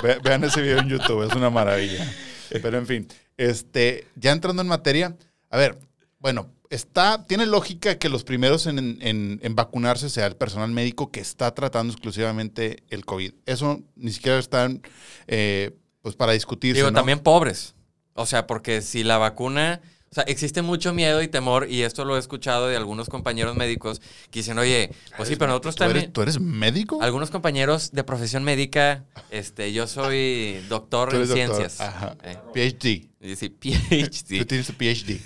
Ve- 0.04 0.20
Vean 0.24 0.44
ese 0.44 0.62
video 0.62 0.80
en 0.80 0.90
YouTube, 0.90 1.24
es 1.28 1.34
una 1.36 1.50
maravilla. 1.50 2.06
Pero 2.50 2.78
en 2.78 2.88
fin, 2.88 3.08
este, 3.38 4.08
ya 4.16 4.32
entrando 4.32 4.62
en 4.62 4.68
materia, 4.68 5.16
a 5.50 5.58
ver, 5.58 5.78
bueno, 6.20 6.50
está, 6.70 7.26
tiene 7.26 7.46
lógica 7.46 7.98
que 7.98 8.10
los 8.10 8.24
primeros 8.24 8.66
en, 8.68 8.80
en- 9.02 9.40
en 9.42 9.56
vacunarse 9.56 10.10
sea 10.10 10.28
el 10.28 10.36
personal 10.36 10.72
médico 10.72 11.12
que 11.12 11.20
está 11.20 11.54
tratando 11.54 11.92
exclusivamente 11.94 12.84
el 12.90 13.06
COVID. 13.06 13.34
Eso 13.46 13.82
ni 13.96 14.12
siquiera 14.12 14.38
están, 14.40 14.82
eh, 15.28 15.72
pues 16.02 16.16
para 16.16 16.32
discutirse. 16.34 16.78
digo, 16.80 16.92
¿no? 16.92 17.00
también 17.00 17.20
pobres. 17.20 17.76
O 18.14 18.26
sea, 18.26 18.48
porque 18.48 18.82
si 18.82 19.04
la 19.04 19.18
vacuna... 19.18 19.82
O 20.12 20.16
sea, 20.16 20.26
existe 20.26 20.62
mucho 20.62 20.94
miedo 20.94 21.22
y 21.22 21.30
temor, 21.30 21.70
y 21.70 21.84
esto 21.84 22.04
lo 22.04 22.18
he 22.18 22.20
escuchado 22.20 22.68
de 22.68 22.76
algunos 22.76 23.08
compañeros 23.08 23.56
médicos 23.56 24.02
que 24.30 24.40
dicen, 24.40 24.60
oye, 24.60 24.92
pues 25.16 25.30
sí, 25.30 25.38
pero 25.38 25.48
nosotros 25.52 25.74
¿Tú 25.78 25.84
eres, 25.86 25.94
también... 25.94 26.12
¿Tú 26.12 26.22
eres 26.22 26.38
médico? 26.42 27.02
Algunos 27.02 27.32
compañeros 27.32 27.92
de 27.94 28.04
profesión 28.04 28.44
médica, 28.44 29.06
este, 29.30 29.72
yo 29.72 29.88
soy 29.88 30.62
doctor 30.68 31.12
Tú 31.12 31.16
en 31.16 31.22
doctor. 31.22 31.38
ciencias. 31.38 31.80
Ajá. 31.80 32.18
Eh, 32.26 32.36
PhD. 32.54 33.10
y 33.26 33.36
sí, 33.38 33.48
Tú 33.52 33.58
PhD, 33.62 34.46
tienes 34.46 34.68
tu 34.68 34.74
PhD. 34.74 35.22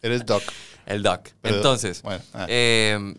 eres 0.00 0.24
doc. 0.24 0.44
el 0.86 1.02
doc. 1.02 1.30
Pero- 1.40 1.56
Entonces, 1.56 2.00
Bueno, 2.02 2.22
ah. 2.34 2.46
eh, 2.48 3.14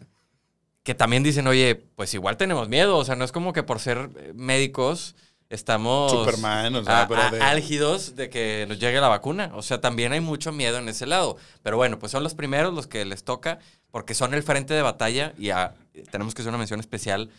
que 0.84 0.96
también 0.96 1.24
dicen, 1.24 1.46
oye, 1.48 1.76
pues 1.98 2.14
igual 2.14 2.38
tenemos 2.38 2.70
miedo. 2.70 2.96
O 2.96 3.04
sea, 3.04 3.16
no 3.18 3.26
es 3.26 3.34
como 3.34 3.52
que 3.52 3.64
por 3.64 3.82
ser 3.82 4.12
médicos 4.34 5.16
estamos 5.50 6.12
Superman, 6.12 6.76
o 6.76 6.84
sea, 6.84 7.02
a- 7.04 7.08
pero 7.08 7.30
de- 7.32 7.42
álgidos 7.42 8.16
de 8.16 8.30
que 8.30 8.66
nos 8.68 8.80
llegue 8.80 9.00
la 9.00 9.08
vacuna. 9.08 9.52
O 9.56 9.62
sea, 9.62 9.80
también 9.82 10.12
hay 10.14 10.20
mucho 10.22 10.52
miedo 10.52 10.78
en 10.78 10.90
ese 10.90 11.06
lado. 11.06 11.38
Pero 11.64 11.78
bueno, 11.78 12.00
pues 12.00 12.12
son 12.12 12.24
los 12.24 12.34
primeros 12.34 12.74
los 12.74 12.88
que 12.88 13.06
les 13.06 13.24
toca 13.24 13.60
porque 13.92 14.14
son 14.14 14.34
el 14.34 14.44
frente 14.44 14.74
de 14.74 14.82
batalla 14.82 15.34
y 15.38 15.50
a- 15.52 15.74
tenemos 16.12 16.34
que 16.34 16.42
hacer 16.42 16.50
una 16.50 16.58
mención 16.58 16.80
especial 16.80 17.30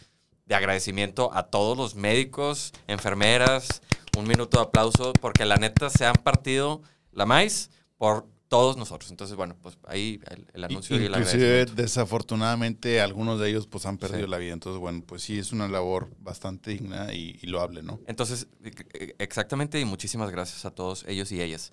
de 0.46 0.54
agradecimiento 0.54 1.30
a 1.34 1.44
todos 1.44 1.76
los 1.76 1.94
médicos, 1.96 2.72
enfermeras, 2.86 3.82
un 4.16 4.26
minuto 4.26 4.58
de 4.58 4.64
aplauso 4.64 5.12
porque 5.20 5.44
la 5.44 5.56
neta 5.56 5.90
se 5.90 6.06
han 6.06 6.14
partido 6.14 6.80
la 7.12 7.26
maíz 7.26 7.70
por 7.98 8.26
todos 8.48 8.76
nosotros. 8.76 9.10
Entonces, 9.10 9.36
bueno, 9.36 9.56
pues 9.60 9.76
ahí 9.86 10.20
el, 10.30 10.46
el 10.54 10.64
anuncio 10.64 10.96
y 10.96 11.04
el 11.06 11.12
Inclusive, 11.12 11.66
desafortunadamente, 11.66 13.00
algunos 13.00 13.40
de 13.40 13.50
ellos 13.50 13.66
pues 13.66 13.86
han 13.86 13.98
perdido 13.98 14.24
Sí. 14.24 14.30
la 14.30 14.38
vida. 14.38 14.52
Entonces, 14.52 14.80
bueno, 14.80 15.02
pues 15.06 15.22
sí, 15.22 15.38
es 15.38 15.52
una 15.52 15.68
labor 15.68 16.08
bastante 16.18 16.70
digna 16.70 17.12
y, 17.12 17.38
y 17.42 17.46
loable, 17.46 17.82
¿no? 17.82 18.00
Entonces, 18.06 18.48
e- 18.64 19.14
exactamente, 19.18 19.80
y 19.80 19.84
muchísimas 19.84 20.30
gracias 20.30 20.64
a 20.64 20.70
todos 20.70 21.04
ellos 21.08 21.30
y 21.32 21.40
ellas. 21.42 21.72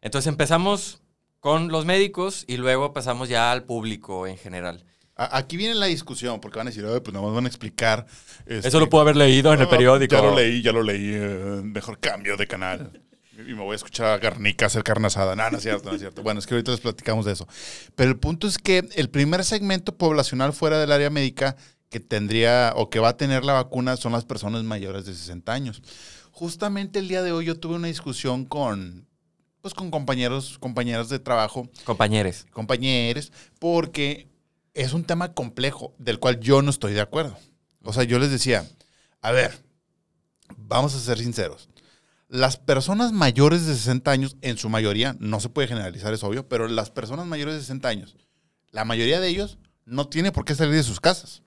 Entonces 0.00 0.28
empezamos 0.28 1.00
con 1.40 1.68
los 1.68 1.84
médicos 1.84 2.44
y 2.46 2.56
luego 2.56 2.92
pasamos 2.92 3.28
ya 3.28 3.52
al 3.52 3.64
público 3.64 4.26
en 4.26 4.36
general. 4.38 4.84
Aquí 5.16 5.56
viene 5.56 5.74
la 5.76 5.86
discusión, 5.86 6.40
porque 6.40 6.58
van 6.58 6.66
a 6.66 6.70
decir, 6.70 6.84
"Ay, 6.86 6.98
pues 7.00 7.14
nada 7.14 7.24
más 7.24 7.34
van 7.34 7.44
a 7.44 7.48
explicar. 7.48 8.04
este, 8.46 8.66
Eso 8.68 8.80
lo 8.80 8.88
puedo 8.88 9.02
haber 9.02 9.14
leído 9.16 9.52
en 9.52 9.60
el 9.60 9.66
"Ah, 9.66 9.70
periódico. 9.70 10.16
Ya 10.16 10.22
lo 10.22 10.34
leí, 10.34 10.60
ya 10.62 10.72
lo 10.72 10.82
leí. 10.82 11.12
eh, 11.14 11.60
mejor 11.62 12.00
cambio 12.00 12.36
de 12.36 12.46
canal. 12.48 13.00
Y 13.36 13.54
me 13.54 13.62
voy 13.62 13.72
a 13.72 13.76
escuchar 13.76 14.06
a 14.06 14.18
Garnica 14.18 14.66
hacer 14.66 14.84
carne 14.84 15.08
asada. 15.08 15.34
No, 15.34 15.50
no 15.50 15.56
es 15.56 15.62
cierto, 15.62 15.88
no 15.88 15.94
es 15.96 16.00
cierto. 16.00 16.22
Bueno, 16.22 16.38
es 16.40 16.46
que 16.46 16.54
ahorita 16.54 16.70
les 16.70 16.80
platicamos 16.80 17.24
de 17.24 17.32
eso. 17.32 17.48
Pero 17.96 18.10
el 18.10 18.18
punto 18.18 18.46
es 18.46 18.58
que 18.58 18.88
el 18.94 19.10
primer 19.10 19.44
segmento 19.44 19.96
poblacional 19.96 20.52
fuera 20.52 20.78
del 20.78 20.92
área 20.92 21.10
médica 21.10 21.56
que 21.90 22.00
tendría 22.00 22.72
o 22.76 22.90
que 22.90 23.00
va 23.00 23.10
a 23.10 23.16
tener 23.16 23.44
la 23.44 23.54
vacuna 23.54 23.96
son 23.96 24.12
las 24.12 24.24
personas 24.24 24.62
mayores 24.64 25.04
de 25.04 25.14
60 25.14 25.52
años. 25.52 25.82
Justamente 26.30 26.98
el 26.98 27.08
día 27.08 27.22
de 27.22 27.32
hoy 27.32 27.46
yo 27.46 27.58
tuve 27.58 27.76
una 27.76 27.88
discusión 27.88 28.44
con, 28.44 29.06
pues, 29.60 29.74
con 29.74 29.90
compañeros, 29.90 30.58
compañeras 30.58 31.08
de 31.08 31.18
trabajo 31.18 31.68
Compañeros. 31.84 32.46
compañeros, 32.50 33.32
porque 33.58 34.28
es 34.74 34.92
un 34.92 35.04
tema 35.04 35.34
complejo 35.34 35.94
del 35.98 36.18
cual 36.18 36.40
yo 36.40 36.62
no 36.62 36.70
estoy 36.70 36.92
de 36.92 37.00
acuerdo. 37.00 37.38
O 37.82 37.92
sea, 37.92 38.02
yo 38.04 38.18
les 38.18 38.30
decía, 38.30 38.68
a 39.20 39.30
ver, 39.30 39.56
vamos 40.56 40.94
a 40.94 41.00
ser 41.00 41.18
sinceros. 41.18 41.68
Las 42.28 42.56
personas 42.56 43.12
mayores 43.12 43.66
de 43.66 43.74
60 43.74 44.10
años, 44.10 44.36
en 44.40 44.56
su 44.56 44.68
mayoría, 44.68 45.16
no 45.20 45.40
se 45.40 45.48
puede 45.48 45.68
generalizar, 45.68 46.12
es 46.14 46.24
obvio, 46.24 46.48
pero 46.48 46.68
las 46.68 46.90
personas 46.90 47.26
mayores 47.26 47.54
de 47.54 47.60
60 47.60 47.88
años, 47.88 48.16
la 48.70 48.84
mayoría 48.84 49.20
de 49.20 49.28
ellos 49.28 49.58
no 49.84 50.08
tiene 50.08 50.32
por 50.32 50.44
qué 50.44 50.54
salir 50.54 50.74
de 50.74 50.82
sus 50.82 51.00
casas. 51.00 51.42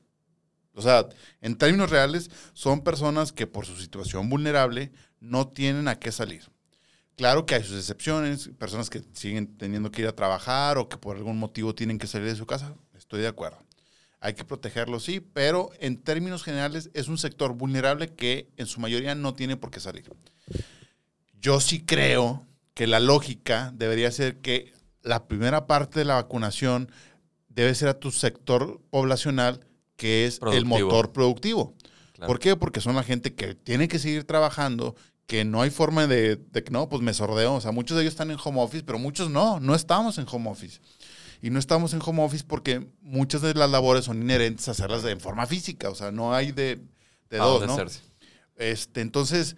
O 0.73 0.81
sea, 0.81 1.07
en 1.41 1.57
términos 1.57 1.89
reales, 1.89 2.29
son 2.53 2.83
personas 2.83 3.31
que 3.31 3.47
por 3.47 3.65
su 3.65 3.75
situación 3.77 4.29
vulnerable 4.29 4.91
no 5.19 5.47
tienen 5.47 5.87
a 5.87 5.97
qué 5.97 6.11
salir. 6.11 6.43
Claro 7.15 7.47
que 7.47 7.55
hay 7.55 7.63
sus 7.63 7.77
excepciones, 7.77 8.51
personas 8.59 8.91
que 8.91 9.03
siguen 9.13 9.57
teniendo 9.57 9.89
que 9.89 10.03
ir 10.03 10.07
a 10.07 10.15
trabajar 10.15 10.77
o 10.77 10.87
que 10.87 10.97
por 10.97 11.17
algún 11.17 11.39
motivo 11.39 11.73
tienen 11.73 11.97
que 11.97 12.05
salir 12.05 12.27
de 12.27 12.35
su 12.35 12.45
casa. 12.45 12.75
Estoy 12.95 13.21
de 13.21 13.27
acuerdo. 13.27 13.57
Hay 14.19 14.33
que 14.33 14.43
protegerlos, 14.43 15.03
sí, 15.03 15.19
pero 15.19 15.69
en 15.79 15.97
términos 15.97 16.43
generales 16.43 16.89
es 16.93 17.07
un 17.07 17.17
sector 17.17 17.53
vulnerable 17.53 18.13
que 18.13 18.49
en 18.57 18.65
su 18.65 18.79
mayoría 18.79 19.13
no 19.13 19.35
tiene 19.35 19.57
por 19.57 19.69
qué 19.69 19.79
salir. 19.79 20.11
Yo 21.39 21.59
sí 21.59 21.85
creo 21.85 22.45
que 22.73 22.87
la 22.87 22.99
lógica 22.99 23.71
debería 23.75 24.11
ser 24.11 24.37
que 24.37 24.73
la 25.03 25.27
primera 25.27 25.67
parte 25.67 25.99
de 25.99 26.05
la 26.05 26.15
vacunación 26.15 26.91
debe 27.49 27.73
ser 27.75 27.89
a 27.89 27.99
tu 27.99 28.11
sector 28.11 28.81
poblacional, 28.89 29.65
que 29.95 30.25
es 30.25 30.39
el 30.51 30.65
motor 30.65 31.11
productivo. 31.11 31.75
Claro. 32.13 32.27
¿Por 32.27 32.39
qué? 32.39 32.55
Porque 32.55 32.81
son 32.81 32.95
la 32.95 33.03
gente 33.03 33.35
que 33.35 33.55
tiene 33.55 33.87
que 33.87 33.99
seguir 33.99 34.23
trabajando, 34.25 34.95
que 35.27 35.45
no 35.45 35.61
hay 35.61 35.69
forma 35.69 36.07
de, 36.07 36.37
de 36.37 36.63
que 36.63 36.71
no, 36.71 36.89
pues 36.89 37.01
me 37.01 37.13
sordeo. 37.13 37.55
O 37.55 37.61
sea, 37.61 37.71
muchos 37.71 37.97
de 37.97 38.03
ellos 38.03 38.13
están 38.13 38.31
en 38.31 38.37
home 38.43 38.61
office, 38.61 38.83
pero 38.83 38.97
muchos 38.97 39.29
no, 39.29 39.59
no 39.59 39.75
estamos 39.75 40.17
en 40.17 40.25
home 40.29 40.49
office. 40.49 40.79
Y 41.41 41.49
no 41.49 41.59
estamos 41.59 41.93
en 41.93 42.01
home 42.03 42.23
office 42.23 42.43
porque 42.47 42.87
muchas 43.01 43.41
de 43.41 43.53
las 43.53 43.69
labores 43.69 44.05
son 44.05 44.21
inherentes 44.21 44.67
a 44.67 44.71
hacerlas 44.71 45.03
de 45.03 45.15
forma 45.17 45.45
física. 45.45 45.89
O 45.89 45.95
sea, 45.95 46.11
no 46.11 46.33
hay 46.33 46.51
de, 46.51 46.81
de 47.29 47.39
¿A 47.39 47.43
dos, 47.43 47.65
¿no? 47.65 47.73
hacerse? 47.73 48.01
Este, 48.55 49.01
entonces, 49.01 49.55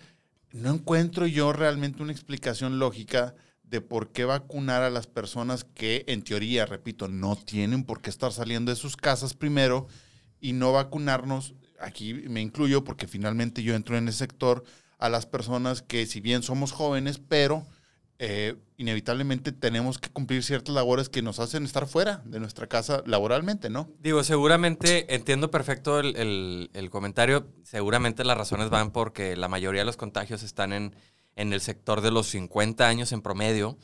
no 0.51 0.73
encuentro 0.73 1.25
yo 1.27 1.53
realmente 1.53 2.03
una 2.03 2.11
explicación 2.11 2.79
lógica 2.79 3.35
de 3.63 3.81
por 3.81 4.11
qué 4.11 4.25
vacunar 4.25 4.81
a 4.81 4.89
las 4.89 5.07
personas 5.07 5.63
que, 5.63 6.03
en 6.07 6.23
teoría, 6.23 6.65
repito, 6.65 7.07
no 7.07 7.35
tienen 7.35 7.83
por 7.83 8.01
qué 8.01 8.09
estar 8.09 8.31
saliendo 8.31 8.71
de 8.71 8.75
sus 8.75 8.97
casas 8.97 9.35
primero 9.35 9.87
y 10.41 10.53
no 10.53 10.71
vacunarnos, 10.71 11.53
aquí 11.79 12.13
me 12.13 12.41
incluyo 12.41 12.83
porque 12.83 13.07
finalmente 13.07 13.61
yo 13.61 13.75
entro 13.75 13.97
en 13.97 14.07
ese 14.07 14.19
sector, 14.19 14.63
a 14.97 15.07
las 15.07 15.25
personas 15.25 15.81
que, 15.81 16.05
si 16.05 16.19
bien 16.19 16.43
somos 16.43 16.71
jóvenes, 16.71 17.19
pero 17.19 17.65
eh, 18.19 18.55
inevitablemente 18.77 19.51
tenemos 19.53 19.97
que 19.97 20.10
cumplir 20.10 20.43
ciertas 20.43 20.75
labores 20.75 21.08
que 21.10 21.21
nos 21.21 21.39
hacen 21.39 21.63
estar 21.63 21.88
fuera 21.88 22.21
de 22.25 22.39
nuestra 22.39 22.67
casa 22.67 23.01
laboralmente, 23.05 23.69
¿no? 23.69 23.89
Digo, 23.99 24.23
seguramente 24.23 25.15
entiendo 25.15 25.49
perfecto 25.51 25.99
el, 25.99 26.15
el- 26.17 26.69
el 26.73 26.89
comentario. 26.89 27.47
Seguramente 27.63 28.23
las 28.25 28.38
razones 28.38 28.69
van 28.69 28.91
porque 28.91 29.36
la 29.38 29.47
mayoría 29.47 29.82
de 29.82 29.86
los 29.86 29.97
contagios 29.97 30.43
están 30.43 30.73
en, 30.73 30.95
en 31.36 31.53
el 31.53 31.62
sector 31.62 32.01
de 32.01 32.12
los 32.12 32.27
50 32.27 32.88
años 32.88 33.12
en 33.13 33.21
promedio 33.21 33.77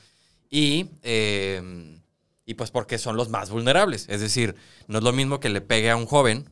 y, 0.49 0.89
eh, 1.03 1.99
y 2.45 2.53
pues 2.55 2.71
porque 2.71 2.97
son 2.97 3.15
los 3.15 3.29
más 3.29 3.49
vulnerables. 3.49 4.07
Es 4.09 4.19
decir, 4.21 4.55
no 4.87 4.97
es 4.97 5.03
lo 5.03 5.13
mismo 5.13 5.39
que 5.39 5.49
le 5.49 5.61
pegue 5.61 5.89
a 5.89 5.95
un 5.95 6.05
joven 6.05 6.49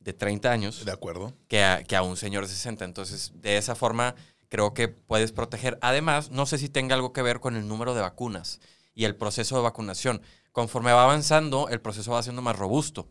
de 0.00 0.12
30 0.14 0.50
años 0.50 0.84
De 0.84 0.92
acuerdo. 0.92 1.34
que 1.46 1.62
a, 1.62 1.84
que 1.84 1.94
a 1.94 2.02
un 2.02 2.16
señor 2.16 2.44
de 2.44 2.48
60. 2.50 2.84
Entonces, 2.84 3.32
de 3.34 3.56
esa 3.58 3.74
forma, 3.74 4.14
creo 4.50 4.74
que 4.74 4.88
puedes 4.88 5.32
proteger. 5.32 5.78
Además, 5.80 6.30
no 6.30 6.44
sé 6.44 6.58
si 6.58 6.68
tenga 6.68 6.94
algo 6.94 7.14
que 7.14 7.22
ver 7.22 7.40
con 7.40 7.56
el 7.56 7.66
número 7.66 7.94
de 7.94 8.02
vacunas 8.02 8.60
y 8.94 9.04
el 9.06 9.16
proceso 9.16 9.56
de 9.56 9.62
vacunación. 9.62 10.20
Conforme 10.52 10.92
va 10.92 11.04
avanzando, 11.04 11.68
el 11.70 11.80
proceso 11.80 12.10
va 12.12 12.22
siendo 12.22 12.42
más 12.42 12.58
robusto. 12.58 13.08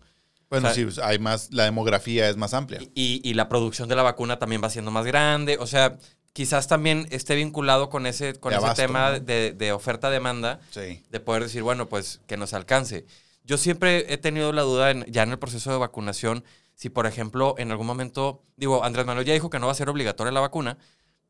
Bueno, 0.52 0.68
O 0.70 0.74
sea- 0.74 0.90
sí, 0.92 1.00
hay 1.02 1.18
más, 1.18 1.50
la 1.52 1.64
demografía 1.64 2.30
es 2.30 2.38
más 2.38 2.54
amplia. 2.54 2.80
Y, 2.94 3.22
y 3.24 3.34
la 3.34 3.50
producción 3.50 3.90
de 3.90 3.96
la 3.96 4.04
vacuna 4.04 4.38
también 4.40 4.62
va 4.64 4.70
siendo 4.70 4.92
más 4.92 5.06
grande. 5.06 5.58
O 5.60 5.66
sea, 5.68 5.98
quizás 6.34 6.68
también 6.68 7.08
esté 7.12 7.36
vinculado 7.36 7.90
con 7.90 8.06
ese, 8.06 8.34
con 8.36 8.52
De 8.52 8.58
ese 8.58 8.66
abasto, 8.66 8.82
tema 8.82 9.12
¿no? 9.12 9.20
de, 9.20 9.54
de 9.54 9.72
oferta-demanda, 9.72 10.60
Sí. 10.72 11.04
de 11.10 11.20
poder 11.20 11.44
decir, 11.44 11.64
bueno, 11.64 11.88
pues 11.88 12.20
que 12.28 12.36
nos 12.38 12.54
alcance. 12.54 13.06
Yo 13.46 13.58
siempre 13.58 14.12
he 14.14 14.18
tenido 14.18 14.52
la 14.52 14.64
duda 14.64 14.92
en- 14.92 15.06
ya 15.06 15.24
en 15.24 15.32
el 15.32 15.40
proceso 15.40 15.72
de 15.72 15.78
vacunación, 15.78 16.44
si 16.76 16.90
por 16.90 17.06
ejemplo 17.08 17.56
en 17.58 17.72
algún 17.72 17.88
momento, 17.88 18.44
digo, 18.58 18.84
Andrés 18.84 19.06
Manuel 19.06 19.26
ya 19.26 19.34
dijo 19.34 19.50
que 19.50 19.60
no 19.60 19.66
va 19.68 19.72
a 19.72 19.76
ser 19.76 19.90
obligatoria 19.90 20.32
la 20.32 20.40
vacuna, 20.40 20.78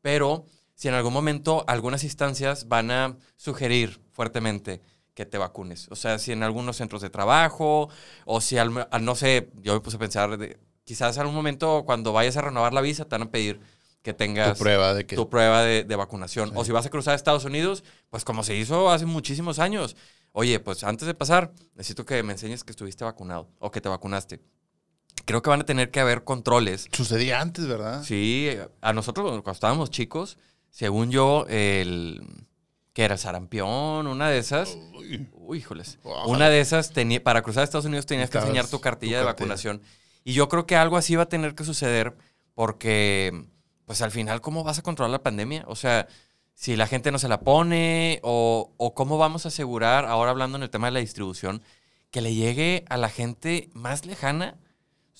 pero 0.02 0.44
si 0.74 0.88
en 0.88 0.94
algún 0.94 1.12
momento 1.12 1.64
algunas 1.66 2.04
instancias 2.04 2.68
van 2.68 2.90
a 2.90 3.16
sugerir 3.36 4.00
fuertemente 4.12 4.80
que 5.14 5.26
te 5.26 5.38
vacunes. 5.38 5.88
O 5.90 5.96
sea, 5.96 6.18
si 6.18 6.32
en 6.32 6.42
algunos 6.42 6.76
centros 6.76 7.02
de 7.02 7.10
trabajo 7.10 7.88
o 8.24 8.40
si, 8.40 8.56
al, 8.58 8.86
al- 8.90 9.04
no 9.04 9.14
sé, 9.14 9.50
yo 9.62 9.74
me 9.74 9.80
puse 9.80 9.96
a 9.96 10.00
pensar, 10.00 10.38
de, 10.38 10.58
quizás 10.84 11.16
en 11.16 11.22
algún 11.22 11.36
momento 11.36 11.82
cuando 11.84 12.12
vayas 12.12 12.36
a 12.36 12.42
renovar 12.42 12.72
la 12.72 12.80
visa 12.80 13.04
te 13.04 13.10
van 13.16 13.22
a 13.28 13.30
pedir 13.30 13.60
que 14.02 14.14
tengas 14.14 14.56
Tu 14.56 14.64
prueba 14.64 14.94
de 14.94 15.04
que... 15.06 15.16
tu 15.16 15.28
prueba 15.28 15.62
de, 15.62 15.84
de 15.84 15.96
vacunación. 15.96 16.48
Sí. 16.50 16.54
O 16.56 16.64
si 16.64 16.72
vas 16.72 16.86
a 16.86 16.90
cruzar 16.90 17.12
a 17.12 17.16
Estados 17.16 17.44
Unidos, 17.44 17.84
pues 18.08 18.24
como 18.24 18.42
se 18.44 18.56
hizo 18.56 18.90
hace 18.90 19.04
muchísimos 19.04 19.58
años. 19.58 19.96
Oye, 20.32 20.58
pues 20.60 20.84
antes 20.84 21.06
de 21.06 21.12
pasar, 21.14 21.52
necesito 21.74 22.06
que 22.06 22.22
me 22.22 22.32
enseñes 22.32 22.64
que 22.64 22.70
estuviste 22.70 23.04
vacunado 23.04 23.50
o 23.58 23.70
que 23.70 23.80
te 23.82 23.88
vacunaste. 23.90 24.40
Creo 25.24 25.42
que 25.42 25.50
van 25.50 25.60
a 25.60 25.64
tener 25.64 25.90
que 25.90 26.00
haber 26.00 26.24
controles. 26.24 26.88
Sucedía 26.92 27.40
antes, 27.40 27.66
¿verdad? 27.66 28.02
Sí, 28.02 28.48
a 28.80 28.92
nosotros 28.92 29.24
cuando 29.24 29.50
estábamos 29.52 29.90
chicos, 29.90 30.38
según 30.70 31.10
yo, 31.10 31.46
el 31.48 32.22
que 32.92 33.04
era 33.04 33.16
sarampión, 33.16 34.06
una 34.06 34.28
de 34.28 34.38
esas. 34.38 34.76
Uy. 34.94 35.28
Uy, 35.32 35.58
híjoles. 35.58 35.98
Ojalá. 36.02 36.26
Una 36.26 36.48
de 36.48 36.60
esas, 36.60 36.92
tenía, 36.92 37.22
para 37.22 37.42
cruzar 37.42 37.62
a 37.62 37.64
Estados 37.64 37.84
Unidos 37.86 38.06
tenías 38.06 38.30
que 38.30 38.38
enseñar 38.38 38.66
tu 38.66 38.72
tu 38.72 38.80
cartilla 38.80 39.18
de 39.18 39.24
cartilla. 39.24 39.46
vacunación. 39.46 39.82
Y 40.24 40.32
yo 40.32 40.48
creo 40.48 40.66
que 40.66 40.76
algo 40.76 40.96
así 40.96 41.16
va 41.16 41.24
a 41.24 41.28
tener 41.28 41.54
que 41.54 41.64
suceder 41.64 42.16
porque, 42.54 43.46
pues 43.86 44.02
al 44.02 44.10
final, 44.10 44.40
¿cómo 44.40 44.64
vas 44.64 44.78
a 44.78 44.82
controlar 44.82 45.10
la 45.10 45.22
pandemia? 45.22 45.64
O 45.66 45.76
sea, 45.76 46.08
si 46.54 46.76
la 46.76 46.86
gente 46.86 47.10
no 47.10 47.18
se 47.18 47.28
la 47.28 47.40
pone 47.40 48.20
o, 48.22 48.72
o 48.76 48.94
cómo 48.94 49.18
vamos 49.18 49.44
a 49.44 49.48
asegurar, 49.48 50.04
ahora 50.04 50.30
hablando 50.30 50.56
en 50.58 50.62
el 50.62 50.70
tema 50.70 50.88
de 50.88 50.92
la 50.92 51.00
distribución, 51.00 51.62
que 52.10 52.20
le 52.20 52.34
llegue 52.34 52.84
a 52.88 52.96
la 52.96 53.08
gente 53.08 53.70
más 53.72 54.04
lejana, 54.04 54.58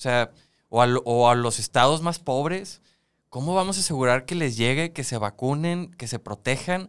o 0.01 0.03
sea, 0.03 0.31
o 0.71 0.81
a, 0.83 0.87
o 1.05 1.29
a 1.29 1.35
los 1.35 1.59
estados 1.59 2.01
más 2.01 2.19
pobres. 2.19 2.81
¿Cómo 3.29 3.55
vamos 3.55 3.77
a 3.77 3.81
asegurar 3.81 4.25
que 4.25 4.35
les 4.35 4.57
llegue, 4.57 4.93
que 4.95 5.05
se 5.05 5.19
vacunen, 5.19 5.91
que 5.93 6.09
se 6.09 6.19
protejan? 6.19 6.89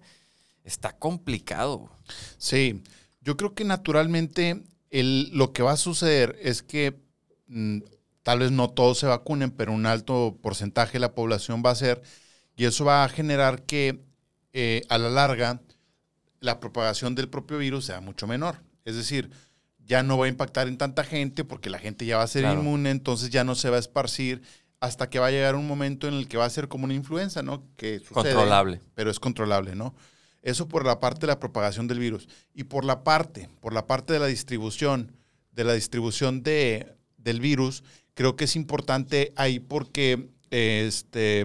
Está 0.64 0.94
complicado. 0.98 1.90
Sí, 2.38 2.82
yo 3.20 3.36
creo 3.36 3.54
que 3.54 3.66
naturalmente 3.66 4.64
el- 4.92 5.30
lo 5.38 5.52
que 5.52 5.62
va 5.62 5.74
a 5.74 5.78
suceder 5.78 6.38
es 6.42 6.64
que 6.64 7.02
mm, 7.48 7.80
tal 8.24 8.40
vez 8.40 8.52
no 8.52 8.70
todos 8.70 9.00
se 9.00 9.08
vacunen, 9.08 9.52
pero 9.52 9.74
un 9.74 9.86
alto 9.86 10.38
porcentaje 10.42 10.94
de 10.94 11.00
la 11.02 11.14
población 11.14 11.62
va 11.66 11.72
a 11.72 11.76
ser, 11.76 12.02
y 12.56 12.64
eso 12.66 12.86
va 12.86 13.04
a 13.04 13.10
generar 13.10 13.64
que 13.64 14.06
eh, 14.54 14.84
a 14.90 14.98
la 14.98 15.10
larga 15.10 15.62
la 16.40 16.60
propagación 16.62 17.16
del 17.16 17.30
propio 17.30 17.58
virus 17.58 17.86
sea 17.86 18.02
mucho 18.02 18.28
menor. 18.28 18.64
Es 18.86 18.96
decir, 18.96 19.32
ya 19.86 20.04
no 20.04 20.18
va 20.18 20.26
a 20.26 20.30
impactar 20.30 20.68
en 20.68 20.78
tanta 20.78 21.04
gente 21.04 21.44
porque 21.44 21.70
la 21.70 21.80
gente 21.80 22.06
ya 22.06 22.18
va 22.18 22.24
a 22.24 22.28
ser 22.28 22.44
Claro. 22.44 22.62
inmune, 22.62 22.90
entonces 22.92 23.30
ya 23.30 23.44
no 23.44 23.56
se 23.56 23.70
va 23.70 23.78
a 23.78 23.80
esparcir 23.80 24.42
hasta 24.80 25.10
que 25.10 25.20
va 25.20 25.28
a 25.28 25.32
llegar 25.32 25.56
un 25.56 25.68
momento 25.68 26.08
en 26.08 26.14
el 26.16 26.28
que 26.28 26.38
va 26.38 26.46
a 26.46 26.50
ser 26.50 26.68
como 26.68 26.86
una 26.86 26.94
influenza, 26.94 27.44
¿no? 27.44 27.64
Que 27.78 28.00
sucede, 28.00 28.34
Controlable. 28.34 28.82
pero 28.96 29.12
es 29.12 29.20
controlable, 29.20 29.76
¿no? 29.76 29.94
Eso 30.42 30.68
por 30.68 30.86
la 30.86 31.00
parte 31.00 31.22
de 31.22 31.28
la 31.28 31.40
propagación 31.40 31.88
del 31.88 32.00
virus. 32.00 32.28
Y 32.56 32.64
por 32.64 32.84
la 32.84 33.04
parte, 33.04 33.48
por 33.60 33.74
la 33.74 33.86
parte 33.86 34.14
de 34.14 34.20
la 34.20 34.26
distribución, 34.28 35.12
de 35.52 35.64
la 35.66 35.74
distribución 35.74 36.42
de, 36.42 36.96
del 37.18 37.40
virus, 37.42 37.84
creo 38.16 38.36
que 38.36 38.46
es 38.46 38.56
importante 38.56 39.34
ahí 39.36 39.60
porque 39.60 40.30
este, 40.50 41.42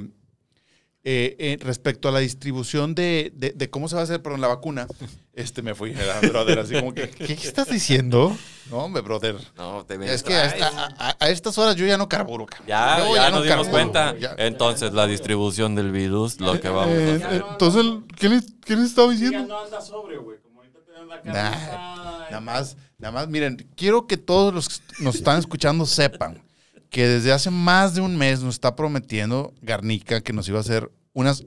eh, 1.05 1.37
eh, 1.39 1.59
respecto 1.61 2.09
a 2.09 2.13
la 2.13 2.21
distribución 2.21 2.95
de, 2.95 3.33
de- 3.35 3.51
de 3.53 3.71
cómo 3.71 3.89
se 3.89 3.97
va 3.97 4.01
a 4.01 4.05
hacer, 4.05 4.23
perdón, 4.23 4.41
la 4.41 4.49
vacuna, 4.49 4.87
este 5.37 5.63
me 5.63 5.75
fui, 5.75 5.95
brother, 6.23 6.59
así 6.59 6.75
como 6.75 6.93
que, 6.95 7.09
¿qué 7.11 7.35
estás 7.35 7.69
diciendo? 7.71 8.37
No, 8.71 8.79
hombre, 8.79 9.03
brother. 9.03 9.37
No, 9.57 9.85
te 9.87 9.95
Es 10.13 10.23
que 10.25 10.35
a, 10.35 10.43
distraes. 10.45 10.55
esta- 10.73 10.95
a- 10.99 11.17
a 11.21 11.29
estas 11.29 11.57
horas 11.59 11.77
yo 11.77 11.87
ya 11.87 11.97
no 11.97 12.09
carburo. 12.09 12.47
cabrón. 12.47 12.67
Ya, 12.67 12.99
Yo 12.99 13.15
ya, 13.15 13.31
nos 13.31 13.45
dimos 13.45 13.69
cuenta. 13.69 14.17
ya. 14.19 14.35
Entonces, 14.39 14.93
la 14.93 15.07
distribución 15.07 15.75
del 15.77 15.93
virus, 15.93 16.41
lo 16.41 16.61
que 16.61 16.69
vamos 16.69 16.89
a 16.89 17.01
Eh, 17.01 17.13
hacer. 17.23 17.33
eh, 17.41 17.45
entonces, 17.51 17.85
¿qué 18.19 18.29
le, 18.29 18.41
qué 18.65 18.75
le 18.75 18.85
estaba 18.85 19.13
Ya 19.13 19.21
diciendo? 19.21 19.47
no 19.47 19.59
anda 19.65 19.81
sobre, 19.81 20.17
güey. 20.17 20.39
Como 20.41 20.61
ahorita 20.61 20.81
te 20.85 20.93
dan 20.93 21.07
la 21.09 21.15
asada, 21.51 22.27
Nada 22.31 22.41
más, 22.41 22.77
nada 22.99 23.13
más, 23.13 23.29
miren, 23.29 23.69
quiero 23.77 24.07
que 24.09 24.17
todos 24.17 24.53
los 24.53 24.69
que 24.81 25.05
nos 25.05 25.15
están 25.17 25.39
escuchando 25.39 25.87
sepan 25.87 26.43
que 26.91 27.07
desde 27.07 27.31
hace 27.31 27.51
más 27.51 27.95
de 27.95 28.01
un 28.01 28.17
mes 28.17 28.41
nos 28.41 28.55
está 28.55 28.75
prometiendo 28.75 29.53
Garnica 29.61 30.21
que 30.23 30.33
nos 30.33 30.49
iba 30.49 30.59
a 30.59 30.63
hacer 30.63 30.91
unas 31.13 31.45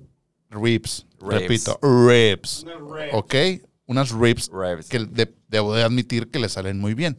ribs. 0.52 1.06
Ribs. 1.20 1.32
Repito, 1.42 1.80
red. 1.82 2.40
¿Ok? 3.14 3.36
Unas 3.90 4.12
ribs 4.12 4.50
Revs. 4.54 4.88
que 4.88 5.00
de- 5.00 5.34
debo 5.50 5.74
de 5.74 5.84
admitir 5.84 6.30
que 6.30 6.38
le 6.40 6.48
salen 6.48 6.80
muy 6.80 6.94
bien. 6.94 7.18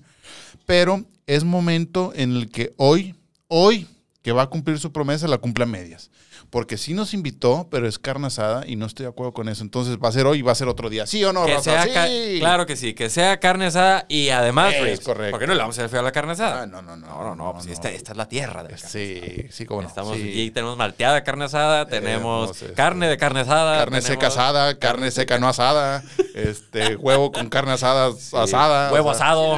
Pero 0.66 1.04
es 1.26 1.42
momento 1.44 2.12
en 2.14 2.30
el 2.36 2.48
que 2.48 2.72
hoy, 2.76 3.14
hoy, 3.48 3.88
que 4.22 4.30
va 4.32 4.42
a 4.42 4.46
cumplir 4.50 4.78
su 4.78 4.92
promesa, 4.92 5.26
la 5.26 5.38
cumple 5.38 5.64
a 5.64 5.66
medias. 5.66 6.10
Porque 6.50 6.76
sí 6.76 6.94
nos 6.94 7.14
invitó, 7.14 7.68
pero 7.70 7.86
es 7.86 8.00
carne 8.00 8.26
asada 8.26 8.64
y 8.66 8.74
no 8.74 8.86
estoy 8.86 9.04
de 9.04 9.10
acuerdo 9.10 9.32
con 9.32 9.48
eso. 9.48 9.62
Entonces 9.62 9.98
va 10.02 10.08
a 10.08 10.12
ser 10.12 10.26
hoy 10.26 10.40
y 10.40 10.42
va 10.42 10.50
a 10.50 10.56
ser 10.56 10.66
otro 10.66 10.90
día. 10.90 11.06
¿Sí 11.06 11.22
o 11.24 11.32
no, 11.32 11.46
Que 11.46 11.60
sea 11.60 11.86
ca- 11.86 12.08
Sí. 12.08 12.38
claro 12.40 12.66
que 12.66 12.74
sí, 12.76 12.92
que 12.92 13.08
sea 13.08 13.38
carne 13.38 13.66
asada 13.66 14.04
y 14.08 14.30
además 14.30 14.74
Es 14.74 14.82
ribs. 14.82 15.00
correcto. 15.00 15.30
¿Por 15.30 15.38
qué 15.40 15.46
no 15.46 15.54
le 15.54 15.60
vamos 15.60 15.78
a 15.78 15.82
hacer 15.82 15.90
feo 15.90 16.00
a 16.00 16.02
la 16.02 16.10
carne 16.10 16.32
asada? 16.32 16.62
Ah, 16.62 16.66
no, 16.66 16.82
no, 16.82 16.96
no. 16.96 17.06
No, 17.06 17.22
no, 17.22 17.36
no, 17.36 17.52
pues 17.52 17.66
esta, 17.66 17.88
esta 17.90 18.10
es 18.10 18.18
la 18.18 18.26
tierra 18.28 18.64
de 18.64 18.70
la 18.72 18.76
carne. 18.78 18.90
Sí, 18.90 19.46
sí, 19.50 19.64
cómo 19.64 19.82
no. 19.82 19.86
Estamos 19.88 20.16
Sí. 20.16 20.22
aquí, 20.28 20.50
tenemos 20.50 20.76
malteada 20.76 21.22
carne 21.22 21.44
asada, 21.44 21.86
tenemos 21.86 22.58
Tenemos, 22.58 22.76
carne 22.76 23.06
de 23.08 23.16
carne 23.16 23.40
asada. 23.40 23.78
Carne 23.78 24.00
tenemos 24.00 24.04
seca 24.08 24.26
asada, 24.26 24.76
carne 24.78 25.10
seca 25.12 25.38
no 25.38 25.48
asada, 25.48 26.02
este, 26.34 26.96
huevo 26.96 27.30
con 27.30 27.48
carne 27.48 27.72
asada 27.72 28.10
asada. 28.32 28.92
Huevo 28.92 29.10
o 29.10 29.14
sea, 29.14 29.26
asado. 29.26 29.56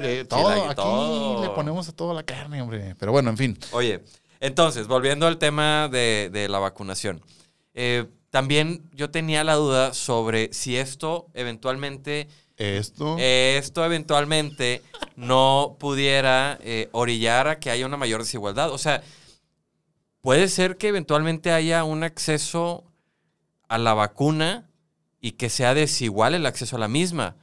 Eh, 0.00 0.24
todo, 0.28 0.48
aquí 0.64 0.74
todo. 0.76 1.42
le 1.42 1.50
ponemos 1.50 1.86
a 1.88 1.92
toda 1.92 2.14
la 2.14 2.22
carne, 2.22 2.62
hombre. 2.62 2.94
Pero 2.98 3.12
bueno, 3.12 3.28
en 3.30 3.36
fin. 3.36 3.58
Oye, 3.72 4.02
entonces, 4.46 4.86
volviendo 4.86 5.26
al 5.26 5.38
tema 5.38 5.88
de, 5.88 6.30
de 6.32 6.48
la 6.48 6.58
vacunación. 6.58 7.22
eh, 7.74 8.06
también 8.30 8.90
yo 8.92 9.10
tenía 9.10 9.44
la 9.44 9.54
duda 9.54 9.94
sobre 9.94 10.52
si 10.52 10.76
esto 10.76 11.28
eventualmente, 11.34 12.26
Esto. 12.56 13.16
esto 13.18 13.84
eventualmente 13.84 14.82
no 15.14 15.76
pudiera 15.78 16.58
eh, 16.62 16.88
orillar 16.90 17.46
a 17.46 17.60
que 17.60 17.70
haya 17.70 17.86
una 17.86 17.96
mayor 17.96 18.20
desigualdad. 18.22 18.72
O 18.72 18.78
sea, 18.78 19.04
puede 20.20 20.48
ser 20.48 20.76
que 20.78 20.88
eventualmente 20.88 21.52
haya 21.52 21.84
un 21.84 22.02
acceso 22.02 22.82
a 23.68 23.78
la 23.78 23.94
vacuna 23.94 24.68
y 25.20 25.32
que 25.32 25.48
sea 25.48 25.72
desigual 25.74 26.34
el 26.34 26.46
acceso 26.46 26.74
a 26.74 26.80
la 26.80 26.88
misma. 26.88 27.36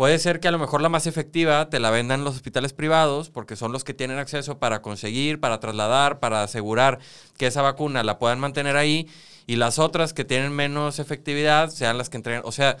Puede 0.00 0.18
ser 0.18 0.40
que 0.40 0.48
a 0.48 0.50
lo 0.50 0.58
mejor 0.58 0.80
la 0.80 0.88
más 0.88 1.06
efectiva 1.06 1.68
te 1.68 1.78
la 1.78 1.90
vendan 1.90 2.24
los 2.24 2.36
hospitales 2.36 2.72
privados 2.72 3.28
porque 3.28 3.54
son 3.54 3.70
los 3.70 3.84
que 3.84 3.92
tienen 3.92 4.16
acceso 4.16 4.58
para 4.58 4.80
conseguir, 4.80 5.40
para 5.40 5.60
trasladar, 5.60 6.20
para 6.20 6.42
asegurar 6.42 7.00
que 7.36 7.46
esa 7.46 7.60
vacuna 7.60 8.02
la 8.02 8.18
puedan 8.18 8.40
mantener 8.40 8.78
ahí 8.78 9.10
y 9.46 9.56
las 9.56 9.78
otras 9.78 10.14
que 10.14 10.24
tienen 10.24 10.54
menos 10.54 11.00
efectividad 11.00 11.68
sean 11.68 11.98
las 11.98 12.08
que 12.08 12.16
entreguen. 12.16 12.40
O 12.46 12.50
sea, 12.50 12.78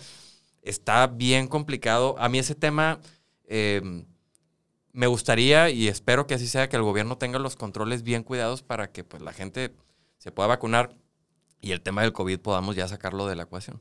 está 0.62 1.08
bien 1.08 1.46
complicado. 1.46 2.14
A 2.18 2.30
mí 2.30 2.38
ese 2.38 2.54
tema 2.54 3.00
eh, 3.44 3.82
me 4.94 5.06
gustaría 5.06 5.68
y 5.68 5.88
espero 5.88 6.26
que 6.26 6.32
así 6.32 6.46
sea 6.46 6.70
que 6.70 6.76
el 6.76 6.82
gobierno 6.82 7.18
tenga 7.18 7.38
los 7.38 7.54
controles 7.54 8.02
bien 8.02 8.22
cuidados 8.22 8.62
para 8.62 8.92
que 8.92 9.04
pues, 9.04 9.22
la 9.22 9.34
gente 9.34 9.76
se 10.16 10.32
pueda 10.32 10.46
vacunar 10.46 10.96
y 11.60 11.72
el 11.72 11.82
tema 11.82 12.00
del 12.00 12.14
COVID 12.14 12.38
podamos 12.38 12.76
ya 12.76 12.88
sacarlo 12.88 13.26
de 13.26 13.36
la 13.36 13.42
ecuación. 13.42 13.78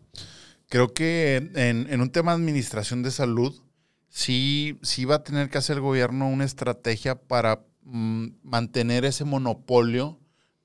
Creo 0.69 0.93
que 0.93 1.51
en, 1.55 1.99
un 1.99 2.11
tema 2.11 2.31
de 2.31 2.37
administración 2.37 3.01
de 3.01 3.09
salud, 3.09 3.59
sí, 4.07 4.77
sí 4.83 5.03
va 5.05 5.15
a 5.15 5.23
tener 5.23 5.49
que 5.49 5.57
hacer 5.57 5.77
el 5.77 5.81
gobierno 5.81 6.29
una 6.29 6.45
estrategia 6.45 7.15
para 7.19 7.65
mm, 7.81 8.27
mantener 8.43 9.03
ese 9.03 9.25
monopolio 9.25 10.19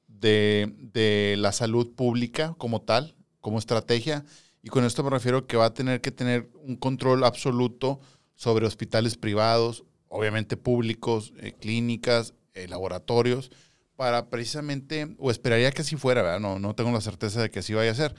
de, 0.06 0.74
de 0.92 1.36
la 1.38 1.52
salud 1.52 1.94
pública 1.94 2.54
como 2.58 2.82
tal, 2.82 3.16
como 3.40 3.58
estrategia, 3.58 4.24
Y 4.62 4.68
con 4.68 4.84
esto 4.84 5.02
me 5.02 5.10
refiero 5.10 5.46
que 5.46 5.58
va 5.58 5.66
a 5.66 5.74
tener 5.74 6.00
que 6.00 6.10
tener 6.10 6.50
un 6.62 6.76
control 6.76 7.24
absoluto 7.24 8.00
sobre 8.34 8.66
hospitales 8.66 9.16
privados, 9.16 9.84
obviamente 10.08 10.56
públicos, 10.56 11.32
eh, 11.38 11.52
clínicas, 11.52 12.34
eh, 12.54 12.68
laboratorios, 12.68 13.50
para 13.96 14.30
precisamente, 14.30 15.14
o 15.18 15.30
esperaría 15.30 15.70
que 15.72 15.82
así 15.82 15.96
fuera, 15.96 16.22
¿verdad? 16.22 16.40
No, 16.40 16.58
no 16.58 16.74
tengo 16.74 16.92
la 16.92 17.00
certeza 17.00 17.42
de 17.42 17.50
que 17.50 17.60
así 17.60 17.74
vaya 17.74 17.90
a 17.90 17.94
ser. 17.94 18.14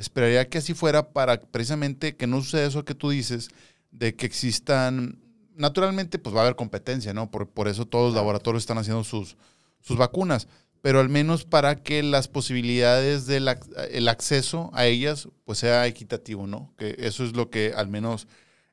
Esperaría 0.00 0.48
que 0.48 0.58
así 0.58 0.72
fuera 0.72 1.10
para 1.10 1.38
precisamente 1.42 2.16
que 2.16 2.26
no 2.26 2.40
suceda 2.40 2.66
eso 2.66 2.86
que 2.86 2.94
tú 2.94 3.10
dices, 3.10 3.50
de 3.90 4.16
que 4.16 4.24
existan, 4.24 5.18
naturalmente 5.54 6.18
pues 6.18 6.34
va 6.34 6.40
a 6.40 6.42
haber 6.44 6.56
competencia, 6.56 7.12
¿no? 7.12 7.30
Por, 7.30 7.50
por 7.50 7.68
eso 7.68 7.86
todos 7.86 8.06
los 8.06 8.14
laboratorios 8.14 8.62
están 8.62 8.78
haciendo 8.78 9.04
sus, 9.04 9.36
sus 9.82 9.98
vacunas, 9.98 10.48
pero 10.80 11.00
al 11.00 11.10
menos 11.10 11.44
para 11.44 11.82
que 11.82 12.02
las 12.02 12.28
posibilidades 12.28 13.26
del 13.26 13.46
el 13.90 14.08
acceso 14.08 14.70
a 14.72 14.86
ellas 14.86 15.28
pues 15.44 15.58
sea 15.58 15.86
equitativo, 15.86 16.46
¿no? 16.46 16.72
Que 16.78 16.96
eso 17.00 17.22
es 17.22 17.36
lo 17.36 17.50
que 17.50 17.74
al 17.76 17.88
menos 17.88 18.26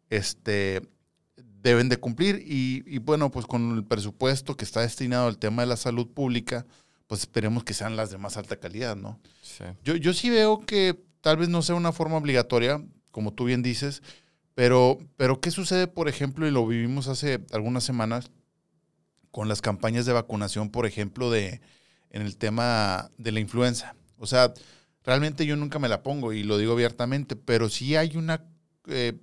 este, 0.10 0.82
deben 1.36 1.90
de 1.90 1.98
cumplir 1.98 2.42
y, 2.46 2.86
y 2.88 3.00
bueno, 3.00 3.32
pues 3.32 3.46
con 3.46 3.76
el 3.76 3.84
presupuesto 3.84 4.56
que 4.56 4.63
está 4.63 4.80
destinado 4.80 5.28
al 5.28 5.40
tema 5.40 5.63
de 5.63 5.68
la 5.68 5.76
salud 5.76 6.08
pública, 6.08 6.66
pues 7.08 7.22
esperemos 7.22 7.66
que 7.66 7.74
sean 7.74 7.98
las 7.98 8.12
de 8.12 8.18
más 8.18 8.38
alta 8.38 8.58
calidad, 8.58 8.96
¿no? 8.96 9.20
Sí. 9.42 9.66
Yo, 9.84 9.98
yo 9.98 10.13
sí 10.13 10.30
veo 10.30 10.66
que 10.66 11.07
tal 11.21 11.38
vez 11.38 11.49
no 11.49 11.62
sea 11.62 11.75
una 11.75 11.91
forma 11.91 12.17
obligatoria, 12.17 12.84
como 13.12 13.34
tú 13.34 13.45
bien 13.45 13.63
dices, 13.63 14.01
pero, 14.58 14.97
pero 15.17 15.39
¿qué 15.39 15.51
sucede, 15.51 15.88
por 15.88 16.10
ejemplo, 16.10 16.47
y 16.47 16.51
lo 16.51 16.65
vivimos 16.65 17.08
hace 17.08 17.39
algunas 17.51 17.84
semanas 17.84 18.32
con 19.30 19.47
las 19.47 19.62
campañas 19.62 20.08
de 20.08 20.13
vacunación, 20.13 20.71
por 20.71 20.88
ejemplo, 20.88 21.30
de, 21.30 21.62
en 22.10 22.23
el 22.23 22.38
tema 22.38 23.12
de 23.19 23.32
la 23.32 23.39
influenza? 23.39 23.95
O 24.17 24.25
sea, 24.25 24.51
realmente 25.03 25.45
yo 25.45 25.56
nunca 25.56 25.77
me 25.77 25.88
la 25.88 26.01
pongo 26.01 26.34
y 26.34 26.41
lo 26.41 26.58
digo 26.58 26.73
abiertamente, 26.73 27.36
pero 27.36 27.69
sí 27.69 27.95
hay 27.95 28.17
una, 28.17 28.45
eh, 28.88 29.13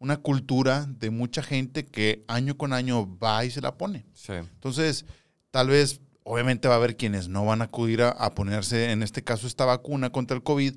una 0.00 0.16
cultura 0.16 0.86
de 0.88 1.10
mucha 1.10 1.44
gente 1.44 1.86
que 1.86 2.24
año 2.26 2.56
con 2.56 2.72
año 2.72 3.18
va 3.18 3.44
y 3.44 3.52
se 3.52 3.60
la 3.60 3.78
pone. 3.78 4.04
Sí. 4.14 4.32
Entonces, 4.32 5.04
tal 5.52 5.68
vez, 5.68 6.00
obviamente 6.24 6.66
va 6.66 6.74
a 6.74 6.78
haber 6.78 6.96
quienes 6.96 7.28
no 7.28 7.44
van 7.44 7.60
a 7.60 7.66
acudir 7.66 8.02
a, 8.02 8.08
a 8.08 8.34
ponerse, 8.34 8.90
en 8.90 9.04
este 9.04 9.22
caso, 9.22 9.46
esta 9.46 9.64
vacuna 9.64 10.10
contra 10.10 10.36
el 10.36 10.42
COVID, 10.42 10.74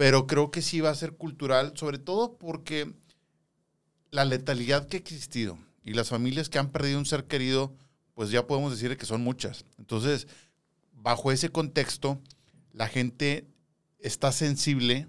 pero 0.00 0.26
creo 0.26 0.50
que 0.50 0.62
sí 0.62 0.80
va 0.80 0.88
a 0.88 0.94
ser 0.94 1.12
cultural, 1.12 1.74
sobre 1.76 1.98
todo 1.98 2.38
porque 2.38 2.94
la 4.10 4.24
letalidad 4.24 4.88
que 4.88 4.96
ha 4.96 5.00
existido 5.00 5.58
y 5.84 5.92
las 5.92 6.08
familias 6.08 6.48
que 6.48 6.58
han 6.58 6.70
perdido 6.70 6.98
un 6.98 7.04
ser 7.04 7.26
querido, 7.26 7.76
pues 8.14 8.30
ya 8.30 8.46
podemos 8.46 8.72
decir 8.72 8.96
que 8.96 9.04
son 9.04 9.20
muchas. 9.20 9.66
Entonces, 9.76 10.26
bajo 10.94 11.32
ese 11.32 11.50
contexto, 11.50 12.18
la 12.72 12.88
gente 12.88 13.46
está 13.98 14.32
sensible 14.32 15.06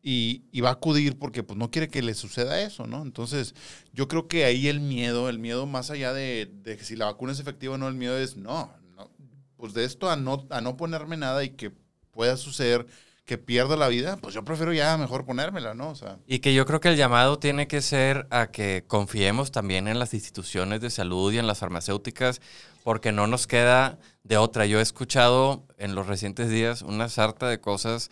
y, 0.00 0.48
va 0.62 0.70
a 0.70 0.72
acudir 0.72 1.18
porque 1.18 1.42
pues, 1.42 1.58
no 1.58 1.70
quiere 1.70 1.90
que 1.90 2.00
le 2.00 2.14
suceda 2.14 2.62
eso, 2.62 2.86
¿no? 2.86 3.02
Entonces, 3.02 3.54
yo 3.92 4.08
creo 4.08 4.28
que 4.28 4.46
ahí 4.46 4.68
el 4.68 4.80
miedo, 4.80 5.28
el 5.28 5.38
miedo 5.38 5.66
más 5.66 5.90
allá 5.90 6.14
de, 6.14 6.50
de 6.64 6.78
que 6.78 6.84
si 6.84 6.96
la 6.96 7.04
vacuna 7.04 7.32
es 7.32 7.40
efectiva 7.40 7.74
o 7.74 7.78
no, 7.78 7.86
el 7.86 7.96
miedo 7.96 8.16
es, 8.16 8.34
no, 8.34 8.72
no, 8.94 9.10
pues 9.58 9.74
de 9.74 9.84
esto 9.84 10.08
a 10.08 10.16
no, 10.16 10.46
a 10.48 10.62
no 10.62 10.78
ponerme 10.78 11.18
nada 11.18 11.44
y 11.44 11.50
que 11.50 11.70
pueda 12.12 12.38
suceder 12.38 12.86
que 13.26 13.38
pierda 13.38 13.76
la 13.76 13.88
vida, 13.88 14.16
pues 14.18 14.34
yo 14.34 14.44
prefiero 14.44 14.72
ya 14.72 14.96
mejor 14.96 15.24
ponérmela, 15.24 15.74
¿no? 15.74 15.90
O 15.90 15.94
sea, 15.96 16.18
Y 16.28 16.38
que 16.38 16.54
yo 16.54 16.64
creo 16.64 16.80
que 16.80 16.88
el 16.88 16.96
llamado 16.96 17.40
tiene 17.40 17.66
que 17.66 17.82
ser 17.82 18.28
a 18.30 18.46
que 18.46 18.84
confiemos 18.86 19.50
también 19.50 19.88
en 19.88 19.98
las 19.98 20.14
instituciones 20.14 20.80
de 20.80 20.90
salud 20.90 21.32
y 21.32 21.38
en 21.38 21.48
las 21.48 21.58
farmacéuticas, 21.58 22.40
porque 22.84 23.10
no 23.10 23.26
nos 23.26 23.48
queda 23.48 23.98
de 24.22 24.36
otra. 24.36 24.64
Yo 24.66 24.78
he 24.78 24.82
escuchado 24.82 25.64
en 25.76 25.96
los 25.96 26.06
recientes 26.06 26.50
días 26.50 26.82
una 26.82 27.08
sarta 27.08 27.48
de 27.48 27.60
cosas 27.60 28.10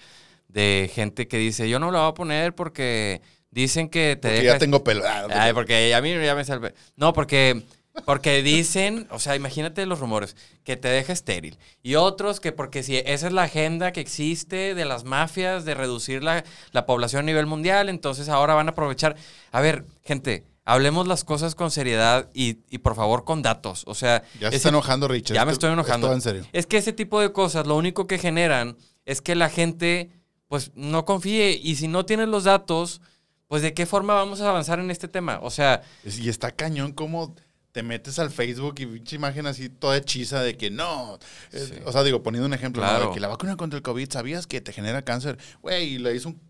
de 0.48 0.90
gente 0.92 1.28
que 1.28 1.38
dice, 1.38 1.68
yo 1.68 1.78
no 1.78 1.92
la 1.92 2.00
voy 2.00 2.10
a 2.10 2.14
poner 2.14 2.54
porque 2.56 3.22
dicen 3.52 3.88
que 3.88 4.16
te 4.20 4.28
porque 4.28 4.40
deja... 4.42 4.54
ya 4.54 4.58
tengo 4.58 4.82
pelo. 4.82 5.04
Ah, 5.06 5.26
Ay, 5.30 5.52
porque 5.52 5.94
a 5.94 6.02
mí 6.02 6.12
ya 6.12 6.34
me 6.34 6.44
salve. 6.44 6.74
No, 6.96 7.12
porque, 7.12 7.62
porque 8.04 8.42
dicen, 8.42 9.06
o 9.10 9.18
sea, 9.18 9.36
imagínate 9.36 9.86
los 9.86 10.00
rumores, 10.00 10.36
que 10.64 10.76
te 10.76 10.88
deja 10.88 11.12
estéril. 11.12 11.58
Y 11.82 11.94
otros 11.94 12.40
que 12.40 12.52
porque 12.52 12.82
si 12.82 12.96
esa 12.96 13.26
es 13.28 13.32
la 13.32 13.44
agenda 13.44 13.92
que 13.92 14.00
existe 14.00 14.74
de 14.74 14.84
las 14.84 15.04
mafias 15.04 15.64
de 15.64 15.74
reducir 15.74 16.22
la, 16.22 16.44
la 16.72 16.86
población 16.86 17.20
a 17.20 17.22
nivel 17.26 17.46
mundial, 17.46 17.88
entonces 17.88 18.28
ahora 18.28 18.54
van 18.54 18.68
a 18.68 18.72
aprovechar. 18.72 19.16
A 19.52 19.60
ver, 19.60 19.84
gente, 20.04 20.44
hablemos 20.64 21.06
las 21.06 21.24
cosas 21.24 21.54
con 21.54 21.70
seriedad 21.70 22.28
y, 22.34 22.58
y 22.68 22.78
por 22.78 22.94
favor 22.96 23.24
con 23.24 23.42
datos. 23.42 23.84
O 23.86 23.94
sea, 23.94 24.22
ya 24.40 24.50
se 24.50 24.56
está 24.56 24.70
enojando, 24.70 25.06
Richard. 25.08 25.36
ya 25.36 25.44
me 25.44 25.52
Esto- 25.52 25.66
estoy 25.68 25.72
enojando. 25.74 26.08
esto 26.08 26.14
en 26.14 26.20
serio. 26.20 26.46
Es 26.52 26.66
que 26.66 26.78
ese 26.78 26.92
tipo 26.92 27.20
de 27.20 27.32
cosas 27.32 27.66
lo 27.66 27.76
único 27.76 28.06
que 28.06 28.18
generan 28.18 28.76
es 29.06 29.20
que 29.22 29.34
la 29.34 29.48
gente 29.50 30.10
pues 30.48 30.72
no 30.74 31.04
confíe 31.04 31.58
y 31.62 31.76
si 31.76 31.88
no 31.88 32.04
tienes 32.06 32.28
los 32.28 32.44
datos, 32.44 33.00
pues 33.48 33.62
de 33.62 33.72
qué 33.74 33.86
forma 33.86 34.14
vamos 34.14 34.40
a 34.40 34.48
avanzar 34.48 34.78
en 34.80 34.90
este 34.90 35.08
tema. 35.08 35.38
O 35.42 35.50
sea, 35.50 35.82
Y 36.04 36.28
está 36.28 36.50
cañón 36.50 36.92
como 36.92 37.34
te 37.74 37.82
metes 37.82 38.20
al 38.20 38.30
Facebook 38.30 38.76
y 38.78 38.86
pinche 38.86 39.16
imagen 39.16 39.46
así 39.48 39.68
toda 39.68 39.96
hechiza 39.96 40.40
de 40.44 40.56
que 40.56 40.70
no. 40.70 41.18
es- 41.50 41.70
Sí. 41.70 41.74
O 41.84 41.90
sea, 41.90 42.04
digo, 42.04 42.22
poniendo 42.22 42.46
un 42.46 42.54
ejemplo, 42.54 42.80
¿no? 42.80 42.88
Claro. 42.88 43.08
de 43.08 43.14
que 43.14 43.18
la 43.18 43.26
vacuna 43.26 43.56
contra 43.56 43.76
el 43.76 43.82
COVID, 43.82 44.08
¿sabías 44.12 44.46
que 44.46 44.60
te 44.60 44.72
genera 44.72 45.02
cáncer? 45.02 45.38
Güey, 45.60 45.94
y 45.94 45.98
le 45.98 46.14
hizo 46.14 46.28
un, 46.28 46.40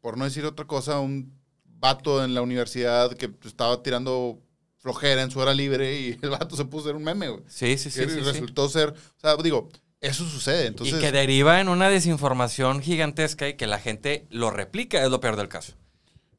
por 0.00 0.18
no 0.18 0.24
decir 0.24 0.44
otra 0.44 0.66
cosa, 0.66 0.98
un 0.98 1.32
vato 1.64 2.24
en 2.24 2.34
la 2.34 2.42
universidad 2.42 3.12
que 3.14 3.30
estaba 3.44 3.80
tirando 3.80 4.40
flojera 4.78 5.22
en 5.22 5.30
su 5.30 5.38
hora 5.38 5.54
libre 5.54 6.00
y 6.00 6.18
el 6.22 6.30
vato 6.30 6.56
se 6.56 6.64
puso 6.64 6.86
a 6.86 6.90
hacer 6.90 6.96
un 6.96 7.04
meme, 7.04 7.28
güey. 7.28 7.44
sí, 7.46 7.78
sí, 7.78 7.88
sí. 7.88 8.02
y 8.02 8.04
sí, 8.08 8.10
sí. 8.10 8.20
resultó 8.22 8.68
ser, 8.68 8.88
o 8.88 9.20
sea, 9.20 9.36
digo, 9.36 9.68
eso 10.00 10.24
sucede. 10.28 10.66
Entonces, 10.66 10.96
y 10.96 11.00
que 11.00 11.12
deriva 11.12 11.60
en 11.60 11.68
una 11.68 11.88
desinformación 11.88 12.82
gigantesca 12.82 13.48
y 13.48 13.54
que 13.54 13.68
la 13.68 13.78
gente 13.78 14.26
lo 14.30 14.50
replica, 14.50 15.04
es 15.04 15.10
lo 15.10 15.20
peor 15.20 15.36
del 15.36 15.48
caso. 15.48 15.74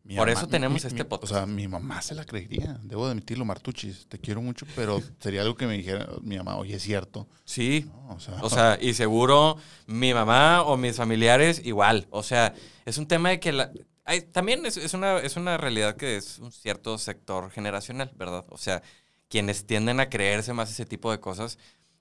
Mi 0.08 0.16
por 0.16 0.28
mamá- 0.28 0.40
eso 0.40 0.48
tenemos 0.48 0.82
mi- 0.84 0.88
este 0.88 1.04
mi- 1.04 1.10
podcast. 1.10 1.32
O 1.34 1.36
sea, 1.36 1.46
mi 1.46 1.68
mamá 1.68 2.02
se 2.02 2.16
la 2.16 2.24
creería. 2.26 2.80
Debo 2.84 3.06
de 3.06 3.12
admitirlo, 3.12 3.46
Martuchis. 3.46 4.08
Te 4.08 4.18
quiero 4.20 4.42
mucho, 4.42 4.66
pero 4.76 5.02
sería 5.20 5.42
algo 5.42 5.56
que 5.56 5.68
me 5.68 5.74
dijera 5.78 6.08
mi 6.22 6.38
mamá, 6.38 6.58
oye, 6.58 6.76
es 6.76 6.84
cierto. 6.84 7.28
Sí. 7.46 7.86
No, 7.88 8.16
o 8.16 8.20
sea, 8.20 8.36
O 8.42 8.50
sea, 8.50 8.78
y 8.82 8.94
seguro 8.94 9.58
mi 9.86 10.14
mamá 10.14 10.64
o 10.64 10.78
mis 10.78 10.96
familiares 10.96 11.62
igual. 11.66 12.08
O 12.10 12.24
sea, 12.24 12.54
es 12.86 12.98
un 12.98 13.08
tema 13.08 13.30
de 13.30 13.40
que 13.40 13.52
la... 13.52 13.72
hay- 14.06 14.22
también 14.22 14.66
es, 14.66 14.78
es 14.78 14.94
una, 14.94 15.18
es 15.20 15.36
una 15.36 15.58
realidad 15.58 15.96
que 15.98 16.16
es 16.18 16.40
un 16.40 16.52
cierto 16.52 16.98
sector 16.98 17.52
generacional, 17.52 18.12
¿verdad? 18.16 18.46
O 18.50 18.58
sea, 18.58 18.82
quienes 19.30 19.66
tienden 19.68 20.00
a 20.00 20.10
creerse 20.10 20.54
más 20.54 20.72
ese 20.72 20.86
tipo 20.86 21.12
de 21.12 21.20
cosas 21.20 21.58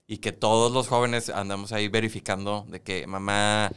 y 0.07 0.19
que 0.19 0.31
todos 0.31 0.71
los 0.71 0.87
jóvenes 0.87 1.29
andamos 1.31 1.73
ahí 1.73 1.89
verificando 1.89 2.65
de 2.69 2.81
que 2.81 3.09
mamá 3.09 3.73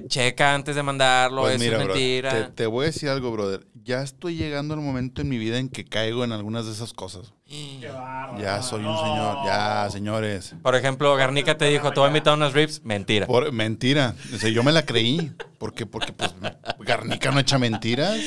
checa 0.00 0.54
antes 0.54 0.74
de 0.76 0.82
mandarlo, 0.82 1.42
Pues 1.42 1.54
eso 1.56 1.64
mira, 1.64 1.78
es 1.78 1.84
brother, 1.84 2.00
mentira. 2.02 2.46
te, 2.48 2.52
te 2.52 2.66
voy 2.66 2.84
a 2.84 2.86
decir 2.86 3.08
algo, 3.08 3.30
brother. 3.32 3.66
Ya 3.84 4.02
estoy 4.02 4.36
llegando 4.36 4.74
al 4.74 4.80
momento 4.80 5.22
en 5.22 5.28
mi 5.28 5.38
vida 5.38 5.58
en 5.58 5.68
que 5.68 5.84
caigo 5.84 6.24
en 6.24 6.32
algunas 6.32 6.66
de 6.66 6.72
esas 6.72 6.92
cosas. 6.92 7.32
Qué 7.46 7.88
bárbaro. 7.88 8.40
Ya 8.40 8.62
soy 8.62 8.84
un 8.84 8.96
señor. 8.96 9.38
Ya, 9.44 9.88
señores. 9.90 10.54
Por 10.62 10.74
ejemplo, 10.76 11.14
Garnica 11.16 11.58
te 11.58 11.66
dijo, 11.66 11.90
te 11.90 12.00
voy 12.00 12.06
a 12.06 12.10
invitar 12.10 12.32
a 12.32 12.36
unas 12.36 12.52
ribs. 12.52 12.82
Mentira. 12.84 13.26
Por, 13.26 13.50
mentira. 13.52 14.14
O 14.34 14.38
sea, 14.38 14.50
yo 14.50 14.62
me 14.62 14.72
la 14.72 14.86
creí. 14.86 15.32
Porque, 15.58 15.84
porque 15.84 16.12
pues, 16.12 16.32
Garnica 16.80 17.30
no 17.30 17.40
echa 17.40 17.58
mentiras. 17.58 18.18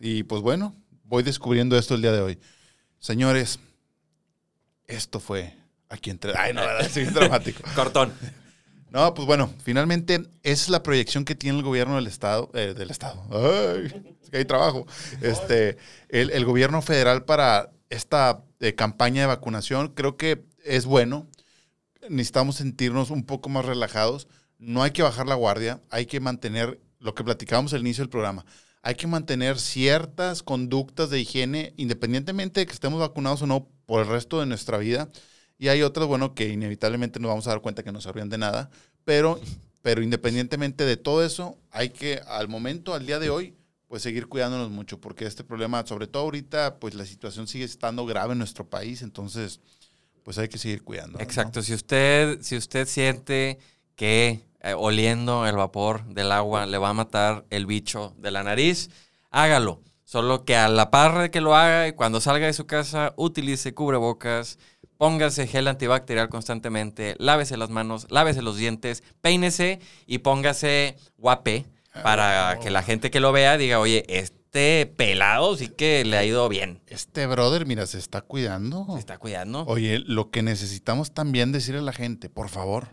Y 0.00 0.22
pues 0.22 0.42
bueno, 0.42 0.74
voy 1.04 1.22
descubriendo 1.22 1.76
esto 1.76 1.94
el 1.94 2.02
día 2.02 2.12
de 2.12 2.20
hoy. 2.20 2.38
Señores, 2.98 3.60
esto 4.86 5.20
fue 5.20 5.54
aquí 5.88 6.10
entre. 6.10 6.32
Ay, 6.36 6.52
no, 6.52 6.62
es 6.80 7.14
dramático. 7.14 7.62
Cortón. 7.74 8.12
No, 8.90 9.12
pues 9.14 9.26
bueno, 9.26 9.52
finalmente 9.62 10.14
esa 10.42 10.62
es 10.62 10.68
la 10.70 10.82
proyección 10.82 11.24
que 11.24 11.34
tiene 11.34 11.58
el 11.58 11.64
gobierno 11.64 11.96
del 11.96 12.06
Estado, 12.06 12.50
eh, 12.54 12.74
del 12.76 12.90
Estado. 12.90 13.22
Ay, 13.30 14.16
es 14.22 14.30
que 14.30 14.38
hay 14.38 14.44
trabajo. 14.44 14.86
Este, 15.20 15.76
el, 16.08 16.44
gobierno 16.44 16.80
federal 16.80 17.24
para 17.24 17.70
esta 17.90 18.42
eh, 18.60 18.74
campaña 18.74 19.22
de 19.22 19.26
vacunación 19.28 19.88
creo 19.88 20.16
que 20.16 20.44
es 20.64 20.86
bueno. 20.86 21.28
Necesitamos 22.08 22.56
sentirnos 22.56 23.10
un 23.10 23.24
poco 23.24 23.48
más 23.50 23.66
relajados. 23.66 24.26
No 24.58 24.82
hay 24.82 24.92
que 24.92 25.02
bajar 25.02 25.26
la 25.26 25.34
guardia, 25.34 25.80
hay 25.90 26.06
que 26.06 26.20
mantener 26.20 26.80
lo 26.98 27.14
que 27.14 27.24
platicábamos 27.24 27.74
al 27.74 27.80
inicio 27.80 28.02
del 28.02 28.10
programa. 28.10 28.44
Hay 28.82 28.94
que 28.94 29.06
mantener 29.06 29.58
ciertas 29.58 30.42
conductas 30.42 31.10
de 31.10 31.20
higiene, 31.20 31.74
independientemente 31.76 32.60
de 32.60 32.66
que 32.66 32.72
estemos 32.72 33.00
vacunados 33.00 33.42
o 33.42 33.46
no, 33.46 33.68
por 33.86 34.00
el 34.00 34.08
resto 34.08 34.40
de 34.40 34.46
nuestra 34.46 34.78
vida. 34.78 35.10
Y 35.58 35.68
hay 35.68 35.82
otras, 35.82 36.06
bueno, 36.06 36.34
que 36.34 36.48
inevitablemente 36.48 37.18
nos 37.18 37.28
vamos 37.30 37.46
a 37.46 37.50
dar 37.50 37.60
cuenta 37.60 37.82
que 37.82 37.92
no 37.92 38.00
servían 38.00 38.28
de 38.28 38.38
nada, 38.38 38.70
pero, 39.04 39.40
pero 39.82 40.02
independientemente 40.02 40.84
de 40.84 40.96
todo 40.96 41.24
eso, 41.24 41.58
hay 41.70 41.90
que 41.90 42.20
al 42.26 42.48
momento, 42.48 42.94
al 42.94 43.06
día 43.06 43.18
de 43.18 43.30
hoy, 43.30 43.54
pues 43.88 44.02
seguir 44.02 44.28
cuidándonos 44.28 44.70
mucho, 44.70 45.00
porque 45.00 45.24
este 45.26 45.42
problema, 45.42 45.84
sobre 45.86 46.06
todo 46.06 46.24
ahorita, 46.24 46.78
pues 46.78 46.94
la 46.94 47.06
situación 47.06 47.48
sigue 47.48 47.64
estando 47.64 48.06
grave 48.06 48.32
en 48.32 48.38
nuestro 48.38 48.68
país, 48.68 49.02
entonces, 49.02 49.60
pues 50.22 50.38
hay 50.38 50.48
que 50.48 50.58
seguir 50.58 50.84
cuidando. 50.84 51.18
Exacto. 51.18 51.62
Si 51.62 51.74
usted, 51.74 52.38
si 52.42 52.56
usted 52.56 52.86
siente 52.86 53.58
que 53.96 54.44
eh, 54.60 54.74
oliendo 54.76 55.46
el 55.46 55.56
vapor 55.56 56.04
del 56.06 56.32
agua 56.32 56.66
le 56.66 56.78
va 56.78 56.90
a 56.90 56.94
matar 56.94 57.46
el 57.50 57.66
bicho 57.66 58.14
de 58.18 58.30
la 58.30 58.42
nariz, 58.42 58.90
hágalo. 59.30 59.82
Solo 60.04 60.44
que 60.44 60.56
a 60.56 60.68
la 60.68 60.90
par 60.90 61.18
de 61.18 61.30
que 61.30 61.40
lo 61.40 61.54
haga 61.54 61.86
y 61.86 61.92
cuando 61.92 62.20
salga 62.20 62.46
de 62.46 62.54
su 62.54 62.66
casa, 62.66 63.12
utilice 63.16 63.74
cubrebocas, 63.74 64.58
póngase 64.98 65.46
gel 65.46 65.68
antibacterial 65.68 66.28
constantemente, 66.28 67.14
lávese 67.18 67.56
las 67.56 67.70
manos, 67.70 68.06
lávese 68.10 68.42
los 68.42 68.56
dientes, 68.56 69.02
peínese 69.22 69.80
y 70.06 70.18
póngase 70.18 70.96
guape. 71.16 71.64
para 72.02 72.54
no, 72.56 72.60
que 72.60 72.70
la 72.70 72.82
gente 72.82 73.10
que 73.10 73.18
lo 73.20 73.32
vea 73.32 73.56
diga, 73.56 73.80
oye, 73.80 74.04
este 74.08 74.86
pelado 74.86 75.56
sí 75.56 75.68
que 75.68 76.04
le 76.04 76.16
ha 76.16 76.24
ido 76.24 76.48
bien. 76.48 76.80
Este 76.86 77.26
brother, 77.26 77.66
mira, 77.66 77.86
se 77.86 77.98
está 77.98 78.20
cuidando. 78.20 78.86
Se 78.92 78.98
está 79.00 79.18
cuidando. 79.18 79.64
Oye, 79.66 79.98
lo 80.00 80.30
que 80.30 80.42
necesitamos 80.42 81.12
también 81.12 81.50
decirle 81.52 81.80
a 81.80 81.84
la 81.84 81.92
gente, 81.92 82.28
por 82.28 82.48
favor, 82.50 82.88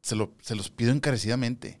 se, 0.00 0.16
lo- 0.16 0.32
se 0.40 0.54
los 0.56 0.70
pido 0.70 0.90
encarecidamente. 0.92 1.80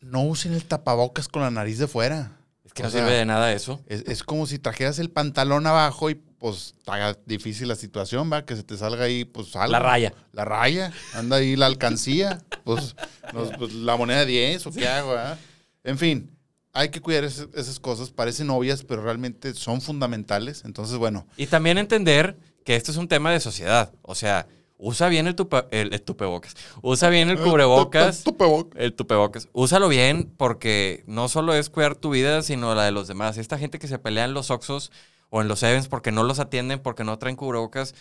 No 0.00 0.22
usen 0.22 0.54
el 0.54 0.64
tapabocas 0.64 1.28
con 1.28 1.42
la 1.42 1.50
nariz 1.50 1.78
de 1.78 1.86
fuera. 1.88 2.36
Es 2.64 2.72
que 2.72 2.82
O 2.82 2.86
no 2.86 2.90
sea, 2.90 3.00
sirve 3.02 3.16
de 3.16 3.24
nada 3.24 3.52
eso. 3.52 3.80
Es, 3.86 4.02
es 4.06 4.22
como 4.22 4.46
si 4.46 4.58
trajeras 4.58 4.98
el 4.98 5.10
pantalón 5.10 5.66
abajo 5.66 6.10
y 6.10 6.20
pues 6.38 6.74
está 6.78 7.16
difícil 7.26 7.68
la 7.68 7.74
situación, 7.74 8.30
va, 8.32 8.44
que 8.44 8.54
se 8.56 8.62
te 8.62 8.76
salga 8.76 9.04
ahí, 9.04 9.24
pues 9.24 9.54
algo. 9.56 9.72
La 9.72 9.78
raya. 9.80 10.12
La 10.32 10.44
raya, 10.44 10.92
anda 11.14 11.36
ahí 11.36 11.56
la 11.56 11.66
alcancía, 11.66 12.42
pues, 12.64 12.94
nos- 13.32 13.50
pues, 13.58 13.72
la 13.74 13.96
moneda 13.96 14.20
de 14.20 14.26
10 14.26 14.66
o 14.66 14.70
qué 14.72 14.86
hago, 14.86 15.12
ah? 15.16 15.36
En 15.84 15.98
fin, 15.98 16.30
hay 16.72 16.90
que 16.90 17.00
cuidar 17.00 17.24
ese- 17.24 17.48
esas 17.54 17.80
cosas, 17.80 18.10
parecen 18.10 18.50
obvias, 18.50 18.84
pero 18.84 19.02
realmente 19.02 19.52
son 19.54 19.80
fundamentales. 19.80 20.62
Entonces, 20.64 20.96
bueno, 20.96 21.26
Y 21.36 21.46
también 21.46 21.78
entender 21.78 22.36
que 22.64 22.76
esto 22.76 22.90
es 22.92 22.96
un 22.98 23.08
tema 23.08 23.32
de 23.32 23.40
sociedad. 23.40 23.92
O 24.02 24.14
sea, 24.14 24.46
usa 24.76 25.08
bien 25.08 25.26
el, 25.26 25.34
el, 25.72 25.92
el 25.94 26.02
tupebocas. 26.02 26.54
Usa 26.82 27.08
bien 27.08 27.30
el 27.30 27.38
cubrebocas. 27.42 28.22
Tupebocas. 28.22 28.80
El 28.80 28.92
tupebocas. 28.94 29.48
Úsalo 29.52 29.88
bien 29.88 30.32
porque 30.36 31.02
no 31.06 31.28
solo 31.28 31.54
es 31.54 31.68
cuidar 31.70 31.96
tu 31.96 32.10
vida, 32.10 32.42
sino 32.42 32.74
la 32.76 32.84
de 32.84 32.92
los 32.92 33.08
demás. 33.08 33.38
Esta 33.38 33.58
gente 33.58 33.78
que 33.78 33.88
se 33.88 33.98
pelea 33.98 34.26
en 34.26 34.34
los 34.34 34.50
Oxxos 34.52 34.92
o 35.30 35.42
en 35.42 35.48
los 35.48 35.62
Events 35.62 35.88
porque 35.88 36.12
no 36.12 36.22
los 36.24 36.38
atienden, 36.38 36.80
porque 36.80 37.04
no 37.04 37.18
traen 37.18 37.36
cubrebocas, 37.36 37.94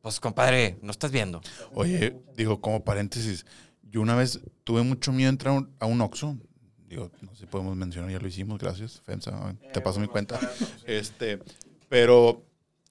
pues 0.00 0.18
compadre, 0.20 0.78
no 0.82 0.90
estás 0.90 1.10
viendo. 1.10 1.40
Oye, 1.74 2.16
digo, 2.36 2.60
como 2.60 2.84
paréntesis, 2.84 3.44
yo 3.82 4.00
una 4.00 4.14
vez 4.16 4.40
tuve 4.64 4.82
mucho 4.82 5.12
miedo 5.12 5.28
de 5.28 5.34
entrar 5.34 5.54
a 5.54 5.58
un- 5.58 5.70
a 5.78 5.86
un 5.86 6.00
Oxxo. 6.00 6.36
Digo, 6.88 7.10
no 7.20 7.32
sé 7.34 7.40
si 7.40 7.46
podemos 7.46 7.76
mencionar, 7.76 8.10
ya 8.10 8.18
lo 8.18 8.26
hicimos, 8.26 8.58
gracias, 8.58 9.00
FEMSA, 9.04 9.54
te 9.72 9.80
paso 9.80 10.00
mi 10.00 10.06
cuenta. 10.08 10.40
Este, 10.86 11.38
pero, 11.88 12.44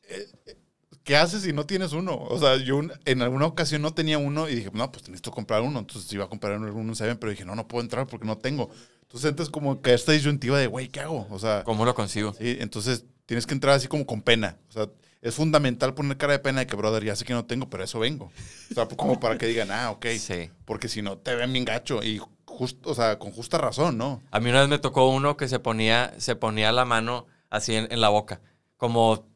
eh, 0.03 0.27
eh, 0.45 0.55
¿qué 1.03 1.17
haces 1.17 1.41
si 1.41 1.51
no 1.51 1.65
tienes 1.65 1.91
uno? 1.93 2.15
O 2.15 2.39
sea, 2.39 2.55
yo 2.57 2.77
un- 2.77 2.93
en 3.05 3.21
alguna 3.21 3.45
ocasión 3.47 3.81
no 3.81 3.93
tenía 3.93 4.17
uno 4.17 4.47
y 4.47 4.55
dije, 4.55 4.69
no, 4.73 4.89
pues 4.91 5.03
necesito 5.09 5.31
comprar 5.31 5.61
uno. 5.63 5.79
Entonces 5.79 6.11
iba 6.13 6.25
a 6.25 6.29
comprar 6.29 6.57
uno, 6.57 6.73
uno 6.73 6.95
Seven, 6.95 7.17
pero 7.17 7.31
dije, 7.31 7.43
no, 7.45 7.55
no 7.55 7.67
puedo 7.67 7.81
entrar 7.83 8.07
porque 8.07 8.25
no 8.27 8.37
tengo. 8.37 8.69
Entonces 9.01 9.29
entras 9.29 9.49
como 9.49 9.81
que 9.81 9.93
esta 9.93 10.11
disyuntiva 10.11 10.57
de, 10.59 10.67
güey, 10.67 10.87
¿qué 10.89 10.99
hago? 11.01 11.27
O 11.31 11.39
sea, 11.39 11.63
¿Cómo 11.63 11.83
lo 11.83 11.93
consigo? 11.95 12.33
Sí, 12.33 12.57
entonces 12.59 13.05
tienes 13.29 13.45
que 13.45 13.53
entrar 13.53 13.75
así 13.75 13.87
como 13.87 14.07
con 14.07 14.23
pena. 14.23 14.57
O 14.69 14.71
sea, 14.71 14.89
es 15.21 15.35
fundamental 15.35 15.93
poner 15.93 16.17
cara 16.17 16.33
de 16.33 16.39
pena 16.39 16.61
de 16.61 16.65
que, 16.65 16.75
brother, 16.75 17.03
ya 17.03 17.15
sé 17.15 17.25
que 17.25 17.33
no 17.33 17.45
tengo, 17.45 17.69
pero 17.69 17.83
eso 17.83 17.99
vengo. 17.99 18.31
O 18.71 18.73
sea, 18.73 18.87
como 18.87 19.19
para 19.19 19.37
que 19.37 19.45
digan, 19.45 19.69
ah, 19.69 19.91
ok. 19.91 20.07
Sí. 20.17 20.49
Porque 20.65 20.87
si 20.87 21.03
no, 21.03 21.15
te 21.19 21.35
ven 21.35 21.53
bien 21.53 21.63
gacho. 21.63 22.01
Y 22.01 22.19
justo, 22.45 22.89
o 22.89 22.95
sea, 22.95 23.19
con 23.19 23.31
justa 23.31 23.59
razón, 23.59 23.99
¿no? 23.99 24.23
A 24.31 24.39
mí 24.39 24.49
una 24.49 24.61
vez 24.61 24.69
me 24.69 24.79
tocó 24.79 25.07
uno 25.09 25.37
que 25.37 25.47
se 25.47 25.59
ponía, 25.59 26.11
se 26.17 26.35
ponía 26.35 26.71
la 26.71 26.85
mano 26.85 27.27
así 27.51 27.75
en, 27.75 27.87
en 27.91 28.01
la 28.01 28.09
boca, 28.09 28.41
como, 28.77 29.27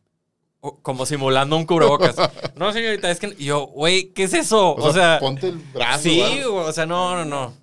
como 0.82 1.06
simulando 1.06 1.56
un 1.56 1.68
cubrebocas. 1.68 2.16
no, 2.56 2.74
señorita, 2.74 3.12
es 3.12 3.20
que 3.20 3.36
yo, 3.36 3.68
güey, 3.68 4.12
¿qué 4.14 4.24
es 4.24 4.34
eso? 4.34 4.74
O, 4.74 4.92
sea, 4.92 5.20
ponte 5.20 5.50
el 5.50 5.58
brazo. 5.58 6.02
sí, 6.02 6.42
o 6.50 6.74
sea, 6.74 6.88
no, 6.88 7.16
no, 7.16 7.26
no. 7.26 7.54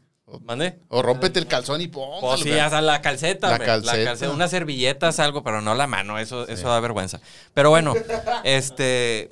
¿Mande? 0.44 0.78
O 0.88 1.02
rómpete 1.02 1.38
el 1.38 1.46
calzón 1.46 1.80
y 1.80 1.88
póngalo. 1.88 2.20
Pues 2.20 2.40
sí, 2.40 2.52
hasta 2.52 2.80
la 2.80 3.02
calceta, 3.02 3.48
La 3.48 3.52
hombre, 3.54 3.66
calceta. 3.66 4.30
Unas 4.30 4.50
servilletas, 4.50 5.18
algo, 5.18 5.42
pero 5.42 5.60
no 5.60 5.74
la 5.74 5.86
mano. 5.86 6.18
Eso, 6.18 6.46
eso 6.46 6.68
da 6.68 6.78
vergüenza. 6.80 7.20
Pero 7.54 7.70
bueno, 7.70 7.94
este. 8.44 9.30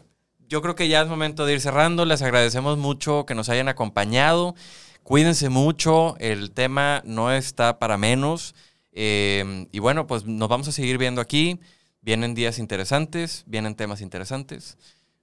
Yo 0.48 0.62
creo 0.62 0.74
que 0.74 0.88
ya 0.88 1.02
es 1.02 1.08
momento 1.08 1.44
de 1.44 1.52
ir 1.52 1.60
cerrando. 1.60 2.04
Les 2.04 2.22
agradecemos 2.22 2.78
mucho 2.78 3.26
que 3.26 3.34
nos 3.34 3.50
hayan 3.50 3.68
acompañado. 3.68 4.54
Cuídense 5.02 5.50
mucho. 5.50 6.16
El 6.18 6.50
tema 6.52 7.02
no 7.04 7.30
está 7.30 7.78
para 7.78 7.98
menos. 7.98 8.54
Eh, 8.92 9.66
y 9.70 9.78
bueno, 9.78 10.06
pues 10.06 10.24
nos 10.24 10.48
vamos 10.48 10.66
a 10.68 10.72
seguir 10.72 10.98
viendo 10.98 11.20
aquí. 11.20 11.60
Vienen 12.00 12.34
días 12.34 12.58
interesantes, 12.58 13.44
vienen 13.46 13.74
temas 13.74 14.00
interesantes. 14.00 14.78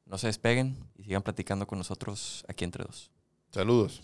No 0.05 0.17
se 0.17 0.27
despeguen 0.27 0.77
y 0.95 1.03
sigan 1.03 1.23
platicando 1.23 1.65
con 1.65 1.79
nosotros 1.79 2.45
aquí 2.47 2.63
entre 2.63 2.83
dos. 2.83 3.11
Saludos. 3.51 4.01